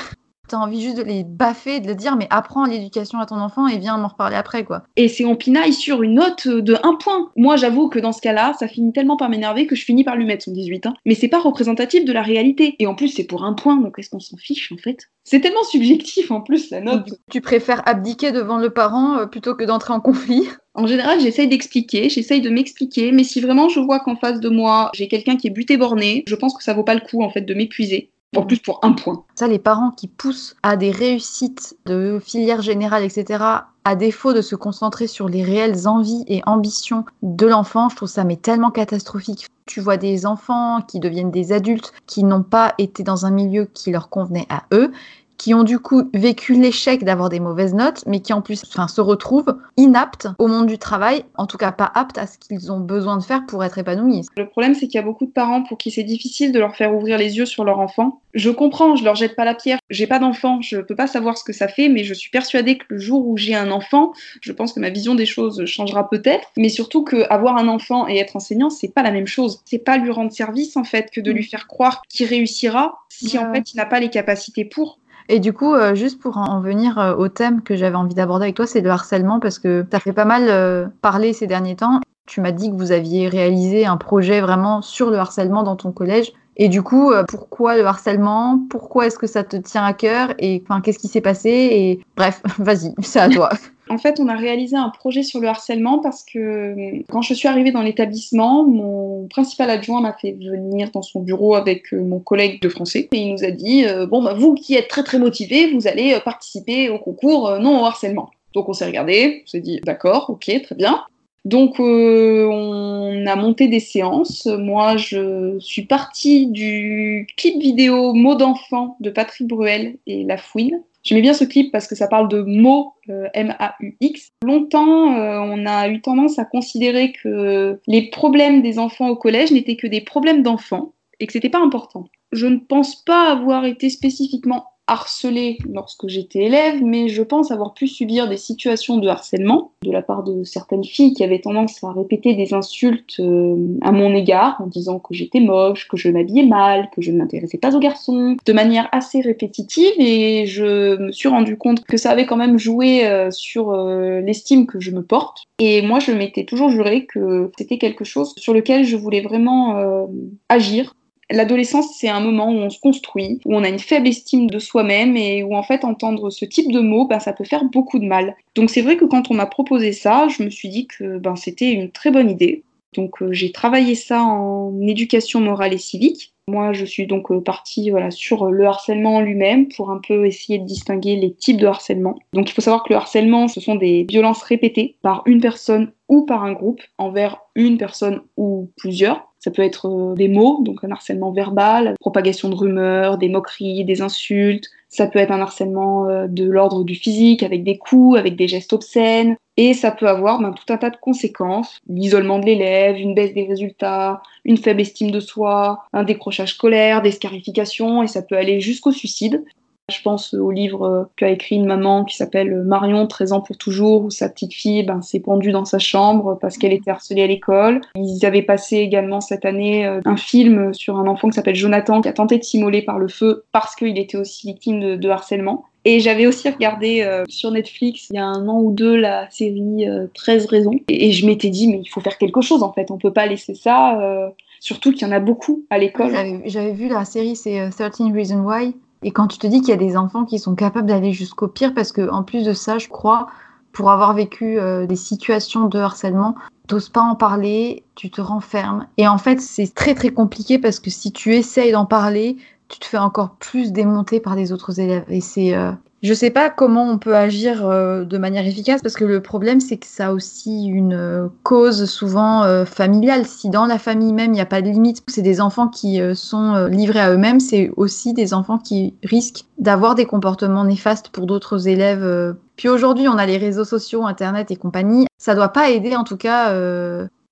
T'as 0.49 0.59
envie 0.59 0.83
juste 0.83 0.97
de 0.97 1.03
les 1.03 1.25
baffer, 1.25 1.81
de 1.81 1.89
le 1.89 1.95
dire, 1.95 2.17
mais 2.17 2.27
apprends 2.31 2.65
l'éducation 2.65 3.19
à 3.19 3.27
ton 3.27 3.37
enfant 3.37 3.67
et 3.67 3.79
viens 3.79 3.97
m'en 3.99 4.09
reparler 4.09 4.37
après, 4.37 4.65
quoi. 4.65 4.83
Et 4.97 5.09
c'est 5.09 5.25
on 5.25 5.37
pinaille 5.37 5.73
sur 5.73 6.03
une 6.03 6.15
note 6.15 6.47
de 6.49 6.77
un 6.83 6.95
point. 6.95 7.31
Moi, 7.37 7.57
j'avoue 7.57 7.89
que 7.89 7.99
dans 7.99 8.13
ce 8.13 8.21
cas-là, 8.21 8.53
ça 8.59 8.69
finit 8.69 8.93
tellement 8.93 9.17
par 9.17 9.29
m'énerver 9.29 9.67
que 9.67 9.75
je 9.75 9.85
finis 9.85 10.05
par 10.05 10.17
lui 10.17 10.25
mettre 10.25 10.45
son 10.45 10.53
18. 10.53 10.87
Hein. 10.87 10.95
Mais 11.05 11.15
c'est 11.15 11.29
pas 11.29 11.41
représentatif 11.41 12.05
de 12.05 12.13
la 12.13 12.23
réalité. 12.23 12.77
Et 12.79 12.87
en 12.87 12.95
plus, 12.95 13.09
c'est 13.09 13.25
pour 13.25 13.45
un 13.45 13.55
point, 13.55 13.77
donc 13.77 13.99
est-ce 13.99 14.11
qu'on 14.11 14.21
s'en 14.21 14.37
fiche, 14.37 14.73
en 14.73 14.77
fait? 14.77 15.09
C'est 15.25 15.41
tellement 15.41 15.65
subjectif, 15.65 16.31
en 16.31 16.41
plus, 16.41 16.71
la 16.71 16.81
note. 16.81 17.15
Tu 17.31 17.41
préfères 17.41 17.83
abdiquer 17.87 18.31
devant 18.31 18.59
le 18.59 18.71
parent 18.71 19.19
euh, 19.19 19.27
plutôt 19.27 19.55
que 19.55 19.65
d'entrer 19.65 19.93
en 19.93 20.01
conflit? 20.01 20.43
En 20.79 20.87
général, 20.87 21.19
j'essaye 21.21 21.49
d'expliquer, 21.49 22.11
j'essaye 22.11 22.43
de 22.43 22.51
m'expliquer, 22.51 23.11
mais 23.11 23.25
si 23.25 23.41
vraiment 23.41 23.71
je 23.71 23.81
vois 23.81 23.99
qu'en 23.99 24.15
face 24.15 24.41
de 24.41 24.51
moi, 24.51 24.91
j'ai 24.93 25.09
quelqu'un 25.09 25.37
qui 25.37 25.47
est 25.47 25.51
buté 25.51 25.79
borné, 25.79 26.23
je 26.29 26.35
pense 26.35 26.55
que 26.55 26.63
ça 26.63 26.75
vaut 26.75 26.85
pas 26.85 26.93
le 26.93 27.01
coup 27.01 27.23
en 27.23 27.31
fait 27.31 27.41
de 27.41 27.55
m'épuiser 27.55 28.11
en 28.35 28.43
plus 28.43 28.59
pour 28.59 28.81
un 28.83 28.93
point. 28.93 29.25
Ça, 29.35 29.47
les 29.47 29.59
parents 29.59 29.91
qui 29.91 30.09
poussent 30.09 30.57
à 30.63 30.77
des 30.77 30.91
réussites 30.91 31.77
de 31.87 32.21
filière 32.23 32.63
générale, 32.63 33.05
etc., 33.05 33.45
à 33.85 33.95
défaut 33.95 34.33
de 34.33 34.43
se 34.43 34.57
concentrer 34.57 35.07
sur 35.07 35.29
les 35.29 35.45
réelles 35.45 35.87
envies 35.87 36.25
et 36.27 36.43
ambitions 36.45 37.05
de 37.23 37.47
l'enfant, 37.47 37.89
je 37.89 37.97
trouve 37.97 38.09
ça 38.09 38.25
mais 38.25 38.37
tellement 38.37 38.71
catastrophique. 38.73 39.47
Tu 39.65 39.81
vois 39.81 39.97
des 39.97 40.27
enfants 40.27 40.83
qui 40.83 40.99
deviennent 40.99 41.31
des 41.31 41.53
adultes 41.53 41.93
qui 42.07 42.25
n'ont 42.25 42.43
pas 42.43 42.75
été 42.79 43.05
dans 43.05 43.27
un 43.27 43.31
milieu 43.31 43.67
qui 43.67 43.93
leur 43.93 44.09
convenait 44.09 44.47
à 44.49 44.65
eux 44.73 44.93
qui 45.39 45.55
ont 45.55 45.65
du 45.65 45.79
coup 45.79 46.11
vécu 46.15 46.55
l'échec 46.55 47.05
d'avoir 47.05 47.29
des 47.29 47.41
mauvaises 47.41 47.75
notes, 47.75 48.05
mais 48.07 48.21
qui 48.21 48.33
en 48.33 48.43
plus 48.43 48.63
enfin, 48.69 48.89
se 48.89 49.01
retrouvent 49.01 49.57
inaptes 49.77 50.29
au 50.39 50.49
monde 50.49 50.67
du 50.67 50.79
travail, 50.79 51.25
en 51.37 51.47
tout 51.47 51.59
cas 51.59 51.73
pas 51.73 51.91
aptes 51.95 52.19
à 52.19 52.27
ce 52.27 52.39
qu'ils 52.39 52.73
ont 52.73 52.81
besoin 52.81 53.17
de 53.17 53.23
faire 53.23 53.47
pour 53.47 53.65
être 53.65 53.79
épanouis. 53.79 54.23
Le 54.37 54.49
problème, 54.49 54.75
c'est 54.75 54.87
qu'il 54.87 54.97
y 54.97 55.03
a 55.03 55.07
beaucoup 55.07 55.27
de 55.27 55.31
parents 55.31 55.63
pour 55.63 55.79
qui 55.79 55.91
c'est 55.91 56.03
difficile 56.03 56.53
de 56.53 56.59
leur 56.59 56.77
faire 56.77 56.95
ouvrir 56.95 57.19
les 57.19 57.37
yeux 57.37 57.47
sur 57.47 57.65
leur 57.65 57.79
enfant. 57.79 58.21
Je 58.35 58.51
comprends, 58.51 58.97
je 58.97 59.05
leur 59.05 59.15
jette 59.15 59.35
pas 59.35 59.45
la 59.45 59.55
pierre. 59.55 59.79
J'ai 59.89 60.07
pas 60.07 60.19
d'enfant, 60.19 60.61
je 60.61 60.79
peux 60.79 60.95
pas 60.95 61.07
savoir 61.07 61.39
ce 61.39 61.45
que 61.45 61.53
ça 61.53 61.69
fait, 61.69 61.89
mais 61.89 62.05
je 62.05 62.13
suis 62.13 62.31
persuadée 62.31 62.77
que 62.77 62.85
le 62.91 62.99
jour 62.99 63.27
où 63.27 63.37
j'ai 63.37 63.55
un 63.55 63.71
enfant, 63.71 64.13
je 64.41 64.53
pense 64.53 64.73
que 64.73 64.81
ma 64.81 64.91
vision 64.91 65.15
des 65.15 65.27
choses 65.27 65.65
changera 65.65 66.09
peut-être, 66.11 66.51
mais 66.57 66.69
surtout 66.69 67.03
que 67.03 67.27
avoir 67.31 67.57
un 67.57 67.69
enfant 67.69 68.07
et 68.09 68.19
être 68.19 68.37
enseignant, 68.37 68.69
c'est 68.69 68.93
pas 68.93 69.03
la 69.03 69.11
même 69.11 69.27
chose. 69.27 69.61
C'est 69.65 69.79
pas 69.79 69.97
lui 69.97 70.11
rendre 70.11 70.33
service 70.33 70.77
en 70.77 70.85
fait 70.85 71.11
que 71.11 71.21
de 71.21 71.31
lui 71.31 71.45
faire 71.45 71.67
croire 71.67 72.03
qu'il 72.09 72.27
réussira 72.27 73.07
si 73.09 73.39
en 73.39 73.53
fait 73.53 73.73
il 73.73 73.77
n'a 73.77 73.87
pas 73.87 74.01
les 74.01 74.11
capacités 74.11 74.65
pour. 74.65 74.99
Et 75.29 75.41
du 75.41 75.53
coup, 75.53 75.75
euh, 75.75 75.95
juste 75.95 76.21
pour 76.21 76.37
en 76.37 76.61
venir 76.61 76.99
euh, 76.99 77.15
au 77.15 77.29
thème 77.29 77.63
que 77.63 77.77
j'avais 77.77 77.97
envie 77.97 78.15
d'aborder 78.15 78.45
avec 78.45 78.57
toi, 78.57 78.67
c'est 78.67 78.81
le 78.81 78.91
harcèlement, 78.91 79.41
parce 79.41 79.59
que 79.59 79.85
ça 79.91 80.01
fait 80.01 80.13
pas 80.13 80.25
mal 80.25 80.47
euh, 80.49 80.87
parler 81.03 81.33
ces 81.33 81.47
derniers 81.47 81.77
temps. 81.77 82.01
Tu 82.27 82.41
m'as 82.41 82.53
dit 82.53 82.71
que 82.71 82.77
vous 82.77 82.93
aviez 82.93 83.29
réalisé 83.29 83.87
un 83.87 83.97
projet 83.97 84.41
vraiment 84.41 84.83
sur 84.83 85.11
le 85.11 85.19
harcèlement 85.19 85.63
dans 85.63 85.77
ton 85.77 85.93
collège. 85.93 86.33
Et 86.57 86.69
du 86.69 86.83
coup, 86.83 87.13
pourquoi 87.29 87.77
le 87.77 87.85
harcèlement? 87.85 88.59
Pourquoi 88.71 89.07
est-ce 89.07 89.19
que 89.19 89.27
ça 89.27 89.45
te 89.45 89.57
tient 89.57 89.85
à 89.85 89.93
cœur? 89.93 90.33
Et 90.39 90.65
qu'est-ce 90.83 90.99
qui 90.99 91.07
s'est 91.07 91.21
passé? 91.21 91.51
Et 91.51 92.01
bref, 92.17 92.41
vas-y, 92.59 92.95
c'est 93.03 93.21
à 93.21 93.29
toi. 93.29 93.51
En 93.89 93.99
fait, 93.99 94.19
on 94.19 94.29
a 94.29 94.35
réalisé 94.35 94.77
un 94.77 94.89
projet 94.89 95.23
sur 95.23 95.41
le 95.41 95.47
harcèlement 95.47 96.01
parce 96.01 96.25
que 96.25 96.39
euh, 96.39 97.03
quand 97.09 97.23
je 97.23 97.35
suis 97.35 97.47
arrivée 97.47 97.71
dans 97.71 97.83
l'établissement, 97.83 98.65
mon 98.65 99.29
principal 99.29 99.71
adjoint 99.71 100.01
m'a 100.01 100.13
fait 100.13 100.33
venir 100.33 100.91
dans 100.91 101.03
son 101.03 101.21
bureau 101.21 101.55
avec 101.55 101.93
euh, 101.93 102.01
mon 102.03 102.19
collègue 102.19 102.61
de 102.61 102.69
français 102.69 103.09
et 103.13 103.17
il 103.17 103.33
nous 103.33 103.45
a 103.45 103.51
dit 103.53 103.85
euh, 103.85 104.07
Bon, 104.07 104.23
bah, 104.23 104.35
vous 104.35 104.55
qui 104.55 104.75
êtes 104.75 104.89
très 104.89 105.05
très 105.05 105.19
motivés, 105.19 105.73
vous 105.73 105.87
allez 105.87 106.19
participer 106.25 106.89
au 106.89 106.99
concours 106.99 107.59
non 107.61 107.83
au 107.83 107.85
harcèlement. 107.85 108.31
Donc 108.55 108.69
on 108.69 108.73
s'est 108.73 108.87
regardé, 108.87 109.43
on 109.45 109.47
s'est 109.47 109.61
dit 109.61 109.81
D'accord, 109.85 110.31
ok, 110.31 110.51
très 110.65 110.75
bien. 110.75 111.05
Donc 111.45 111.79
on 111.79 113.25
a 113.25 113.37
monté 113.37 113.69
des 113.69 113.79
séances. 113.79 114.47
Moi, 114.47 114.97
je 114.97 115.57
suis 115.61 115.83
partie 115.83 116.49
du 116.49 117.29
clip 117.37 117.61
vidéo 117.61 118.15
Mots 118.15 118.35
d'enfant 118.35 118.97
de 118.99 119.11
Patrick 119.11 119.47
Bruel 119.47 119.97
et 120.09 120.25
La 120.25 120.39
Fouine. 120.39 120.83
J'aimais 121.07 121.23
bien 121.23 121.35
ce 121.35 121.45
clip 121.45 121.71
parce 121.71 121.87
que 121.87 121.95
ça 121.95 122.09
parle 122.09 122.29
de 122.29 122.43
mots 122.43 122.95
euh, 123.11 123.29
M-A-U-X. 123.33 124.33
Longtemps, 124.45 125.17
euh, 125.17 125.39
on 125.39 125.65
a 125.65 125.89
eu 125.89 126.01
tendance 126.01 126.41
à 126.41 126.45
considérer 126.45 127.13
que 127.13 127.81
les 127.87 128.11
problèmes 128.11 128.61
des 128.61 128.81
enfants 128.81 129.09
au 129.09 129.15
collège 129.15 129.53
n'étaient 129.53 129.77
que 129.77 129.87
des 129.87 130.01
problèmes 130.01 130.43
d'enfants 130.43 130.95
et 131.21 131.29
que 131.29 131.33
c'était 131.33 131.49
pas 131.49 131.63
important. 131.63 132.09
Je 132.33 132.49
ne 132.49 132.57
pense 132.57 133.05
pas 133.05 133.31
avoir 133.31 133.67
été 133.67 133.89
spécifiquement 133.89 134.67
harcelée 134.87 135.59
lorsque 135.73 136.07
j'étais 136.09 136.45
élève, 136.45 136.83
mais 136.83 137.09
je 137.09 137.23
pense 137.23 137.51
avoir 137.51 137.75
pu 137.75 137.87
subir 137.87 138.29
des 138.29 138.37
situations 138.37 138.99
de 138.99 139.09
harcèlement 139.09 139.73
de 139.83 139.91
la 139.91 140.03
part 140.03 140.23
de 140.23 140.45
certaines 140.45 140.85
filles 140.85 141.13
qui 141.13 141.25
avaient 141.25 141.41
tendance 141.41 141.83
à 141.83 141.93
répéter 141.93 142.35
des 142.35 142.55
insultes 142.55 143.17
euh, 143.21 143.57
à 143.83 143.93
mon 143.93 144.15
égard 144.15 144.61
en 144.61 144.67
disant 144.67 144.99
que 144.99 145.15
j'étais 145.15 145.41
moche, 145.41 145.89
que 145.89 145.97
je 145.97 146.09
m'habillais 146.09 146.47
mal, 146.47 146.89
que 146.95 147.03
je 147.03 147.11
ne 147.11 147.19
m'intéressais 147.19 147.59
pas 147.59 147.75
aux 147.75 147.81
garçons, 147.81 148.37
de 148.45 148.53
manière 148.53 148.89
assez 148.93 149.21
répétitive 149.21 149.93
et 149.99 150.47
je 150.47 150.97
me 150.97 151.13
suis 151.13 151.29
rendu 151.29 151.57
compte 151.57 151.85
que 151.85 151.97
ça 151.97 152.11
avait 152.11 152.27
quand 152.27 152.37
même 152.37 152.59
joué 152.59 153.07
euh, 153.07 153.31
sur 153.31 153.71
euh, 153.71 154.21
l'estime 154.21 154.67
que 154.67 154.81
je 154.81 154.91
me 154.91 155.03
porte. 155.03 155.45
Et 155.59 155.83
moi, 155.83 155.99
je 155.99 156.13
m'étais 156.13 156.45
toujours 156.45 156.71
juré 156.71 157.07
que 157.07 157.51
c'était 157.59 157.79
quelque 157.79 158.05
chose 158.05 158.35
sur 158.37 158.53
lequel 158.55 158.85
je 158.85 158.97
voulais 158.97 159.21
vraiment 159.21 160.07
agir 160.49 160.95
L'adolescence, 161.31 161.97
c'est 161.99 162.09
un 162.09 162.21
moment 162.21 162.51
où 162.51 162.57
on 162.57 162.71
se 162.71 162.79
construit, 162.79 163.41
où 163.45 163.57
on 163.57 163.65
a 163.65 163.69
une 163.69 163.81
faible 163.81 164.07
estime 164.07 164.49
de 164.49 164.59
soi-même 164.61 165.17
et 165.17 165.43
où 165.43 165.57
en 165.57 165.63
fait 165.63 165.85
entendre 165.85 166.31
ce 166.31 166.45
type 166.45 166.71
de 166.71 166.81
mots, 166.81 167.07
ben, 167.07 167.19
ça 167.19 167.33
peut 167.33 167.45
faire 167.45 167.65
beaucoup 167.65 167.99
de 167.99 168.07
mal. 168.07 168.37
Donc 168.55 168.71
c'est 168.71 168.83
vrai 168.83 168.97
que 168.97 169.05
quand 169.05 169.31
on 169.31 169.35
m'a 169.35 169.47
proposé 169.47 169.93
ça, 169.93 170.29
je 170.29 170.45
me 170.45 170.51
suis 170.51 170.69
dit 170.69 170.87
que 170.87 171.19
ben, 171.19 171.35
c'était 171.35 171.73
une 171.73 171.91
très 171.91 172.13
bonne 172.13 172.31
idée. 172.31 172.63
Donc 172.95 173.23
euh, 173.23 173.33
j'ai 173.33 173.51
travaillé 173.53 173.95
ça 173.95 174.23
en 174.23 174.81
éducation 174.81 175.41
morale 175.41 175.75
et 175.75 175.79
civique. 175.79 176.33
Moi, 176.49 176.73
je 176.73 176.85
suis 176.85 177.09
donc 177.09 177.33
euh, 177.33 177.41
partie 177.41 177.91
voilà, 177.91 178.13
sur 178.13 178.47
le 178.47 178.65
harcèlement 178.67 179.21
lui-même 179.21 179.67
pour 179.69 179.91
un 179.91 180.01
peu 180.07 180.27
essayer 180.27 180.61
de 180.61 180.65
distinguer 180.65 181.17
les 181.17 181.35
types 181.35 181.57
de 181.57 181.67
harcèlement. 181.67 182.17
Donc 182.33 182.49
il 182.49 182.53
faut 182.53 182.63
savoir 182.63 182.85
que 182.85 182.91
le 182.93 182.97
harcèlement, 182.97 183.49
ce 183.49 183.61
sont 183.61 183.75
des 183.75 184.05
violences 184.09 184.43
répétées 184.43 184.97
par 185.03 185.23
une 185.27 185.41
personne 185.41 185.93
ou 186.09 186.25
par 186.25 186.45
un 186.45 186.53
groupe 186.53 186.81
envers 186.99 187.39
une 187.57 187.79
personne 187.79 188.21
ou 188.37 188.71
plusieurs. 188.77 189.27
Ça 189.47 189.53
peut 189.53 189.63
être 189.63 189.87
euh, 189.87 190.17
des 190.17 190.27
mots, 190.27 190.59
donc 190.63 190.83
un 190.83 190.91
harcèlement 190.91 191.31
verbal, 191.31 191.95
propagation 192.01 192.49
de 192.49 192.57
rumeurs, 192.57 193.17
des 193.17 193.29
moqueries, 193.29 193.85
des 193.85 194.03
insultes. 194.03 194.69
Ça 194.89 195.07
peut 195.07 195.21
être 195.21 195.31
un 195.31 195.41
harcèlement 195.41 196.09
euh, 196.09 196.27
de 196.27 196.43
l'ordre 196.43 196.83
du 196.83 196.97
physique, 196.97 197.45
avec 197.45 197.63
des 197.63 197.79
coups, 197.79 198.19
avec 198.19 198.35
des 198.35 198.49
gestes 198.49 198.73
obscènes. 198.73 199.37
Et 199.57 199.73
ça 199.73 199.93
peut 199.93 200.09
avoir 200.09 200.41
ben, 200.41 200.51
tout 200.51 200.73
un 200.73 200.79
tas 200.79 200.91
de 200.91 200.97
conséquences. 200.97 201.79
L'isolement 201.89 202.41
de 202.41 202.47
l'élève, 202.47 202.97
une 202.97 203.15
baisse 203.15 203.35
des 203.35 203.45
résultats, 203.45 204.21
une 204.45 204.57
faible 204.57 204.81
estime 204.81 205.13
de 205.13 205.21
soi, 205.21 205.85
un 205.93 206.03
décrochage 206.03 206.55
scolaire, 206.55 207.01
des 207.01 207.13
scarifications, 207.13 208.03
et 208.03 208.09
ça 208.09 208.23
peut 208.23 208.37
aller 208.37 208.61
jusqu'au 208.61 208.91
suicide. 208.91 209.45
Je 209.89 210.03
pense 210.03 210.35
au 210.35 210.51
livre 210.51 210.83
euh, 210.83 211.05
qu'a 211.15 211.29
écrit 211.31 211.55
une 211.55 211.67
maman 211.67 212.05
qui 212.05 212.17
s'appelle 212.17 212.65
Marion, 212.65 213.07
13 213.07 213.33
ans 213.33 213.41
pour 213.41 213.57
toujours, 213.57 214.07
où 214.07 214.11
sa 214.11 214.29
petite 214.29 214.53
fille 214.53 214.83
ben, 214.83 215.01
s'est 215.01 215.21
pendue 215.21 215.53
dans 215.53 215.65
sa 215.65 215.79
chambre 215.79 216.37
parce 216.41 216.59
qu'elle 216.59 216.73
était 216.73 216.91
harcelée 216.91 217.23
à 217.23 217.29
l'école. 217.29 217.81
Ils 217.95 218.27
avaient 218.27 218.43
passé 218.43 218.79
également 218.79 219.21
cette 219.21 219.45
année 219.45 219.87
euh, 219.87 220.01
un 220.05 220.17
film 220.17 220.75
sur 220.75 220.97
un 220.97 221.07
enfant 221.07 221.29
qui 221.29 221.35
s'appelle 221.35 221.55
Jonathan 221.55 222.01
qui 222.01 222.09
a 222.09 222.13
tenté 222.13 222.37
de 222.37 222.43
s'immoler 222.43 222.83
par 222.83 222.99
le 222.99 223.07
feu 223.07 223.45
parce 223.53 223.77
qu'il 223.77 223.97
était 223.97 224.17
aussi 224.17 224.49
victime 224.49 224.97
de, 224.97 225.09
harcèlement. 225.09 225.67
Et 225.85 226.01
j'avais 226.01 226.27
aussi 226.27 226.51
regardé 226.51 227.03
euh, 227.03 227.23
sur 227.29 227.53
Netflix 227.53 228.09
il 228.11 228.17
y 228.17 228.19
a 228.19 228.27
un 228.27 228.49
an 228.49 228.59
ou 228.61 228.73
deux 228.73 228.97
la 228.97 229.31
série 229.31 229.87
13 230.15 230.47
raisons. 230.47 230.81
Et, 230.89 231.13
je 231.13 231.25
m'étais 231.27 231.51
dit, 231.51 231.69
mais 231.69 231.79
il 231.81 231.87
faut 231.87 232.01
faire 232.01 232.19
quelque 232.19 232.41
chose 232.41 232.65
en 232.65 232.73
fait. 232.73 232.91
On 232.91 232.99
peut 232.99 233.13
pas 233.13 233.27
laisser 233.27 233.55
ça. 233.55 234.33
surtout 234.59 234.91
qu'il 234.91 235.07
y 235.07 235.09
en 235.09 235.15
a 235.15 235.21
beaucoup 235.21 235.65
à 235.71 235.79
l'école. 235.79 236.11
J'avais 236.47 236.73
vu 236.73 236.89
la 236.89 237.05
série, 237.05 237.37
c'est 237.37 237.71
13 237.71 238.13
Reasons 238.13 238.41
Why. 238.41 238.75
Et 239.03 239.11
quand 239.11 239.29
tu 239.29 239.39
te 239.39 239.47
dis 239.47 239.61
qu'il 239.61 239.71
y 239.71 239.73
a 239.73 239.77
des 239.77 239.97
enfants 239.97 240.25
qui 240.25 240.39
sont 240.39 240.55
capables 240.55 240.87
d'aller 240.87 241.13
jusqu'au 241.13 241.49
pire, 241.49 241.75
parce 241.75 241.93
que 241.93 242.09
en 242.09 242.23
plus 242.23 242.45
de 242.45 242.53
ça, 242.53 242.79
je 242.79 242.89
crois, 242.89 243.29
pour 243.73 243.91
avoir 243.91 244.15
vécu 244.15 244.59
euh, 244.59 244.87
des 244.87 244.97
situations 244.97 245.67
de 245.67 245.79
harcèlement, 245.79 246.35
t'oses 246.67 246.89
pas 246.89 247.03
en 247.03 247.15
parler, 247.15 247.85
tu 247.95 248.11
te 248.11 248.21
renfermes. 248.21 248.87
Et 248.97 249.07
en 249.07 249.19
fait, 249.19 249.41
c'est 249.41 249.75
très 249.75 249.95
très 249.95 250.09
compliqué 250.09 250.59
parce 250.59 250.81
que 250.81 250.91
si 250.91 251.13
tu 251.13 251.35
essayes 251.35 251.73
d'en 251.73 251.87
parler, 251.87 252.37
tu 252.69 252.79
te 252.79 252.87
fais 252.87 252.99
encore 252.99 253.37
plus 253.37 253.73
démonter 253.73 254.19
par 254.19 254.35
les 254.35 254.53
autres 254.53 254.81
élèves. 254.81 255.05
Et 255.09 255.21
c'est, 255.21 255.55
euh, 255.55 255.73
je 256.07 256.15
sais 256.15 256.31
pas 256.31 256.51
comment 256.51 256.89
on 256.89 256.99
peut 256.99 257.17
agir 257.17 257.67
euh, 257.67 258.05
de 258.05 258.17
manière 258.17 258.47
efficace 258.47 258.81
parce 258.81 258.95
que 258.95 259.05
le 259.05 259.21
problème 259.21 259.59
c'est 259.59 259.77
que 259.77 259.87
ça 259.87 260.09
a 260.09 260.13
aussi 260.13 260.67
une 260.67 260.95
euh, 260.95 261.27
cause 261.43 261.87
souvent 261.87 262.45
euh, 262.45 262.65
familiale. 262.65 263.27
Si 263.27 263.51
dans 263.51 263.67
la 263.67 263.79
famille 263.79 264.13
même 264.13 264.31
il 264.31 264.35
n'y 264.35 264.41
a 264.41 264.47
pas 264.47 264.63
de 264.63 264.69
limite, 264.69 265.03
c'est 265.09 265.23
des 265.23 265.41
enfants 265.41 265.67
qui 265.67 266.01
sont 266.15 266.67
livrés 266.67 267.01
à 267.01 267.13
eux-mêmes, 267.13 267.41
c'est 267.41 267.71
aussi 267.77 268.15
des 268.15 268.35
enfants 268.35 268.59
qui 268.59 268.95
risquent 269.03 269.47
d'avoir 269.59 269.97
des 269.97 270.07
comportements 270.07 270.65
néfastes 270.65 271.09
pour 271.09 271.27
d'autres 271.27 271.67
élèves. 271.67 272.37
Puis 272.55 272.69
aujourd'hui 272.69 273.09
on 273.09 273.19
a 273.19 273.27
les 273.27 273.37
réseaux 273.37 273.65
sociaux, 273.65 274.07
internet 274.07 274.51
et 274.53 274.57
compagnie. 274.57 275.07
Ça 275.19 275.35
doit 275.35 275.49
pas 275.49 275.71
aider 275.71 275.97
en 275.97 276.05
tout 276.05 276.17
cas 276.17 276.53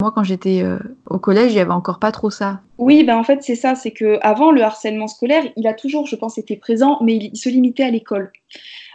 moi, 0.05 0.13
quand 0.15 0.23
j'étais 0.23 0.61
euh, 0.63 0.79
au 1.09 1.19
collège, 1.19 1.53
il 1.53 1.55
n'y 1.55 1.61
avait 1.63 1.71
encore 1.71 1.99
pas 1.99 2.13
trop 2.13 2.29
ça. 2.29 2.61
Oui, 2.77 3.05
ben 3.05 3.17
en 3.17 3.25
fait, 3.25 3.43
c'est 3.43 3.55
ça. 3.55 3.75
C'est 3.75 3.91
que 3.91 4.19
avant 4.21 4.51
le 4.51 4.63
harcèlement 4.63 5.07
scolaire, 5.07 5.45
il 5.57 5.67
a 5.67 5.73
toujours, 5.73 6.07
je 6.07 6.15
pense, 6.15 6.37
été 6.37 6.57
présent, 6.57 6.99
mais 7.01 7.17
il, 7.17 7.37
se 7.39 7.49
limitait 7.49 7.85
à 7.85 7.91
l'école. 7.91 8.31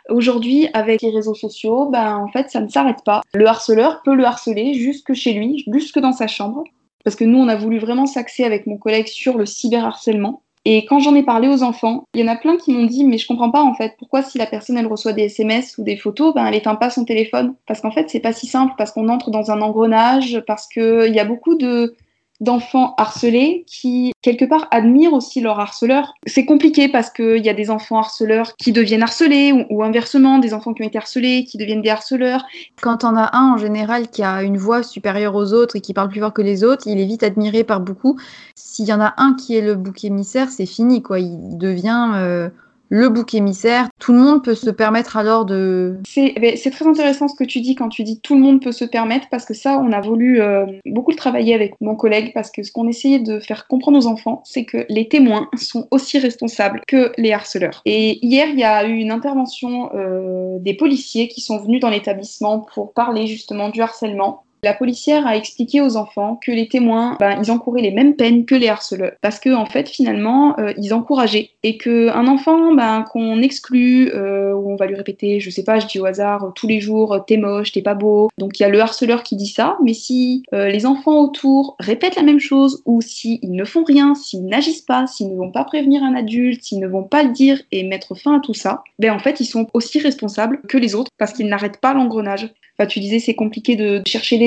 Aujourd'hui, 0.09 0.67
avec 0.73 1.01
les 1.01 1.09
réseaux 1.09 1.33
sociaux, 1.33 1.89
ben 1.89 2.15
en 2.17 2.27
fait, 2.27 2.51
ça 2.51 2.61
ne 2.61 2.67
s'arrête 2.67 3.03
pas. 3.03 3.21
Le 3.33 3.47
harceleur 3.47 4.03
peut 4.03 4.13
le 4.13 4.23
harceler 4.23 4.75
jusque 4.75 5.15
chez 5.15 5.33
lui, 5.33 5.65
jusque 5.73 5.97
dans 5.97 6.11
sa 6.11 6.27
chambre. 6.27 6.63
Parce 7.03 7.15
que 7.15 7.23
nous, 7.23 7.39
on 7.39 7.47
a 7.47 7.55
voulu 7.55 7.79
vraiment 7.79 8.05
s'axer 8.05 8.43
avec 8.43 8.67
mon 8.67 8.77
collègue 8.77 9.07
sur 9.07 9.35
le 9.35 9.47
cyberharcèlement. 9.47 10.43
Et 10.71 10.85
quand 10.85 10.99
j'en 10.99 11.15
ai 11.15 11.23
parlé 11.23 11.47
aux 11.47 11.63
enfants, 11.63 12.03
il 12.13 12.21
y 12.21 12.23
en 12.23 12.31
a 12.31 12.35
plein 12.35 12.55
qui 12.55 12.71
m'ont 12.71 12.85
dit 12.85 13.03
mais 13.03 13.17
je 13.17 13.25
comprends 13.25 13.49
pas 13.49 13.63
en 13.63 13.73
fait 13.73 13.95
pourquoi 13.97 14.21
si 14.21 14.37
la 14.37 14.45
personne 14.45 14.77
elle 14.77 14.85
reçoit 14.85 15.13
des 15.13 15.23
SMS 15.23 15.79
ou 15.79 15.83
des 15.83 15.97
photos, 15.97 16.31
ben 16.35 16.45
elle 16.45 16.53
éteint 16.53 16.75
pas 16.75 16.91
son 16.91 17.05
téléphone? 17.05 17.55
Parce 17.65 17.81
qu'en 17.81 17.89
fait 17.89 18.07
c'est 18.07 18.19
pas 18.19 18.33
si 18.33 18.45
simple 18.45 18.75
parce 18.77 18.91
qu'on 18.91 19.09
entre 19.09 19.31
dans 19.31 19.49
un 19.49 19.63
engrenage 19.63 20.39
parce 20.45 20.67
que 20.67 21.07
il 21.07 21.15
y 21.15 21.19
a 21.19 21.25
beaucoup 21.25 21.55
de 21.55 21.95
d'enfants 22.39 22.93
harcelés 22.97 23.65
qui, 23.67 24.13
quelque 24.21 24.45
part, 24.45 24.67
admirent 24.71 25.13
aussi 25.13 25.41
leur 25.41 25.59
harceleur. 25.59 26.13
C'est 26.25 26.45
compliqué 26.45 26.87
parce 26.87 27.09
qu'il 27.09 27.43
y 27.43 27.49
a 27.49 27.53
des 27.53 27.69
enfants 27.69 27.97
harceleurs 27.97 28.55
qui 28.57 28.71
deviennent 28.71 29.03
harcelés 29.03 29.65
ou, 29.69 29.83
inversement, 29.83 30.39
des 30.39 30.53
enfants 30.53 30.73
qui 30.73 30.83
ont 30.83 30.87
été 30.87 30.97
harcelés 30.97 31.43
qui 31.43 31.57
deviennent 31.57 31.81
des 31.81 31.89
harceleurs. 31.89 32.45
Quand 32.81 33.03
on 33.03 33.15
a 33.15 33.35
un, 33.35 33.53
en 33.53 33.57
général, 33.57 34.07
qui 34.09 34.23
a 34.23 34.43
une 34.43 34.57
voix 34.57 34.83
supérieure 34.83 35.35
aux 35.35 35.53
autres 35.53 35.75
et 35.75 35.81
qui 35.81 35.93
parle 35.93 36.09
plus 36.09 36.21
fort 36.21 36.33
que 36.33 36.41
les 36.41 36.63
autres, 36.63 36.87
il 36.87 36.99
est 36.99 37.05
vite 37.05 37.23
admiré 37.23 37.63
par 37.63 37.81
beaucoup. 37.81 38.19
S'il 38.55 38.85
y 38.85 38.93
en 38.93 39.01
a 39.01 39.13
un 39.17 39.33
qui 39.33 39.55
est 39.55 39.61
le 39.61 39.75
bouc 39.75 40.03
émissaire, 40.03 40.49
c'est 40.49 40.65
fini, 40.65 41.01
quoi. 41.01 41.19
Il 41.19 41.57
devient... 41.57 42.11
Euh, 42.15 42.49
le 42.89 43.09
bouc 43.09 43.33
émissaire. 43.33 43.87
Tout 43.99 44.13
le 44.13 44.19
monde 44.19 44.43
peut 44.43 44.55
se 44.55 44.69
permettre 44.69 45.17
alors 45.17 45.45
de... 45.45 45.97
C'est 46.07 46.33
eh 46.35 46.39
ben, 46.39 46.55
très 46.55 46.87
intéressant 46.87 47.27
ce 47.27 47.35
que 47.35 47.43
tu 47.43 47.61
dis 47.61 47.75
quand 47.75 47.89
tu 47.89 48.03
dis 48.03 48.19
tout 48.19 48.35
le 48.35 48.41
monde 48.41 48.61
peut 48.61 48.71
se 48.71 48.85
permettre, 48.85 49.27
parce 49.29 49.45
que 49.45 49.53
ça, 49.53 49.79
on 49.79 49.91
a 49.91 50.01
voulu 50.01 50.41
euh, 50.41 50.65
beaucoup 50.85 51.11
le 51.11 51.17
travailler 51.17 51.53
avec 51.53 51.75
mon 51.81 51.95
collègue, 51.95 52.31
parce 52.33 52.51
que 52.51 52.63
ce 52.63 52.71
qu'on 52.71 52.87
essayait 52.87 53.19
de 53.19 53.39
faire 53.39 53.67
comprendre 53.67 53.97
aux 53.97 54.07
enfants, 54.07 54.41
c'est 54.45 54.65
que 54.65 54.85
les 54.89 55.07
témoins 55.07 55.49
sont 55.57 55.87
aussi 55.91 56.19
responsables 56.19 56.81
que 56.87 57.11
les 57.17 57.31
harceleurs. 57.31 57.81
Et 57.85 58.25
hier, 58.25 58.47
il 58.49 58.59
y 58.59 58.63
a 58.63 58.85
eu 58.87 58.95
une 58.95 59.11
intervention 59.11 59.91
euh, 59.93 60.57
des 60.59 60.73
policiers 60.73 61.27
qui 61.27 61.41
sont 61.41 61.57
venus 61.59 61.79
dans 61.79 61.89
l'établissement 61.89 62.65
pour 62.73 62.93
parler 62.93 63.27
justement 63.27 63.69
du 63.69 63.81
harcèlement. 63.81 64.43
La 64.61 64.73
policière 64.73 65.25
a 65.25 65.37
expliqué 65.37 65.81
aux 65.81 65.95
enfants 65.95 66.39
que 66.43 66.51
les 66.51 66.67
témoins, 66.67 67.15
ben, 67.19 67.39
ils 67.41 67.51
encouraient 67.51 67.81
les 67.81 67.91
mêmes 67.91 68.15
peines 68.15 68.45
que 68.45 68.55
les 68.55 68.67
harceleurs, 68.67 69.13
parce 69.21 69.39
que 69.39 69.53
en 69.53 69.65
fait, 69.65 69.87
finalement, 69.87 70.57
euh, 70.59 70.73
ils 70.77 70.93
encourageaient. 70.93 71.51
Et 71.63 71.77
que 71.77 72.09
un 72.09 72.27
enfant, 72.27 72.73
ben, 72.73 73.03
qu'on 73.11 73.41
exclut, 73.41 74.11
euh, 74.13 74.53
ou 74.53 74.71
on 74.71 74.75
va 74.75 74.85
lui 74.85 74.95
répéter, 74.95 75.39
je 75.39 75.49
sais 75.49 75.63
pas, 75.63 75.79
je 75.79 75.87
dis 75.87 75.99
au 75.99 76.05
hasard 76.05 76.51
tous 76.55 76.67
les 76.67 76.81
jours, 76.81 77.23
t'es 77.25 77.37
moche, 77.37 77.71
t'es 77.71 77.81
pas 77.81 77.93
beau. 77.93 78.29
Donc 78.37 78.59
il 78.59 78.63
y 78.63 78.65
a 78.65 78.69
le 78.69 78.79
harceleur 78.81 79.23
qui 79.23 79.35
dit 79.35 79.47
ça, 79.47 79.77
mais 79.83 79.93
si 79.93 80.43
euh, 80.53 80.69
les 80.69 80.85
enfants 80.85 81.21
autour 81.21 81.75
répètent 81.79 82.15
la 82.15 82.23
même 82.23 82.39
chose, 82.39 82.81
ou 82.85 83.01
s'ils 83.01 83.39
ne 83.43 83.63
font 83.63 83.83
rien, 83.83 84.15
s'ils 84.15 84.45
n'agissent 84.45 84.81
pas, 84.81 85.07
s'ils 85.07 85.29
ne 85.29 85.37
vont 85.37 85.51
pas 85.51 85.63
prévenir 85.63 86.03
un 86.03 86.15
adulte, 86.15 86.63
s'ils 86.63 86.79
ne 86.79 86.87
vont 86.87 87.03
pas 87.03 87.23
le 87.23 87.31
dire 87.31 87.61
et 87.71 87.83
mettre 87.83 88.15
fin 88.15 88.37
à 88.37 88.39
tout 88.39 88.53
ça, 88.53 88.83
ben 88.99 89.13
en 89.13 89.19
fait, 89.19 89.39
ils 89.39 89.45
sont 89.45 89.67
aussi 89.73 89.99
responsables 89.99 90.61
que 90.67 90.77
les 90.77 90.95
autres 90.95 91.11
parce 91.17 91.33
qu'ils 91.33 91.47
n'arrêtent 91.47 91.79
pas 91.79 91.93
l'engrenage. 91.93 92.49
Tu 92.87 92.99
disais 92.99 93.19
c'est 93.19 93.35
compliqué 93.35 93.75
de 93.75 94.01
chercher 94.05 94.37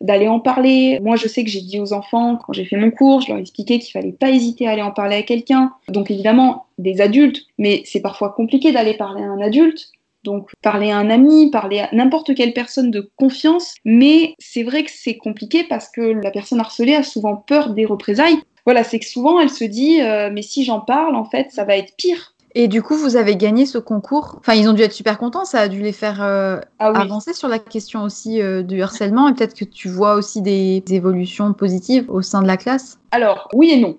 d'aller 0.00 0.28
en 0.28 0.40
parler. 0.40 0.98
Moi, 1.02 1.16
je 1.16 1.28
sais 1.28 1.44
que 1.44 1.50
j'ai 1.50 1.60
dit 1.60 1.80
aux 1.80 1.92
enfants 1.92 2.36
quand 2.36 2.52
j'ai 2.52 2.64
fait 2.64 2.76
mon 2.76 2.90
cours, 2.90 3.20
je 3.20 3.28
leur 3.28 3.38
ai 3.38 3.40
expliqué 3.40 3.78
qu'il 3.78 3.92
fallait 3.92 4.12
pas 4.12 4.30
hésiter 4.30 4.66
à 4.66 4.72
aller 4.72 4.82
en 4.82 4.92
parler 4.92 5.16
à 5.16 5.22
quelqu'un. 5.22 5.72
Donc 5.88 6.10
évidemment, 6.10 6.66
des 6.78 7.00
adultes, 7.00 7.46
mais 7.58 7.82
c'est 7.84 8.00
parfois 8.00 8.30
compliqué 8.30 8.72
d'aller 8.72 8.94
parler 8.94 9.22
à 9.22 9.26
un 9.26 9.40
adulte. 9.40 9.90
Donc 10.24 10.50
parler 10.60 10.90
à 10.90 10.96
un 10.98 11.08
ami, 11.08 11.50
parler 11.50 11.80
à 11.80 11.88
n'importe 11.92 12.34
quelle 12.34 12.52
personne 12.52 12.90
de 12.90 13.10
confiance, 13.16 13.74
mais 13.84 14.34
c'est 14.40 14.64
vrai 14.64 14.82
que 14.82 14.90
c'est 14.92 15.16
compliqué 15.16 15.62
parce 15.62 15.88
que 15.88 16.00
la 16.00 16.32
personne 16.32 16.58
harcelée 16.58 16.96
a 16.96 17.04
souvent 17.04 17.36
peur 17.36 17.70
des 17.70 17.86
représailles. 17.86 18.38
Voilà, 18.64 18.82
c'est 18.82 18.98
que 18.98 19.06
souvent 19.06 19.38
elle 19.38 19.50
se 19.50 19.62
dit 19.62 20.02
euh, 20.02 20.28
mais 20.32 20.42
si 20.42 20.64
j'en 20.64 20.80
parle, 20.80 21.14
en 21.14 21.24
fait, 21.24 21.52
ça 21.52 21.64
va 21.64 21.76
être 21.76 21.94
pire. 21.96 22.34
Et 22.58 22.68
du 22.68 22.82
coup, 22.82 22.96
vous 22.96 23.16
avez 23.16 23.36
gagné 23.36 23.66
ce 23.66 23.76
concours. 23.76 24.36
Enfin, 24.38 24.54
ils 24.54 24.66
ont 24.66 24.72
dû 24.72 24.80
être 24.80 24.94
super 24.94 25.18
contents. 25.18 25.44
Ça 25.44 25.60
a 25.60 25.68
dû 25.68 25.82
les 25.82 25.92
faire 25.92 26.22
euh, 26.22 26.58
ah 26.78 26.86
avancer 26.86 27.34
sur 27.34 27.48
la 27.48 27.58
question 27.58 28.02
aussi 28.02 28.40
euh, 28.40 28.62
du 28.62 28.80
harcèlement. 28.80 29.28
Et 29.28 29.34
peut-être 29.34 29.52
que 29.52 29.66
tu 29.66 29.90
vois 29.90 30.14
aussi 30.14 30.40
des, 30.40 30.82
évolutions 30.88 31.52
positives 31.52 32.08
au 32.08 32.22
sein 32.22 32.40
de 32.40 32.46
la 32.46 32.56
classe. 32.56 32.98
Alors, 33.10 33.50
oui 33.52 33.72
et 33.72 33.78
non. 33.78 33.98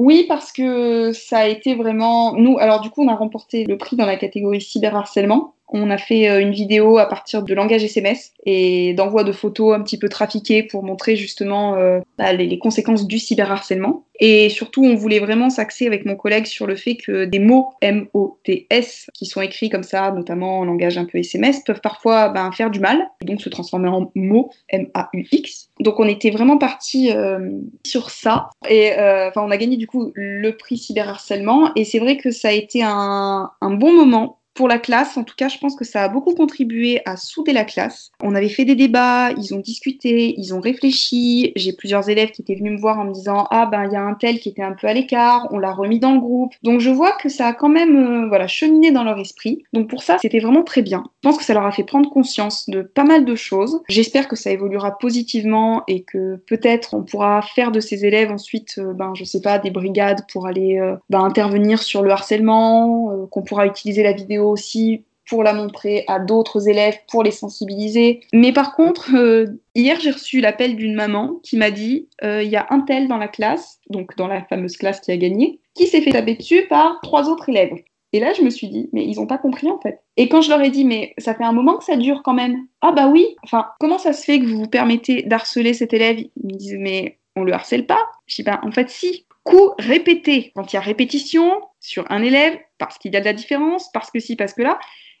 Oui, 0.00 0.24
parce 0.26 0.50
que 0.50 1.12
ça 1.12 1.40
a 1.40 1.46
été 1.46 1.74
vraiment. 1.74 2.32
Nous, 2.34 2.56
alors 2.58 2.80
du 2.80 2.88
coup, 2.88 3.02
on 3.04 3.08
a 3.08 3.14
remporté 3.14 3.64
le 3.64 3.76
prix 3.76 3.96
dans 3.96 4.06
la 4.06 4.16
catégorie 4.16 4.62
cyberharcèlement. 4.62 5.52
On 5.72 5.90
a 5.90 5.98
fait 5.98 6.28
euh, 6.28 6.40
une 6.40 6.50
vidéo 6.50 6.98
à 6.98 7.06
partir 7.06 7.42
de 7.42 7.54
langage 7.54 7.84
SMS 7.84 8.32
et 8.44 8.92
d'envoi 8.94 9.22
de 9.22 9.32
photos 9.32 9.74
un 9.74 9.82
petit 9.82 9.98
peu 9.98 10.08
trafiquées 10.08 10.64
pour 10.64 10.82
montrer 10.82 11.14
justement 11.14 11.76
euh, 11.76 12.00
bah, 12.18 12.32
les, 12.32 12.58
conséquences 12.58 13.06
du 13.06 13.18
cyberharcèlement. 13.18 14.04
Et 14.18 14.50
surtout, 14.50 14.84
on 14.84 14.96
voulait 14.96 15.20
vraiment 15.20 15.48
s'axer 15.48 15.86
avec 15.86 16.04
mon 16.04 16.16
collègue 16.16 16.44
sur 16.44 16.66
le 16.66 16.76
fait 16.76 16.96
que 16.96 17.24
des 17.24 17.38
mots 17.38 17.70
M-O-T-S 17.80 19.06
qui 19.14 19.24
sont 19.24 19.40
écrits 19.40 19.70
comme 19.70 19.82
ça, 19.82 20.10
notamment 20.10 20.58
en 20.58 20.64
langage 20.64 20.98
un 20.98 21.06
peu 21.06 21.18
SMS, 21.18 21.62
peuvent 21.64 21.80
parfois 21.80 22.28
ben, 22.28 22.50
faire 22.52 22.70
du 22.70 22.80
mal 22.80 23.08
et 23.22 23.24
donc 23.24 23.40
se 23.40 23.48
transformer 23.48 23.88
en 23.88 24.10
mots 24.14 24.50
M-A-U-X. 24.68 25.70
Donc 25.78 26.00
on 26.00 26.06
était 26.06 26.30
vraiment 26.30 26.58
parti 26.58 27.12
euh, 27.12 27.50
sur 27.86 28.10
ça 28.10 28.50
et 28.68 28.92
enfin 28.92 29.42
on 29.42 29.50
a 29.50 29.56
gagné 29.56 29.78
du 29.78 29.86
le 30.14 30.50
prix 30.52 30.78
cyberharcèlement. 30.78 31.72
Et 31.76 31.84
c'est 31.84 31.98
vrai 31.98 32.16
que 32.16 32.30
ça 32.30 32.48
a 32.48 32.52
été 32.52 32.82
un 32.82 33.50
bon 33.60 33.92
moment 33.92 34.39
pour 34.60 34.68
la 34.68 34.78
classe, 34.78 35.16
en 35.16 35.24
tout 35.24 35.36
cas, 35.38 35.48
je 35.48 35.56
pense 35.56 35.74
que 35.74 35.86
ça 35.86 36.02
a 36.02 36.08
beaucoup 36.10 36.34
contribué 36.34 37.00
à 37.06 37.16
souder 37.16 37.54
la 37.54 37.64
classe. 37.64 38.10
On 38.22 38.34
avait 38.34 38.50
fait 38.50 38.66
des 38.66 38.74
débats, 38.74 39.30
ils 39.32 39.54
ont 39.54 39.58
discuté, 39.58 40.34
ils 40.36 40.52
ont 40.54 40.60
réfléchi. 40.60 41.52
J'ai 41.56 41.72
plusieurs 41.72 42.10
élèves 42.10 42.30
qui 42.30 42.42
étaient 42.42 42.56
venus 42.56 42.72
me 42.72 42.78
voir 42.78 42.98
en 42.98 43.06
me 43.06 43.14
disant 43.14 43.46
Ah, 43.50 43.64
ben, 43.64 43.86
il 43.86 43.92
y 43.94 43.96
a 43.96 44.02
un 44.02 44.12
tel 44.12 44.38
qui 44.38 44.50
était 44.50 44.60
un 44.60 44.72
peu 44.72 44.86
à 44.86 44.92
l'écart, 44.92 45.48
on 45.50 45.58
l'a 45.58 45.72
remis 45.72 45.98
dans 45.98 46.12
le 46.12 46.20
groupe. 46.20 46.52
Donc, 46.62 46.80
je 46.80 46.90
vois 46.90 47.12
que 47.12 47.30
ça 47.30 47.46
a 47.46 47.52
quand 47.54 47.70
même 47.70 47.96
euh, 47.96 48.28
voilà, 48.28 48.48
cheminé 48.48 48.92
dans 48.92 49.02
leur 49.02 49.18
esprit. 49.18 49.62
Donc, 49.72 49.88
pour 49.88 50.02
ça, 50.02 50.18
c'était 50.20 50.40
vraiment 50.40 50.62
très 50.62 50.82
bien. 50.82 51.04
Je 51.24 51.28
pense 51.30 51.38
que 51.38 51.44
ça 51.44 51.54
leur 51.54 51.64
a 51.64 51.72
fait 51.72 51.84
prendre 51.84 52.10
conscience 52.10 52.68
de 52.68 52.82
pas 52.82 53.04
mal 53.04 53.24
de 53.24 53.34
choses. 53.34 53.80
J'espère 53.88 54.28
que 54.28 54.36
ça 54.36 54.50
évoluera 54.50 54.98
positivement 54.98 55.84
et 55.88 56.02
que 56.02 56.36
peut-être 56.46 56.92
on 56.92 57.02
pourra 57.02 57.40
faire 57.40 57.72
de 57.72 57.80
ces 57.80 58.04
élèves 58.04 58.30
ensuite, 58.30 58.74
euh, 58.76 58.92
ben, 58.92 59.14
je 59.14 59.24
sais 59.24 59.40
pas, 59.40 59.58
des 59.58 59.70
brigades 59.70 60.20
pour 60.30 60.46
aller 60.46 60.78
euh, 60.78 60.96
ben, 61.08 61.24
intervenir 61.24 61.82
sur 61.82 62.02
le 62.02 62.10
harcèlement, 62.10 63.26
qu'on 63.30 63.40
pourra 63.40 63.64
utiliser 63.64 64.02
la 64.02 64.12
vidéo 64.12 64.49
aussi 64.50 65.04
pour 65.30 65.44
la 65.44 65.52
montrer 65.52 66.04
à 66.08 66.18
d'autres 66.18 66.68
élèves, 66.68 66.98
pour 67.08 67.22
les 67.22 67.30
sensibiliser. 67.30 68.20
Mais 68.32 68.52
par 68.52 68.74
contre, 68.74 69.14
euh, 69.14 69.46
hier, 69.76 69.98
j'ai 70.00 70.10
reçu 70.10 70.40
l'appel 70.40 70.74
d'une 70.74 70.94
maman 70.94 71.38
qui 71.44 71.56
m'a 71.56 71.70
dit 71.70 72.08
euh, 72.24 72.42
il 72.42 72.50
y 72.50 72.56
a 72.56 72.66
un 72.70 72.80
tel 72.80 73.06
dans 73.06 73.16
la 73.16 73.28
classe, 73.28 73.78
donc 73.88 74.16
dans 74.16 74.26
la 74.26 74.42
fameuse 74.42 74.76
classe 74.76 75.00
qui 75.00 75.12
a 75.12 75.16
gagné, 75.16 75.60
qui 75.74 75.86
s'est 75.86 76.00
fait 76.00 76.10
taper 76.10 76.34
dessus 76.34 76.66
par 76.68 76.98
trois 77.02 77.28
autres 77.28 77.48
élèves. 77.48 77.74
Et 78.12 78.18
là, 78.18 78.32
je 78.32 78.42
me 78.42 78.50
suis 78.50 78.68
dit, 78.68 78.88
mais 78.92 79.04
ils 79.04 79.16
n'ont 79.16 79.28
pas 79.28 79.38
compris 79.38 79.70
en 79.70 79.78
fait. 79.78 80.00
Et 80.16 80.28
quand 80.28 80.42
je 80.42 80.50
leur 80.50 80.60
ai 80.62 80.70
dit, 80.70 80.84
mais 80.84 81.14
ça 81.18 81.34
fait 81.34 81.44
un 81.44 81.52
moment 81.52 81.76
que 81.76 81.84
ça 81.84 81.96
dure 81.96 82.22
quand 82.24 82.34
même. 82.34 82.66
Ah 82.80 82.90
bah 82.90 83.06
oui, 83.06 83.36
enfin, 83.44 83.66
comment 83.78 83.98
ça 83.98 84.12
se 84.12 84.24
fait 84.24 84.40
que 84.40 84.46
vous 84.46 84.58
vous 84.58 84.68
permettez 84.68 85.22
d'harceler 85.22 85.74
cet 85.74 85.94
élève? 85.94 86.18
Ils 86.18 86.30
me 86.44 86.58
disent, 86.58 86.76
mais 86.78 87.18
on 87.36 87.44
le 87.44 87.52
harcèle 87.52 87.86
pas. 87.86 88.04
Je 88.26 88.36
dis, 88.36 88.42
ben 88.42 88.58
en 88.64 88.72
fait, 88.72 88.90
si. 88.90 89.26
Coup 89.42 89.70
répété. 89.78 90.52
Quand 90.54 90.70
il 90.70 90.76
y 90.76 90.78
a 90.78 90.82
répétition 90.82 91.62
sur 91.80 92.10
un 92.10 92.22
élève, 92.22 92.58
parce 92.78 92.98
qu'il 92.98 93.12
y 93.12 93.16
a 93.16 93.20
de 93.20 93.24
la 93.24 93.32
différence, 93.32 93.90
parce 93.92 94.10
que 94.10 94.20
si, 94.20 94.36
parce 94.36 94.52
que 94.52 94.62
là, 94.62 94.78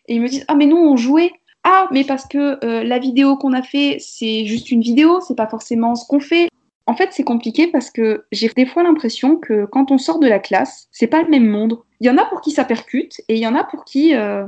et 0.08 0.14
ils 0.14 0.20
me 0.20 0.28
disent 0.28 0.44
Ah, 0.48 0.54
mais 0.54 0.66
nous, 0.66 0.76
on 0.76 0.96
jouait. 0.96 1.32
Ah, 1.64 1.88
mais 1.90 2.04
parce 2.04 2.26
que 2.26 2.64
euh, 2.64 2.82
la 2.84 2.98
vidéo 2.98 3.36
qu'on 3.36 3.52
a 3.52 3.62
fait, 3.62 3.98
c'est 4.00 4.46
juste 4.46 4.70
une 4.70 4.80
vidéo, 4.80 5.20
c'est 5.20 5.36
pas 5.36 5.46
forcément 5.46 5.94
ce 5.94 6.06
qu'on 6.06 6.20
fait. 6.20 6.48
En 6.86 6.94
fait, 6.94 7.10
c'est 7.12 7.22
compliqué 7.22 7.68
parce 7.68 7.90
que 7.90 8.24
j'ai 8.32 8.48
des 8.48 8.66
fois 8.66 8.82
l'impression 8.82 9.36
que 9.36 9.66
quand 9.66 9.90
on 9.90 9.98
sort 9.98 10.18
de 10.18 10.26
la 10.26 10.38
classe, 10.38 10.88
c'est 10.90 11.06
pas 11.06 11.22
le 11.22 11.28
même 11.28 11.46
monde. 11.46 11.78
Il 12.00 12.06
y 12.06 12.10
en 12.10 12.16
a 12.16 12.24
pour 12.24 12.40
qui 12.40 12.50
ça 12.50 12.64
percute 12.64 13.20
et 13.28 13.34
il 13.34 13.40
y 13.40 13.46
en 13.46 13.54
a 13.54 13.62
pour 13.62 13.84
qui. 13.84 14.14
Euh, 14.14 14.44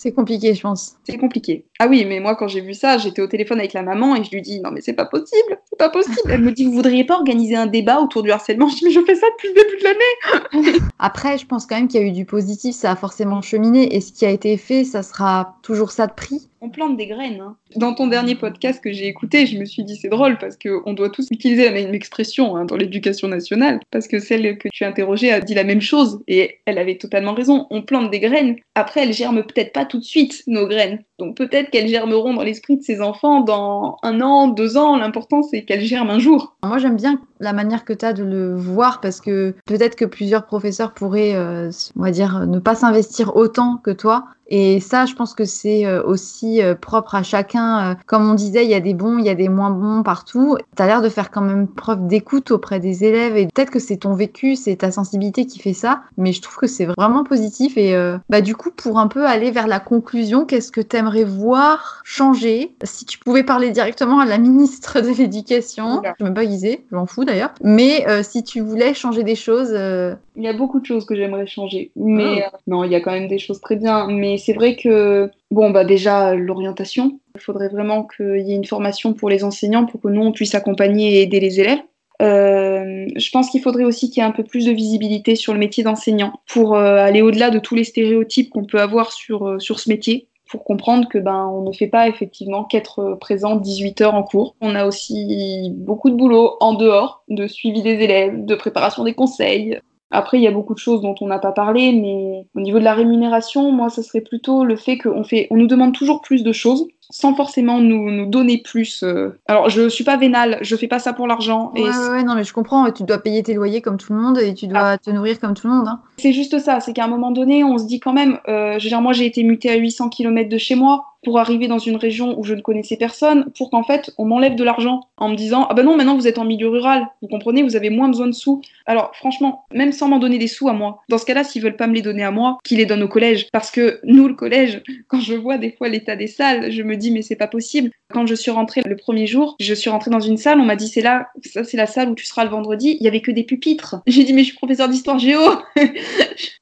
c'est 0.00 0.12
compliqué, 0.12 0.54
je 0.54 0.62
pense. 0.62 0.96
C'est 1.04 1.18
compliqué. 1.18 1.66
Ah 1.78 1.86
oui, 1.86 2.06
mais 2.06 2.20
moi, 2.20 2.34
quand 2.34 2.48
j'ai 2.48 2.62
vu 2.62 2.72
ça, 2.72 2.96
j'étais 2.96 3.20
au 3.20 3.26
téléphone 3.26 3.58
avec 3.58 3.74
la 3.74 3.82
maman 3.82 4.16
et 4.16 4.24
je 4.24 4.30
lui 4.30 4.40
dis 4.40 4.58
Non, 4.60 4.70
mais 4.70 4.80
c'est 4.80 4.94
pas 4.94 5.04
possible, 5.04 5.58
c'est 5.68 5.78
pas 5.78 5.90
possible. 5.90 6.30
Elle 6.30 6.40
me 6.40 6.52
dit 6.52 6.64
Vous 6.64 6.72
voudriez 6.72 7.04
pas 7.04 7.16
organiser 7.16 7.54
un 7.54 7.66
débat 7.66 8.00
autour 8.00 8.22
du 8.22 8.30
harcèlement? 8.30 8.66
Je 8.68 8.76
dis 8.76 8.84
Mais 8.86 8.92
je 8.92 9.00
fais 9.00 9.14
ça 9.14 9.26
depuis 9.36 9.48
le 9.48 9.54
début 9.54 9.76
de 9.76 9.84
l'année 9.84 10.78
Après, 10.98 11.36
je 11.36 11.44
pense 11.44 11.66
quand 11.66 11.76
même 11.76 11.86
qu'il 11.86 12.00
y 12.00 12.04
a 12.04 12.06
eu 12.06 12.12
du 12.12 12.24
positif, 12.24 12.74
ça 12.74 12.92
a 12.92 12.96
forcément 12.96 13.42
cheminé 13.42 13.94
et 13.94 14.00
ce 14.00 14.10
qui 14.12 14.24
a 14.24 14.30
été 14.30 14.56
fait, 14.56 14.84
ça 14.84 15.02
sera 15.02 15.58
toujours 15.62 15.90
ça 15.90 16.06
de 16.06 16.14
prix. 16.14 16.48
On 16.62 16.68
plante 16.68 16.98
des 16.98 17.06
graines. 17.06 17.40
Hein. 17.40 17.56
Dans 17.76 17.94
ton 17.94 18.06
dernier 18.06 18.34
podcast 18.34 18.82
que 18.82 18.92
j'ai 18.92 19.06
écouté, 19.06 19.46
je 19.46 19.58
me 19.58 19.64
suis 19.64 19.82
dit 19.82 19.96
C'est 19.96 20.08
drôle 20.08 20.38
parce 20.38 20.56
qu'on 20.56 20.92
doit 20.92 21.08
tous 21.08 21.26
utiliser 21.30 21.64
la 21.64 21.72
même 21.72 21.94
expression 21.94 22.56
hein, 22.56 22.64
dans 22.66 22.76
l'éducation 22.76 23.28
nationale 23.28 23.80
parce 23.90 24.08
que 24.08 24.18
celle 24.18 24.58
que 24.58 24.68
tu 24.70 24.84
as 24.84 24.88
interrogée 24.88 25.32
a 25.32 25.40
dit 25.40 25.54
la 25.54 25.64
même 25.64 25.80
chose 25.80 26.22
et 26.28 26.58
elle 26.66 26.78
avait 26.78 26.96
totalement 26.96 27.32
raison. 27.32 27.66
On 27.70 27.82
plante 27.82 28.10
des 28.10 28.20
graines. 28.20 28.56
Après, 28.74 29.02
elles 29.02 29.14
germent 29.14 29.42
peut-être 29.42 29.72
pas 29.72 29.86
tout 29.90 29.98
de 29.98 30.04
suite, 30.04 30.42
nos 30.46 30.66
graines. 30.66 31.04
Donc 31.20 31.36
peut-être 31.36 31.70
qu'elles 31.70 31.88
germeront 31.88 32.34
dans 32.34 32.42
l'esprit 32.42 32.76
de 32.76 32.82
ces 32.82 33.00
enfants 33.00 33.42
dans 33.42 33.98
un 34.02 34.20
an, 34.20 34.48
deux 34.48 34.76
ans. 34.76 34.96
L'important, 34.96 35.42
c'est 35.42 35.64
qu'elles 35.64 35.84
germent 35.84 36.10
un 36.10 36.18
jour. 36.18 36.56
Moi, 36.64 36.78
j'aime 36.78 36.96
bien 36.96 37.20
la 37.40 37.52
manière 37.52 37.84
que 37.84 37.92
tu 37.92 38.04
as 38.04 38.12
de 38.12 38.22
le 38.22 38.54
voir 38.54 39.00
parce 39.00 39.20
que 39.20 39.54
peut-être 39.64 39.96
que 39.96 40.04
plusieurs 40.04 40.44
professeurs 40.44 40.92
pourraient, 40.92 41.34
euh, 41.34 41.70
on 41.98 42.02
va 42.02 42.10
dire, 42.10 42.46
ne 42.46 42.58
pas 42.58 42.74
s'investir 42.74 43.34
autant 43.34 43.78
que 43.78 43.90
toi. 43.90 44.26
Et 44.52 44.80
ça, 44.80 45.06
je 45.06 45.14
pense 45.14 45.32
que 45.34 45.44
c'est 45.44 45.86
euh, 45.86 46.02
aussi 46.02 46.60
euh, 46.60 46.74
propre 46.74 47.14
à 47.14 47.22
chacun. 47.22 47.96
Comme 48.06 48.28
on 48.28 48.34
disait, 48.34 48.64
il 48.64 48.70
y 48.70 48.74
a 48.74 48.80
des 48.80 48.94
bons, 48.94 49.18
il 49.18 49.24
y 49.24 49.30
a 49.30 49.34
des 49.34 49.48
moins 49.48 49.70
bons 49.70 50.02
partout. 50.02 50.56
Tu 50.76 50.82
as 50.82 50.86
l'air 50.86 51.02
de 51.02 51.08
faire 51.08 51.30
quand 51.30 51.40
même 51.40 51.68
preuve 51.68 52.06
d'écoute 52.08 52.50
auprès 52.50 52.80
des 52.80 53.04
élèves 53.04 53.36
et 53.36 53.46
peut-être 53.46 53.70
que 53.70 53.78
c'est 53.78 53.98
ton 53.98 54.12
vécu, 54.14 54.56
c'est 54.56 54.76
ta 54.76 54.90
sensibilité 54.90 55.46
qui 55.46 55.60
fait 55.60 55.72
ça. 55.72 56.02
Mais 56.18 56.32
je 56.32 56.42
trouve 56.42 56.56
que 56.56 56.66
c'est 56.66 56.86
vraiment 56.86 57.22
positif. 57.22 57.78
Et 57.78 57.94
bah, 58.28 58.40
du 58.40 58.56
coup, 58.56 58.70
pour 58.76 58.98
un 58.98 59.06
peu 59.06 59.24
aller 59.24 59.52
vers 59.52 59.68
la 59.68 59.78
conclusion, 59.78 60.44
qu'est-ce 60.44 60.72
que 60.72 60.80
tu 60.80 60.96
aimerais 61.10 61.24
voir 61.24 62.02
changer 62.04 62.72
Si 62.84 63.04
tu 63.04 63.18
pouvais 63.18 63.42
parler 63.42 63.70
directement 63.70 64.20
à 64.20 64.26
la 64.26 64.38
ministre 64.38 65.00
de 65.00 65.08
l'Éducation, 65.08 66.02
je 66.02 66.24
ne 66.24 66.30
même 66.30 66.34
pas 66.34 66.44
je 66.44 66.94
m'en 66.94 67.06
fous 67.06 67.24
d'ailleurs. 67.24 67.52
Mais 67.62 68.08
euh, 68.08 68.22
si 68.22 68.42
tu 68.42 68.60
voulais 68.60 68.94
changer 68.94 69.22
des 69.22 69.34
choses. 69.34 69.72
Euh, 69.72 70.14
il 70.36 70.44
y 70.44 70.48
a 70.48 70.52
beaucoup 70.52 70.80
de 70.80 70.86
choses 70.86 71.04
que 71.04 71.14
j'aimerais 71.14 71.46
changer. 71.46 71.90
Mais 71.96 72.42
ah. 72.42 72.50
euh, 72.54 72.58
non, 72.66 72.84
il 72.84 72.92
y 72.92 72.94
a 72.94 73.00
quand 73.00 73.12
même 73.12 73.28
des 73.28 73.38
choses 73.38 73.60
très 73.60 73.76
bien. 73.76 74.06
Mais 74.08 74.38
c'est 74.38 74.52
vrai 74.52 74.76
que, 74.76 75.30
bon, 75.50 75.70
bah 75.70 75.84
déjà, 75.84 76.34
l'orientation. 76.34 77.18
Il 77.34 77.40
faudrait 77.40 77.68
vraiment 77.68 78.04
qu'il 78.04 78.40
y 78.40 78.52
ait 78.52 78.56
une 78.56 78.64
formation 78.64 79.12
pour 79.12 79.30
les 79.30 79.44
enseignants 79.44 79.86
pour 79.86 80.00
que 80.00 80.08
nous, 80.08 80.22
on 80.22 80.32
puisse 80.32 80.54
accompagner 80.54 81.18
et 81.18 81.22
aider 81.22 81.40
les 81.40 81.60
élèves. 81.60 81.78
je 82.20 83.30
pense 83.30 83.50
qu'il 83.50 83.62
faudrait 83.62 83.84
aussi 83.84 84.10
qu'il 84.10 84.20
y 84.22 84.26
ait 84.26 84.28
un 84.28 84.32
peu 84.32 84.44
plus 84.44 84.66
de 84.66 84.72
visibilité 84.72 85.36
sur 85.36 85.52
le 85.52 85.58
métier 85.58 85.84
d'enseignant 85.84 86.32
pour 86.52 86.76
aller 86.76 87.22
au-delà 87.22 87.50
de 87.50 87.58
tous 87.58 87.76
les 87.76 87.84
stéréotypes 87.84 88.50
qu'on 88.50 88.64
peut 88.64 88.80
avoir 88.80 89.12
sur, 89.12 89.60
sur 89.60 89.78
ce 89.78 89.88
métier 89.88 90.28
pour 90.50 90.64
comprendre 90.64 91.08
que 91.08 91.18
ben 91.18 91.46
on 91.46 91.62
ne 91.62 91.72
fait 91.72 91.86
pas 91.86 92.08
effectivement 92.08 92.64
qu'être 92.64 93.16
présent 93.20 93.56
18 93.56 94.00
heures 94.00 94.14
en 94.14 94.24
cours. 94.24 94.56
On 94.60 94.74
a 94.74 94.84
aussi 94.84 95.70
beaucoup 95.76 96.10
de 96.10 96.16
boulot 96.16 96.56
en 96.60 96.74
dehors, 96.74 97.22
de 97.28 97.46
suivi 97.46 97.82
des 97.82 98.02
élèves, 98.02 98.44
de 98.44 98.54
préparation 98.56 99.04
des 99.04 99.14
conseils. 99.14 99.78
Après, 100.10 100.38
il 100.38 100.42
y 100.42 100.48
a 100.48 100.50
beaucoup 100.50 100.74
de 100.74 100.80
choses 100.80 101.02
dont 101.02 101.14
on 101.20 101.28
n'a 101.28 101.38
pas 101.38 101.52
parlé, 101.52 101.92
mais 101.92 102.46
au 102.56 102.60
niveau 102.60 102.80
de 102.80 102.84
la 102.84 102.94
rémunération, 102.94 103.70
moi, 103.70 103.90
ce 103.90 104.02
serait 104.02 104.22
plutôt 104.22 104.64
le 104.64 104.74
fait 104.74 104.98
qu'on 104.98 105.22
fait, 105.22 105.46
on 105.50 105.56
nous 105.56 105.68
demande 105.68 105.94
toujours 105.94 106.20
plus 106.20 106.42
de 106.42 106.52
choses 106.52 106.88
sans 107.10 107.34
forcément 107.34 107.80
nous, 107.80 108.10
nous 108.10 108.26
donner 108.26 108.58
plus. 108.58 109.02
Euh. 109.02 109.38
Alors, 109.46 109.68
je 109.68 109.88
suis 109.88 110.04
pas 110.04 110.16
vénale, 110.16 110.58
je 110.62 110.76
fais 110.76 110.88
pas 110.88 110.98
ça 110.98 111.12
pour 111.12 111.26
l'argent. 111.26 111.72
Ouais, 111.74 111.82
ouais, 111.82 112.22
non, 112.22 112.34
mais 112.34 112.44
je 112.44 112.52
comprends. 112.52 112.90
Tu 112.90 113.02
dois 113.02 113.18
payer 113.18 113.42
tes 113.42 113.54
loyers 113.54 113.82
comme 113.82 113.96
tout 113.96 114.12
le 114.12 114.18
monde 114.18 114.38
et 114.38 114.54
tu 114.54 114.66
dois 114.66 114.80
ah. 114.80 114.98
te 114.98 115.10
nourrir 115.10 115.38
comme 115.40 115.54
tout 115.54 115.68
le 115.68 115.74
monde. 115.74 115.88
Hein. 115.88 116.00
C'est 116.18 116.32
juste 116.32 116.58
ça, 116.58 116.80
c'est 116.80 116.92
qu'à 116.92 117.04
un 117.04 117.08
moment 117.08 117.30
donné, 117.30 117.64
on 117.64 117.78
se 117.78 117.86
dit 117.86 118.00
quand 118.00 118.12
même, 118.12 118.38
euh, 118.48 118.78
je 118.78 118.84
veux 118.84 118.90
dire, 118.90 119.00
moi, 119.00 119.12
j'ai 119.12 119.26
été 119.26 119.42
mutée 119.42 119.70
à 119.70 119.76
800 119.76 120.08
km 120.08 120.48
de 120.48 120.58
chez 120.58 120.74
moi 120.74 121.06
pour 121.22 121.38
arriver 121.38 121.68
dans 121.68 121.78
une 121.78 121.96
région 121.96 122.38
où 122.38 122.44
je 122.44 122.54
ne 122.54 122.60
connaissais 122.60 122.96
personne, 122.96 123.50
pour 123.56 123.70
qu'en 123.70 123.82
fait, 123.82 124.10
on 124.18 124.24
m'enlève 124.24 124.54
de 124.54 124.64
l'argent 124.64 125.00
en 125.16 125.28
me 125.28 125.36
disant, 125.36 125.66
ah 125.68 125.74
ben 125.74 125.82
non, 125.82 125.96
maintenant 125.96 126.16
vous 126.16 126.26
êtes 126.26 126.38
en 126.38 126.44
milieu 126.44 126.68
rural, 126.68 127.06
vous 127.22 127.28
comprenez, 127.28 127.62
vous 127.62 127.76
avez 127.76 127.90
moins 127.90 128.08
besoin 128.08 128.26
de 128.26 128.32
sous. 128.32 128.62
Alors, 128.86 129.12
franchement, 129.14 129.64
même 129.72 129.92
sans 129.92 130.08
m'en 130.08 130.18
donner 130.18 130.38
des 130.38 130.48
sous 130.48 130.68
à 130.68 130.72
moi, 130.72 131.00
dans 131.08 131.18
ce 131.18 131.26
cas-là, 131.26 131.44
s'ils 131.44 131.62
veulent 131.62 131.76
pas 131.76 131.86
me 131.86 131.94
les 131.94 132.02
donner 132.02 132.24
à 132.24 132.30
moi, 132.30 132.58
qu'ils 132.64 132.78
les 132.78 132.86
donnent 132.86 133.02
au 133.02 133.08
collège. 133.08 133.48
Parce 133.52 133.70
que 133.70 134.00
nous, 134.04 134.28
le 134.28 134.34
collège, 134.34 134.82
quand 135.08 135.20
je 135.20 135.34
vois 135.34 135.58
des 135.58 135.72
fois 135.72 135.88
l'état 135.88 136.16
des 136.16 136.26
salles, 136.26 136.72
je 136.72 136.82
me 136.82 136.96
dis, 136.96 137.10
mais 137.10 137.22
c'est 137.22 137.36
pas 137.36 137.48
possible. 137.48 137.90
Quand 138.12 138.26
je 138.26 138.34
suis 138.34 138.50
rentrée 138.50 138.82
le 138.84 138.96
premier 138.96 139.26
jour, 139.26 139.56
je 139.60 139.74
suis 139.74 139.90
rentrée 139.90 140.10
dans 140.10 140.20
une 140.20 140.36
salle, 140.36 140.58
on 140.58 140.64
m'a 140.64 140.74
dit 140.74 140.88
c'est 140.88 141.00
là, 141.00 141.28
ça 141.44 141.62
c'est 141.62 141.76
la 141.76 141.86
salle 141.86 142.10
où 142.10 142.14
tu 142.14 142.26
seras 142.26 142.44
le 142.44 142.50
vendredi. 142.50 142.96
Il 142.98 143.04
y 143.04 143.08
avait 143.08 143.20
que 143.20 143.30
des 143.30 143.44
pupitres. 143.44 143.96
J'ai 144.06 144.24
dit 144.24 144.32
mais 144.32 144.40
je 144.40 144.46
suis 144.46 144.56
professeur 144.56 144.88
d'histoire 144.88 145.18
géo. 145.18 145.40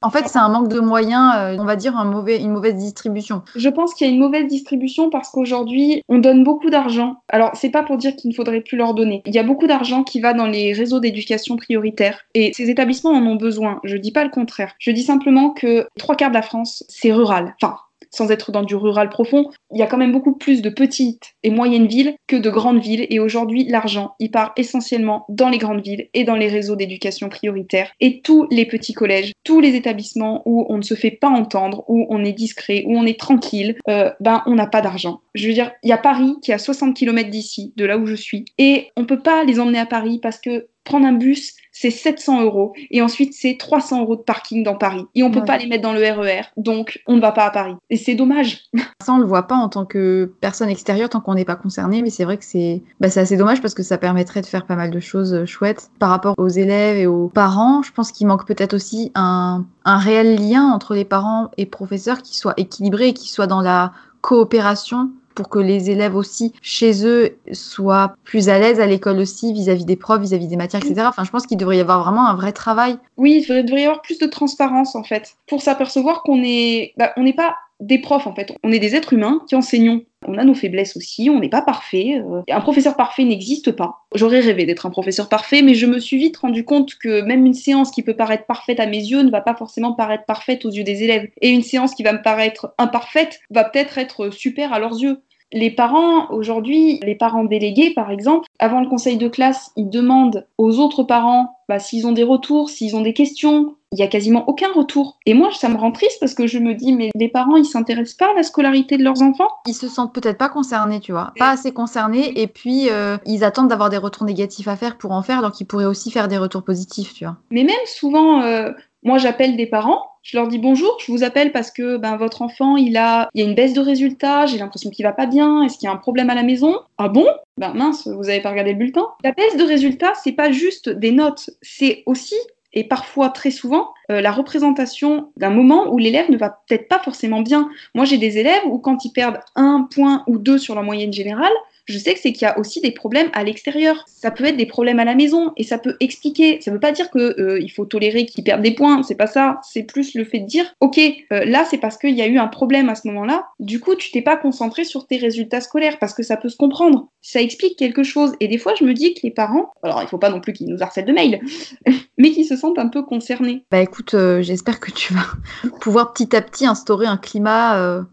en 0.01 0.09
fait, 0.11 0.27
c'est 0.27 0.37
un 0.37 0.49
manque 0.49 0.67
de 0.67 0.79
moyens, 0.79 1.33
euh, 1.37 1.57
on 1.57 1.65
va 1.65 1.75
dire 1.75 1.97
un 1.97 2.05
mauvais, 2.05 2.37
une 2.37 2.51
mauvaise 2.51 2.75
distribution. 2.75 3.41
Je 3.55 3.69
pense 3.69 3.95
qu'il 3.95 4.05
y 4.05 4.09
a 4.09 4.13
une 4.13 4.19
mauvaise 4.19 4.47
distribution 4.49 5.09
parce 5.09 5.29
qu'aujourd'hui, 5.29 6.03
on 6.09 6.17
donne 6.17 6.43
beaucoup 6.43 6.69
d'argent. 6.69 7.21
Alors, 7.29 7.51
c'est 7.55 7.69
pas 7.69 7.83
pour 7.83 7.97
dire 7.97 8.15
qu'il 8.15 8.29
ne 8.29 8.35
faudrait 8.35 8.61
plus 8.61 8.77
leur 8.77 8.93
donner. 8.93 9.21
Il 9.25 9.33
y 9.33 9.39
a 9.39 9.43
beaucoup 9.43 9.67
d'argent 9.67 10.03
qui 10.03 10.19
va 10.19 10.33
dans 10.33 10.47
les 10.47 10.73
réseaux 10.73 10.99
d'éducation 10.99 11.55
prioritaire 11.55 12.25
et 12.33 12.51
ces 12.53 12.69
établissements 12.69 13.11
en 13.11 13.25
ont 13.25 13.35
besoin. 13.35 13.79
Je 13.83 13.97
dis 13.97 14.11
pas 14.11 14.23
le 14.23 14.29
contraire. 14.29 14.73
Je 14.79 14.91
dis 14.91 15.03
simplement 15.03 15.51
que 15.51 15.87
trois 15.97 16.15
quarts 16.15 16.29
de 16.29 16.35
la 16.35 16.41
France, 16.41 16.83
c'est 16.89 17.13
rural. 17.13 17.55
Enfin, 17.61 17.77
sans 18.11 18.31
être 18.31 18.51
dans 18.51 18.63
du 18.63 18.75
rural 18.75 19.09
profond, 19.09 19.49
il 19.71 19.79
y 19.79 19.83
a 19.83 19.87
quand 19.87 19.97
même 19.97 20.11
beaucoup 20.11 20.35
plus 20.35 20.61
de 20.61 20.69
petites 20.69 21.33
et 21.43 21.49
moyennes 21.49 21.87
villes 21.87 22.15
que 22.27 22.35
de 22.35 22.49
grandes 22.49 22.81
villes. 22.81 23.07
Et 23.09 23.19
aujourd'hui, 23.19 23.65
l'argent, 23.65 24.15
il 24.19 24.31
part 24.31 24.53
essentiellement 24.57 25.25
dans 25.29 25.49
les 25.49 25.57
grandes 25.57 25.83
villes 25.83 26.09
et 26.13 26.23
dans 26.23 26.35
les 26.35 26.47
réseaux 26.47 26.75
d'éducation 26.75 27.29
prioritaire. 27.29 27.91
Et 27.99 28.21
tous 28.21 28.47
les 28.51 28.65
petits 28.65 28.93
collèges, 28.93 29.31
tous 29.43 29.59
les 29.59 29.75
établissements 29.75 30.41
où 30.45 30.65
on 30.69 30.77
ne 30.77 30.83
se 30.83 30.95
fait 30.95 31.11
pas 31.11 31.29
entendre, 31.29 31.83
où 31.87 32.05
on 32.09 32.23
est 32.23 32.33
discret, 32.33 32.83
où 32.87 32.97
on 32.97 33.05
est 33.05 33.19
tranquille, 33.19 33.75
euh, 33.87 34.11
ben 34.19 34.43
on 34.45 34.55
n'a 34.55 34.67
pas 34.67 34.81
d'argent. 34.81 35.21
Je 35.35 35.47
veux 35.47 35.53
dire, 35.53 35.71
il 35.83 35.89
y 35.89 35.93
a 35.93 35.97
Paris 35.97 36.35
qui 36.41 36.51
est 36.51 36.55
à 36.55 36.59
60 36.59 36.95
km 36.95 37.29
d'ici, 37.29 37.73
de 37.75 37.85
là 37.85 37.97
où 37.97 38.05
je 38.05 38.15
suis, 38.15 38.45
et 38.57 38.87
on 38.97 39.05
peut 39.05 39.21
pas 39.21 39.43
les 39.43 39.59
emmener 39.59 39.79
à 39.79 39.85
Paris 39.85 40.19
parce 40.21 40.39
que 40.39 40.67
prendre 40.89 41.05
un 41.05 41.13
bus, 41.13 41.53
c'est 41.71 41.91
700 41.91 42.43
euros. 42.43 42.73
Et 42.89 43.01
ensuite, 43.01 43.33
c'est 43.33 43.57
300 43.57 44.01
euros 44.01 44.15
de 44.15 44.21
parking 44.21 44.63
dans 44.63 44.75
Paris. 44.75 45.05
Et 45.15 45.23
on 45.23 45.31
peut 45.31 45.45
pas 45.45 45.57
les 45.57 45.67
mettre 45.67 45.83
dans 45.83 45.93
le 45.93 46.01
RER. 46.01 46.41
E 46.41 46.43
donc, 46.57 46.99
on 47.07 47.15
ne 47.15 47.21
va 47.21 47.31
pas 47.31 47.45
à 47.45 47.51
Paris. 47.51 47.75
Et 47.89 47.95
c'est 47.95 48.15
dommage. 48.15 48.65
Ça, 49.01 49.13
on 49.13 49.19
le 49.19 49.25
voit 49.25 49.47
pas 49.47 49.55
en 49.55 49.69
tant 49.69 49.85
que 49.85 50.33
personne 50.41 50.69
extérieure 50.69 51.09
tant 51.09 51.21
qu'on 51.21 51.35
n'est 51.35 51.45
pas 51.45 51.55
concerné. 51.55 52.01
Mais 52.01 52.09
c'est 52.09 52.25
vrai 52.25 52.37
que 52.37 52.43
c'est 52.43 52.81
bah, 52.99 53.07
assez 53.15 53.37
dommage 53.37 53.61
parce 53.61 53.73
que 53.73 53.83
ça 53.83 53.97
permettrait 53.97 54.41
de 54.41 54.45
faire 54.45 54.65
pas 54.65 54.75
mal 54.75 54.91
de 54.91 54.99
choses 54.99 55.33
euh, 55.33 55.45
chouettes. 55.45 55.89
Par 55.99 56.09
rapport 56.09 56.33
aux 56.37 56.49
élèves 56.49 56.97
et 56.97 57.07
aux 57.07 57.29
parents, 57.29 57.81
je 57.81 57.91
pense 57.93 58.11
qu'il 58.11 58.27
manque 58.27 58.45
peut-être 58.45 58.73
aussi 58.73 59.11
un, 59.15 59.65
un 59.85 59.97
réel 59.97 60.35
lien 60.35 60.65
entre 60.65 60.95
les 60.95 61.05
parents 61.05 61.49
et 61.57 61.65
professeurs 61.65 62.21
qui 62.23 62.35
soit 62.35 62.55
équilibré 62.57 63.09
et 63.09 63.13
qui 63.13 63.29
soit 63.29 63.47
dans 63.47 63.61
la 63.61 63.93
coopération 64.21 65.11
pour 65.35 65.49
que 65.49 65.59
les 65.59 65.89
élèves 65.89 66.15
aussi 66.15 66.53
chez 66.61 67.05
eux 67.05 67.37
soient 67.51 68.15
plus 68.23 68.49
à 68.49 68.59
l'aise 68.59 68.79
à 68.79 68.85
l'école 68.85 69.19
aussi 69.19 69.53
vis-à-vis 69.53 69.85
des 69.85 69.95
profs, 69.95 70.21
vis-à-vis 70.21 70.47
des 70.47 70.57
matières, 70.57 70.83
etc. 70.83 71.05
Enfin, 71.07 71.23
je 71.23 71.31
pense 71.31 71.45
qu'il 71.45 71.57
devrait 71.57 71.77
y 71.77 71.81
avoir 71.81 72.03
vraiment 72.03 72.27
un 72.27 72.35
vrai 72.35 72.51
travail. 72.51 72.97
Oui, 73.17 73.45
il 73.47 73.65
devrait 73.65 73.81
y 73.81 73.85
avoir 73.85 74.01
plus 74.01 74.19
de 74.19 74.27
transparence 74.27 74.95
en 74.95 75.03
fait, 75.03 75.35
pour 75.47 75.61
s'apercevoir 75.61 76.23
qu'on 76.23 76.41
est, 76.43 76.93
bah, 76.97 77.13
on 77.17 77.23
n'est 77.23 77.33
pas 77.33 77.55
des 77.79 77.99
profs 77.99 78.27
en 78.27 78.35
fait. 78.35 78.53
On 78.63 78.71
est 78.71 78.79
des 78.79 78.95
êtres 78.95 79.13
humains 79.13 79.41
qui 79.47 79.55
enseignons. 79.55 80.03
On 80.27 80.37
a 80.37 80.43
nos 80.43 80.53
faiblesses 80.53 80.97
aussi, 80.97 81.29
on 81.29 81.39
n'est 81.39 81.49
pas 81.49 81.61
parfait. 81.61 82.15
Euh, 82.19 82.41
un 82.49 82.61
professeur 82.61 82.97
parfait 82.97 83.23
n'existe 83.23 83.71
pas. 83.71 84.05
J'aurais 84.13 84.41
rêvé 84.41 84.65
d'être 84.65 84.85
un 84.85 84.89
professeur 84.89 85.29
parfait, 85.29 85.61
mais 85.61 85.75
je 85.75 85.85
me 85.85 85.97
suis 85.99 86.17
vite 86.17 86.37
rendu 86.37 86.65
compte 86.65 86.95
que 86.95 87.21
même 87.21 87.45
une 87.45 87.53
séance 87.53 87.89
qui 87.91 88.03
peut 88.03 88.15
paraître 88.15 88.45
parfaite 88.45 88.79
à 88.81 88.85
mes 88.85 88.97
yeux 88.97 89.21
ne 89.21 89.31
va 89.31 89.41
pas 89.41 89.55
forcément 89.55 89.93
paraître 89.93 90.25
parfaite 90.25 90.65
aux 90.65 90.71
yeux 90.71 90.83
des 90.83 91.03
élèves. 91.03 91.29
Et 91.41 91.49
une 91.49 91.63
séance 91.63 91.95
qui 91.95 92.03
va 92.03 92.11
me 92.11 92.21
paraître 92.21 92.73
imparfaite 92.77 93.39
va 93.49 93.63
peut-être 93.63 93.97
être 93.97 94.29
super 94.29 94.73
à 94.73 94.79
leurs 94.79 94.99
yeux. 94.99 95.21
Les 95.51 95.71
parents, 95.71 96.29
aujourd'hui, 96.29 96.99
les 97.03 97.15
parents 97.15 97.43
délégués, 97.43 97.91
par 97.91 98.11
exemple, 98.11 98.47
avant 98.59 98.81
le 98.81 98.87
conseil 98.87 99.17
de 99.17 99.27
classe, 99.27 99.71
ils 99.75 99.89
demandent 99.89 100.45
aux 100.57 100.77
autres 100.77 101.03
parents 101.03 101.59
bah, 101.67 101.79
s'ils 101.79 102.05
ont 102.05 102.11
des 102.11 102.23
retours, 102.23 102.69
s'ils 102.69 102.95
ont 102.95 103.01
des 103.01 103.13
questions. 103.13 103.75
Il 103.91 103.95
n'y 103.95 104.03
a 104.03 104.07
quasiment 104.07 104.47
aucun 104.47 104.71
retour. 104.71 105.17
Et 105.25 105.33
moi, 105.33 105.49
ça 105.51 105.67
me 105.67 105.75
rend 105.75 105.91
triste 105.91 106.17
parce 106.19 106.35
que 106.35 106.45
je 106.45 106.59
me 106.59 106.75
dis, 106.75 106.93
mais 106.93 107.09
les 107.15 107.27
parents, 107.27 107.55
ils 107.55 107.65
s'intéressent 107.65 108.17
pas 108.17 108.31
à 108.31 108.35
la 108.35 108.43
scolarité 108.43 108.97
de 108.97 109.03
leurs 109.03 109.23
enfants? 109.23 109.47
Ils 109.65 109.73
se 109.73 109.87
sentent 109.87 110.13
peut-être 110.13 110.37
pas 110.37 110.49
concernés, 110.49 110.99
tu 110.99 111.11
vois. 111.11 111.33
Pas 111.39 111.49
assez 111.49 111.71
concernés. 111.71 112.39
Et 112.39 112.45
puis, 112.45 112.89
euh, 112.91 113.17
ils 113.25 113.43
attendent 113.43 113.69
d'avoir 113.69 113.89
des 113.89 113.97
retours 113.97 114.25
négatifs 114.25 114.67
à 114.67 114.75
faire 114.75 114.97
pour 114.99 115.11
en 115.11 115.23
faire, 115.23 115.41
donc 115.41 115.59
ils 115.59 115.65
pourraient 115.65 115.85
aussi 115.85 116.11
faire 116.11 116.27
des 116.27 116.37
retours 116.37 116.61
positifs, 116.61 117.15
tu 117.15 117.25
vois. 117.25 117.37
Mais 117.49 117.63
même 117.63 117.75
souvent, 117.85 118.41
euh, 118.43 118.71
moi, 119.01 119.17
j'appelle 119.17 119.57
des 119.57 119.65
parents 119.65 120.08
je 120.21 120.37
leur 120.37 120.47
dis 120.47 120.59
bonjour, 120.59 120.97
je 121.05 121.11
vous 121.11 121.23
appelle 121.23 121.51
parce 121.51 121.71
que 121.71 121.97
ben, 121.97 122.17
votre 122.17 122.41
enfant, 122.41 122.77
il 122.77 122.97
a, 122.97 123.29
il 123.33 123.41
y 123.41 123.45
a 123.45 123.47
une 123.47 123.55
baisse 123.55 123.73
de 123.73 123.81
résultats, 123.81 124.45
j'ai 124.45 124.57
l'impression 124.57 124.89
qu'il 124.89 125.03
va 125.03 125.13
pas 125.13 125.25
bien, 125.25 125.63
est-ce 125.63 125.77
qu'il 125.77 125.87
y 125.87 125.89
a 125.89 125.93
un 125.93 125.97
problème 125.97 126.29
à 126.29 126.35
la 126.35 126.43
maison? 126.43 126.79
Ah 126.97 127.07
bon? 127.07 127.27
Ben 127.57 127.73
mince, 127.73 128.07
vous 128.07 128.29
avez 128.29 128.41
pas 128.41 128.51
regardé 128.51 128.73
le 128.73 128.77
bulletin. 128.77 129.07
La 129.23 129.31
baisse 129.31 129.57
de 129.57 129.63
résultats, 129.63 130.13
c'est 130.15 130.33
pas 130.33 130.51
juste 130.51 130.89
des 130.89 131.11
notes, 131.11 131.49
c'est 131.61 132.03
aussi 132.05 132.35
et 132.73 132.83
parfois 132.83 133.29
très 133.29 133.51
souvent 133.51 133.93
euh, 134.11 134.21
la 134.21 134.31
représentation 134.31 135.31
d'un 135.37 135.49
moment 135.49 135.91
où 135.91 135.97
l'élève 135.97 136.29
ne 136.29 136.37
va 136.37 136.61
peut-être 136.67 136.87
pas 136.87 136.99
forcément 136.99 137.41
bien. 137.41 137.69
Moi, 137.95 138.05
j'ai 138.05 138.17
des 138.17 138.37
élèves 138.37 138.61
où 138.65 138.77
quand 138.77 139.05
ils 139.05 139.11
perdent 139.11 139.39
un 139.55 139.87
point 139.91 140.23
ou 140.27 140.37
deux 140.37 140.57
sur 140.57 140.75
la 140.75 140.81
moyenne 140.81 141.13
générale, 141.13 141.51
je 141.89 141.97
sais 141.97 142.13
que 142.13 142.19
c'est 142.19 142.31
qu'il 142.31 142.43
y 142.43 142.45
a 142.45 142.57
aussi 142.59 142.81
des 142.81 142.91
problèmes 142.91 143.29
à 143.33 143.43
l'extérieur. 143.43 144.05
Ça 144.07 144.31
peut 144.31 144.45
être 144.45 144.57
des 144.57 144.65
problèmes 144.67 144.99
à 144.99 145.05
la 145.05 145.15
maison 145.15 145.51
et 145.57 145.63
ça 145.63 145.79
peut 145.79 145.97
expliquer. 145.99 146.61
Ça 146.61 146.69
ne 146.71 146.75
veut 146.75 146.79
pas 146.79 146.91
dire 146.91 147.09
qu'il 147.09 147.21
euh, 147.21 147.67
faut 147.75 147.85
tolérer 147.85 148.25
qu'ils 148.25 148.43
perdent 148.43 148.61
des 148.61 148.75
points, 148.75 149.01
c'est 149.03 149.15
pas 149.15 149.27
ça. 149.27 149.59
C'est 149.63 149.83
plus 149.83 150.13
le 150.13 150.23
fait 150.23 150.39
de 150.39 150.45
dire, 150.45 150.65
ok, 150.79 150.99
euh, 150.99 151.45
là 151.45 151.65
c'est 151.65 151.79
parce 151.79 151.97
qu'il 151.97 152.15
y 152.15 152.21
a 152.21 152.27
eu 152.27 152.37
un 152.37 152.47
problème 152.47 152.89
à 152.89 152.95
ce 152.95 153.07
moment-là. 153.07 153.47
Du 153.59 153.79
coup, 153.79 153.95
tu 153.95 154.11
t'es 154.11 154.21
pas 154.21 154.37
concentré 154.37 154.83
sur 154.83 155.07
tes 155.07 155.17
résultats 155.17 155.61
scolaires 155.61 155.97
parce 155.99 156.13
que 156.13 156.23
ça 156.23 156.37
peut 156.37 156.49
se 156.49 156.57
comprendre. 156.57 157.09
Ça 157.21 157.41
explique 157.41 157.77
quelque 157.77 158.03
chose. 158.03 158.33
Et 158.39 158.47
des 158.47 158.57
fois, 158.57 158.75
je 158.79 158.83
me 158.83 158.93
dis 158.93 159.13
que 159.15 159.21
les 159.23 159.31
parents, 159.31 159.71
alors 159.81 160.01
il 160.03 160.07
faut 160.07 160.17
pas 160.17 160.29
non 160.29 160.41
plus 160.41 160.53
qu'ils 160.53 160.67
nous 160.67 160.81
harcèlent 160.83 161.05
de 161.05 161.13
mails, 161.13 161.39
mais 162.17 162.31
qu'ils 162.31 162.45
se 162.45 162.55
sentent 162.55 162.79
un 162.79 162.89
peu 162.89 163.01
concernés. 163.01 163.65
Bah 163.71 163.81
écoute, 163.81 164.13
euh, 164.13 164.41
j'espère 164.43 164.79
que 164.79 164.91
tu 164.91 165.13
vas 165.13 165.25
pouvoir 165.81 166.13
petit 166.13 166.35
à 166.35 166.41
petit 166.41 166.67
instaurer 166.67 167.07
un 167.07 167.17
climat 167.17 167.59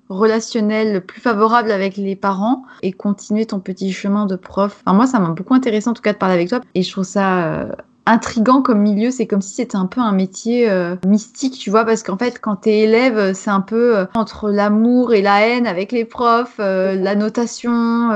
relationnel 0.08 1.04
plus 1.04 1.20
favorable 1.20 1.70
avec 1.70 1.96
les 1.96 2.16
parents 2.16 2.62
et 2.82 2.92
continuer 2.92 3.46
ton 3.46 3.60
petit 3.66 3.92
chemin 3.92 4.26
de 4.26 4.36
prof. 4.36 4.82
Enfin, 4.84 4.96
moi, 4.96 5.06
ça 5.06 5.18
m'a 5.18 5.30
beaucoup 5.30 5.54
intéressé 5.54 5.88
en 5.88 5.94
tout 5.94 6.02
cas 6.02 6.12
de 6.12 6.18
parler 6.18 6.34
avec 6.34 6.48
toi 6.48 6.60
et 6.74 6.82
je 6.82 6.90
trouve 6.90 7.04
ça 7.04 7.44
euh, 7.46 7.72
intrigant 8.06 8.62
comme 8.62 8.80
milieu. 8.80 9.10
C'est 9.10 9.26
comme 9.26 9.42
si 9.42 9.54
c'était 9.54 9.76
un 9.76 9.86
peu 9.86 10.00
un 10.00 10.12
métier 10.12 10.70
euh, 10.70 10.94
mystique, 11.04 11.58
tu 11.58 11.70
vois, 11.70 11.84
parce 11.84 12.04
qu'en 12.04 12.16
fait, 12.16 12.38
quand 12.40 12.56
t'es 12.56 12.78
élève, 12.80 13.34
c'est 13.34 13.50
un 13.50 13.60
peu 13.60 13.96
euh, 13.96 14.06
entre 14.14 14.50
l'amour 14.50 15.14
et 15.14 15.20
la 15.20 15.40
haine 15.46 15.66
avec 15.66 15.90
les 15.90 16.04
profs, 16.04 16.58
la 16.58 17.14
notation, 17.16 18.12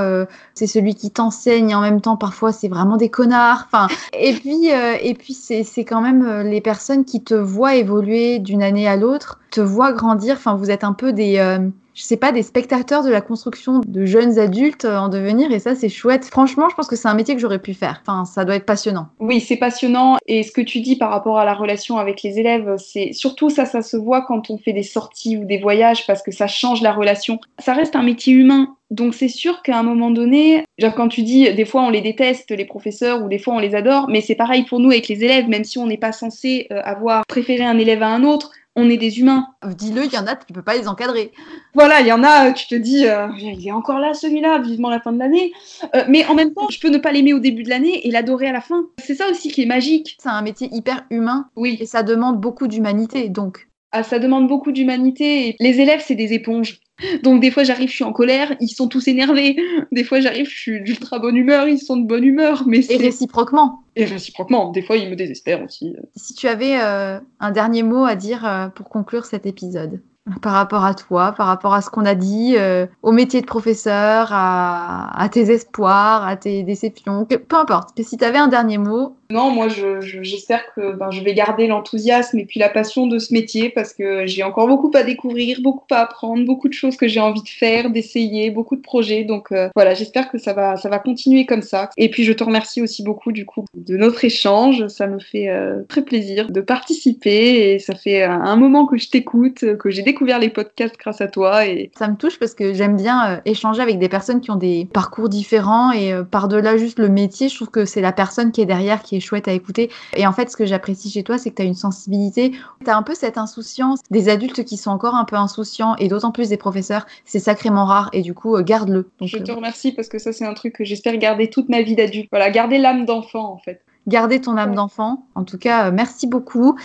c'est 0.54 0.68
celui 0.68 0.94
qui 0.94 1.10
t'enseigne 1.10 1.70
et 1.70 1.74
en 1.74 1.80
même 1.80 2.00
temps, 2.00 2.16
parfois, 2.16 2.52
c'est 2.52 2.68
vraiment 2.68 2.96
des 2.96 3.08
connards. 3.08 3.66
Enfin, 3.66 3.88
et 4.12 4.32
puis, 4.34 4.68
et 4.68 5.14
puis 5.14 5.34
c'est 5.34 5.84
quand 5.84 6.00
même 6.00 6.42
les 6.42 6.60
personnes 6.60 7.04
qui 7.04 7.24
te 7.24 7.34
voient 7.34 7.74
évoluer 7.74 8.38
d'une 8.38 8.62
année 8.62 8.86
à 8.86 8.96
l'autre, 8.96 9.40
te 9.50 9.60
voient 9.60 9.92
grandir. 9.92 10.36
Enfin, 10.36 10.54
vous 10.54 10.70
êtes 10.70 10.84
un 10.84 10.92
peu 10.92 11.12
des 11.12 11.58
je 11.94 12.02
sais 12.02 12.16
pas, 12.16 12.32
des 12.32 12.42
spectateurs 12.42 13.04
de 13.04 13.10
la 13.10 13.20
construction 13.20 13.80
de 13.86 14.04
jeunes 14.04 14.38
adultes 14.38 14.84
euh, 14.84 14.96
en 14.96 15.08
devenir 15.08 15.52
et 15.52 15.58
ça 15.58 15.74
c'est 15.74 15.88
chouette. 15.88 16.24
Franchement, 16.24 16.68
je 16.68 16.74
pense 16.74 16.86
que 16.86 16.96
c'est 16.96 17.08
un 17.08 17.14
métier 17.14 17.34
que 17.34 17.40
j'aurais 17.40 17.58
pu 17.58 17.74
faire. 17.74 18.02
Enfin, 18.06 18.24
ça 18.24 18.44
doit 18.44 18.56
être 18.56 18.66
passionnant. 18.66 19.08
Oui, 19.18 19.40
c'est 19.40 19.56
passionnant 19.56 20.16
et 20.26 20.42
ce 20.42 20.52
que 20.52 20.60
tu 20.60 20.80
dis 20.80 20.96
par 20.96 21.10
rapport 21.10 21.38
à 21.38 21.44
la 21.44 21.54
relation 21.54 21.98
avec 21.98 22.22
les 22.22 22.38
élèves, 22.38 22.76
c'est 22.78 23.12
surtout 23.12 23.50
ça, 23.50 23.64
ça 23.64 23.82
se 23.82 23.96
voit 23.96 24.22
quand 24.22 24.50
on 24.50 24.58
fait 24.58 24.72
des 24.72 24.82
sorties 24.82 25.36
ou 25.36 25.44
des 25.44 25.58
voyages 25.58 26.06
parce 26.06 26.22
que 26.22 26.30
ça 26.30 26.46
change 26.46 26.82
la 26.82 26.92
relation. 26.92 27.38
Ça 27.58 27.74
reste 27.74 27.96
un 27.96 28.02
métier 28.02 28.32
humain. 28.32 28.76
Donc 28.90 29.14
c'est 29.14 29.28
sûr 29.28 29.62
qu'à 29.62 29.78
un 29.78 29.84
moment 29.84 30.10
donné, 30.10 30.64
genre 30.78 30.94
quand 30.94 31.06
tu 31.06 31.22
dis 31.22 31.52
des 31.54 31.64
fois 31.64 31.82
on 31.82 31.90
les 31.90 32.00
déteste 32.00 32.50
les 32.50 32.64
professeurs 32.64 33.22
ou 33.22 33.28
des 33.28 33.38
fois 33.38 33.54
on 33.54 33.60
les 33.60 33.76
adore, 33.76 34.08
mais 34.08 34.20
c'est 34.20 34.34
pareil 34.34 34.64
pour 34.64 34.80
nous 34.80 34.90
avec 34.90 35.06
les 35.06 35.24
élèves, 35.24 35.48
même 35.48 35.62
si 35.62 35.78
on 35.78 35.86
n'est 35.86 35.96
pas 35.96 36.10
censé 36.10 36.66
euh, 36.72 36.80
avoir 36.82 37.22
préféré 37.28 37.64
un 37.64 37.78
élève 37.78 38.02
à 38.02 38.08
un 38.08 38.24
autre, 38.24 38.50
on 38.80 38.88
est 38.88 38.96
des 38.96 39.20
humains. 39.20 39.46
Dis-le, 39.64 40.04
il 40.04 40.12
y 40.12 40.18
en 40.18 40.26
a, 40.26 40.36
tu 40.36 40.52
peux 40.52 40.62
pas 40.62 40.76
les 40.76 40.88
encadrer. 40.88 41.32
Voilà, 41.74 42.00
il 42.00 42.06
y 42.06 42.12
en 42.12 42.22
a, 42.24 42.52
tu 42.52 42.66
te 42.66 42.74
dis, 42.74 43.06
euh, 43.06 43.28
il 43.38 43.66
est 43.66 43.72
encore 43.72 43.98
là 43.98 44.14
celui-là, 44.14 44.58
vivement 44.58 44.90
la 44.90 45.00
fin 45.00 45.12
de 45.12 45.18
l'année. 45.18 45.52
Euh, 45.94 46.04
mais 46.08 46.26
en 46.26 46.34
même 46.34 46.52
temps, 46.52 46.68
je 46.70 46.80
peux 46.80 46.90
ne 46.90 46.98
pas 46.98 47.12
l'aimer 47.12 47.32
au 47.32 47.38
début 47.38 47.62
de 47.62 47.68
l'année 47.68 48.06
et 48.06 48.10
l'adorer 48.10 48.48
à 48.48 48.52
la 48.52 48.60
fin. 48.60 48.86
C'est 48.98 49.14
ça 49.14 49.30
aussi 49.30 49.50
qui 49.50 49.62
est 49.62 49.66
magique. 49.66 50.16
C'est 50.20 50.28
un 50.28 50.42
métier 50.42 50.68
hyper 50.72 51.04
humain. 51.10 51.48
Oui. 51.56 51.76
Et 51.80 51.86
ça 51.86 52.02
demande 52.02 52.40
beaucoup 52.40 52.66
d'humanité, 52.66 53.28
donc. 53.28 53.69
Ah, 53.92 54.02
ça 54.02 54.18
demande 54.18 54.46
beaucoup 54.48 54.72
d'humanité. 54.72 55.56
Les 55.58 55.80
élèves, 55.80 56.02
c'est 56.04 56.14
des 56.14 56.32
éponges. 56.32 56.80
Donc 57.22 57.40
des 57.40 57.50
fois 57.50 57.64
j'arrive, 57.64 57.88
je 57.88 57.94
suis 57.94 58.04
en 58.04 58.12
colère, 58.12 58.54
ils 58.60 58.68
sont 58.68 58.88
tous 58.88 59.08
énervés. 59.08 59.56
Des 59.92 60.04
fois 60.04 60.20
j'arrive, 60.20 60.48
je 60.48 60.58
suis 60.58 60.82
d'ultra 60.82 61.18
bonne 61.18 61.36
humeur, 61.36 61.66
ils 61.66 61.78
sont 61.78 61.96
de 61.96 62.06
bonne 62.06 62.24
humeur. 62.24 62.64
Mais 62.66 62.80
et 62.90 62.96
réciproquement. 62.96 63.82
Et 63.96 64.04
réciproquement, 64.04 64.70
des 64.70 64.82
fois 64.82 64.96
ils 64.96 65.08
me 65.08 65.16
désespèrent 65.16 65.64
aussi. 65.64 65.94
Si 66.16 66.34
tu 66.34 66.46
avais 66.46 66.78
euh, 66.80 67.18
un 67.40 67.50
dernier 67.50 67.82
mot 67.82 68.04
à 68.04 68.16
dire 68.16 68.46
euh, 68.46 68.68
pour 68.68 68.88
conclure 68.88 69.24
cet 69.24 69.46
épisode 69.46 70.02
par 70.42 70.52
rapport 70.52 70.84
à 70.84 70.94
toi, 70.94 71.32
par 71.36 71.46
rapport 71.46 71.74
à 71.74 71.80
ce 71.80 71.90
qu'on 71.90 72.04
a 72.04 72.14
dit, 72.14 72.54
euh, 72.56 72.86
au 73.02 73.12
métier 73.12 73.40
de 73.40 73.46
professeur, 73.46 74.28
à, 74.30 75.28
tes 75.32 75.50
espoirs, 75.50 76.26
à 76.26 76.36
tes 76.36 76.62
déceptions, 76.62 77.24
peu 77.24 77.56
importe. 77.56 77.90
si 78.02 78.16
tu 78.16 78.24
avais 78.24 78.38
un 78.38 78.48
dernier 78.48 78.78
mot. 78.78 79.16
Non, 79.30 79.50
moi 79.50 79.68
j'espère 80.00 80.64
que 80.74 80.92
ben, 80.92 81.10
je 81.12 81.22
vais 81.22 81.34
garder 81.34 81.68
l'enthousiasme 81.68 82.38
et 82.40 82.44
puis 82.44 82.58
la 82.58 82.68
passion 82.68 83.06
de 83.06 83.18
ce 83.20 83.32
métier 83.32 83.70
parce 83.70 83.92
que 83.92 84.26
j'ai 84.26 84.42
encore 84.42 84.66
beaucoup 84.66 84.90
à 84.94 85.04
découvrir, 85.04 85.60
beaucoup 85.62 85.84
à 85.92 85.98
apprendre, 85.98 86.44
beaucoup 86.44 86.68
de 86.68 86.72
choses 86.72 86.96
que 86.96 87.06
j'ai 87.06 87.20
envie 87.20 87.42
de 87.42 87.48
faire, 87.48 87.90
d'essayer, 87.90 88.50
beaucoup 88.50 88.74
de 88.74 88.80
projets. 88.80 89.22
Donc 89.22 89.52
euh, 89.52 89.68
voilà, 89.76 89.94
j'espère 89.94 90.30
que 90.30 90.38
ça 90.38 90.52
va, 90.52 90.76
ça 90.76 90.88
va 90.88 90.98
continuer 90.98 91.46
comme 91.46 91.62
ça. 91.62 91.90
Et 91.96 92.10
puis 92.10 92.24
je 92.24 92.32
te 92.32 92.42
remercie 92.42 92.82
aussi 92.82 93.04
beaucoup 93.04 93.30
du 93.30 93.46
coup 93.46 93.64
de 93.74 93.96
notre 93.96 94.24
échange. 94.24 94.88
Ça 94.88 95.06
me 95.06 95.20
fait 95.20 95.48
euh, 95.48 95.82
très 95.88 96.02
plaisir 96.02 96.50
de 96.50 96.60
participer 96.60 97.72
et 97.72 97.78
ça 97.78 97.94
fait 97.94 98.24
un 98.24 98.56
moment 98.56 98.84
que 98.84 98.98
je 98.98 99.10
t'écoute, 99.10 99.76
que 99.78 99.90
j'ai 99.90 100.02
découvert 100.10 100.38
les 100.38 100.50
podcasts 100.50 100.96
grâce 100.98 101.20
à 101.20 101.28
toi. 101.28 101.66
Et... 101.66 101.90
Ça 101.96 102.08
me 102.08 102.16
touche 102.16 102.38
parce 102.38 102.54
que 102.54 102.74
j'aime 102.74 102.96
bien 102.96 103.30
euh, 103.30 103.40
échanger 103.44 103.80
avec 103.80 103.98
des 103.98 104.08
personnes 104.08 104.40
qui 104.40 104.50
ont 104.50 104.56
des 104.56 104.88
parcours 104.92 105.28
différents 105.28 105.92
et 105.92 106.12
euh, 106.12 106.24
par-delà 106.24 106.76
juste 106.76 106.98
le 106.98 107.08
métier, 107.08 107.48
je 107.48 107.54
trouve 107.54 107.70
que 107.70 107.84
c'est 107.84 108.00
la 108.00 108.12
personne 108.12 108.50
qui 108.50 108.60
est 108.60 108.66
derrière 108.66 109.02
qui 109.02 109.16
est 109.16 109.20
chouette 109.20 109.46
à 109.46 109.52
écouter. 109.52 109.90
Et 110.16 110.26
en 110.26 110.32
fait, 110.32 110.50
ce 110.50 110.56
que 110.56 110.66
j'apprécie 110.66 111.10
chez 111.10 111.22
toi, 111.22 111.38
c'est 111.38 111.50
que 111.50 111.56
tu 111.56 111.62
as 111.62 111.64
une 111.64 111.74
sensibilité. 111.74 112.52
Tu 112.84 112.90
as 112.90 112.96
un 112.96 113.02
peu 113.02 113.14
cette 113.14 113.38
insouciance 113.38 114.00
des 114.10 114.28
adultes 114.28 114.64
qui 114.64 114.76
sont 114.76 114.90
encore 114.90 115.14
un 115.14 115.24
peu 115.24 115.36
insouciants 115.36 115.94
et 115.96 116.08
d'autant 116.08 116.32
plus 116.32 116.48
des 116.48 116.56
professeurs. 116.56 117.06
C'est 117.24 117.38
sacrément 117.38 117.84
rare 117.84 118.10
et 118.12 118.22
du 118.22 118.34
coup, 118.34 118.56
euh, 118.56 118.62
garde-le. 118.62 119.08
Je 119.22 119.38
te 119.38 119.52
remercie 119.52 119.92
parce 119.92 120.08
que 120.08 120.18
ça, 120.18 120.32
c'est 120.32 120.44
un 120.44 120.54
truc 120.54 120.74
que 120.74 120.84
j'espère 120.84 121.16
garder 121.16 121.48
toute 121.48 121.68
ma 121.68 121.82
vie 121.82 121.94
d'adulte. 121.94 122.28
Voilà, 122.32 122.50
garder 122.50 122.78
l'âme 122.78 123.04
d'enfant 123.04 123.52
en 123.52 123.58
fait 123.58 123.82
garder 124.06 124.40
ton 124.40 124.56
âme 124.56 124.74
d'enfant. 124.74 125.26
En 125.34 125.44
tout 125.44 125.58
cas, 125.58 125.90
merci 125.90 126.26
beaucoup. 126.26 126.76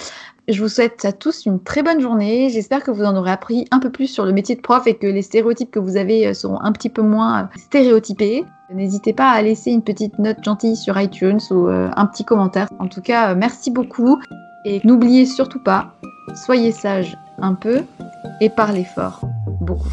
Je 0.47 0.61
vous 0.61 0.69
souhaite 0.69 1.05
à 1.05 1.11
tous 1.11 1.47
une 1.47 1.59
très 1.59 1.81
bonne 1.81 1.99
journée. 1.99 2.49
J'espère 2.51 2.83
que 2.83 2.91
vous 2.91 3.03
en 3.03 3.15
aurez 3.15 3.31
appris 3.31 3.65
un 3.71 3.79
peu 3.79 3.89
plus 3.89 4.05
sur 4.05 4.25
le 4.25 4.31
métier 4.31 4.55
de 4.55 4.61
prof 4.61 4.85
et 4.85 4.95
que 4.95 5.07
les 5.07 5.23
stéréotypes 5.23 5.71
que 5.71 5.79
vous 5.79 5.97
avez 5.97 6.27
euh, 6.27 6.33
seront 6.35 6.59
un 6.61 6.71
petit 6.71 6.89
peu 6.89 7.01
moins 7.01 7.43
euh, 7.43 7.45
stéréotypés. 7.57 8.45
N'hésitez 8.71 9.13
pas 9.13 9.31
à 9.31 9.41
laisser 9.41 9.71
une 9.71 9.81
petite 9.81 10.19
note 10.19 10.43
gentille 10.43 10.75
sur 10.75 10.99
iTunes 10.99 11.39
ou 11.49 11.67
euh, 11.67 11.89
un 11.95 12.05
petit 12.05 12.25
commentaire. 12.25 12.67
En 12.77 12.87
tout 12.87 13.01
cas, 13.01 13.33
merci 13.33 13.71
beaucoup. 13.71 14.19
Et 14.65 14.81
n'oubliez 14.83 15.25
surtout 15.25 15.63
pas, 15.63 15.95
soyez 16.35 16.71
sage 16.71 17.17
un 17.39 17.55
peu 17.55 17.81
et 18.39 18.49
parlez 18.49 18.83
fort 18.83 19.21
beaucoup. 19.61 19.89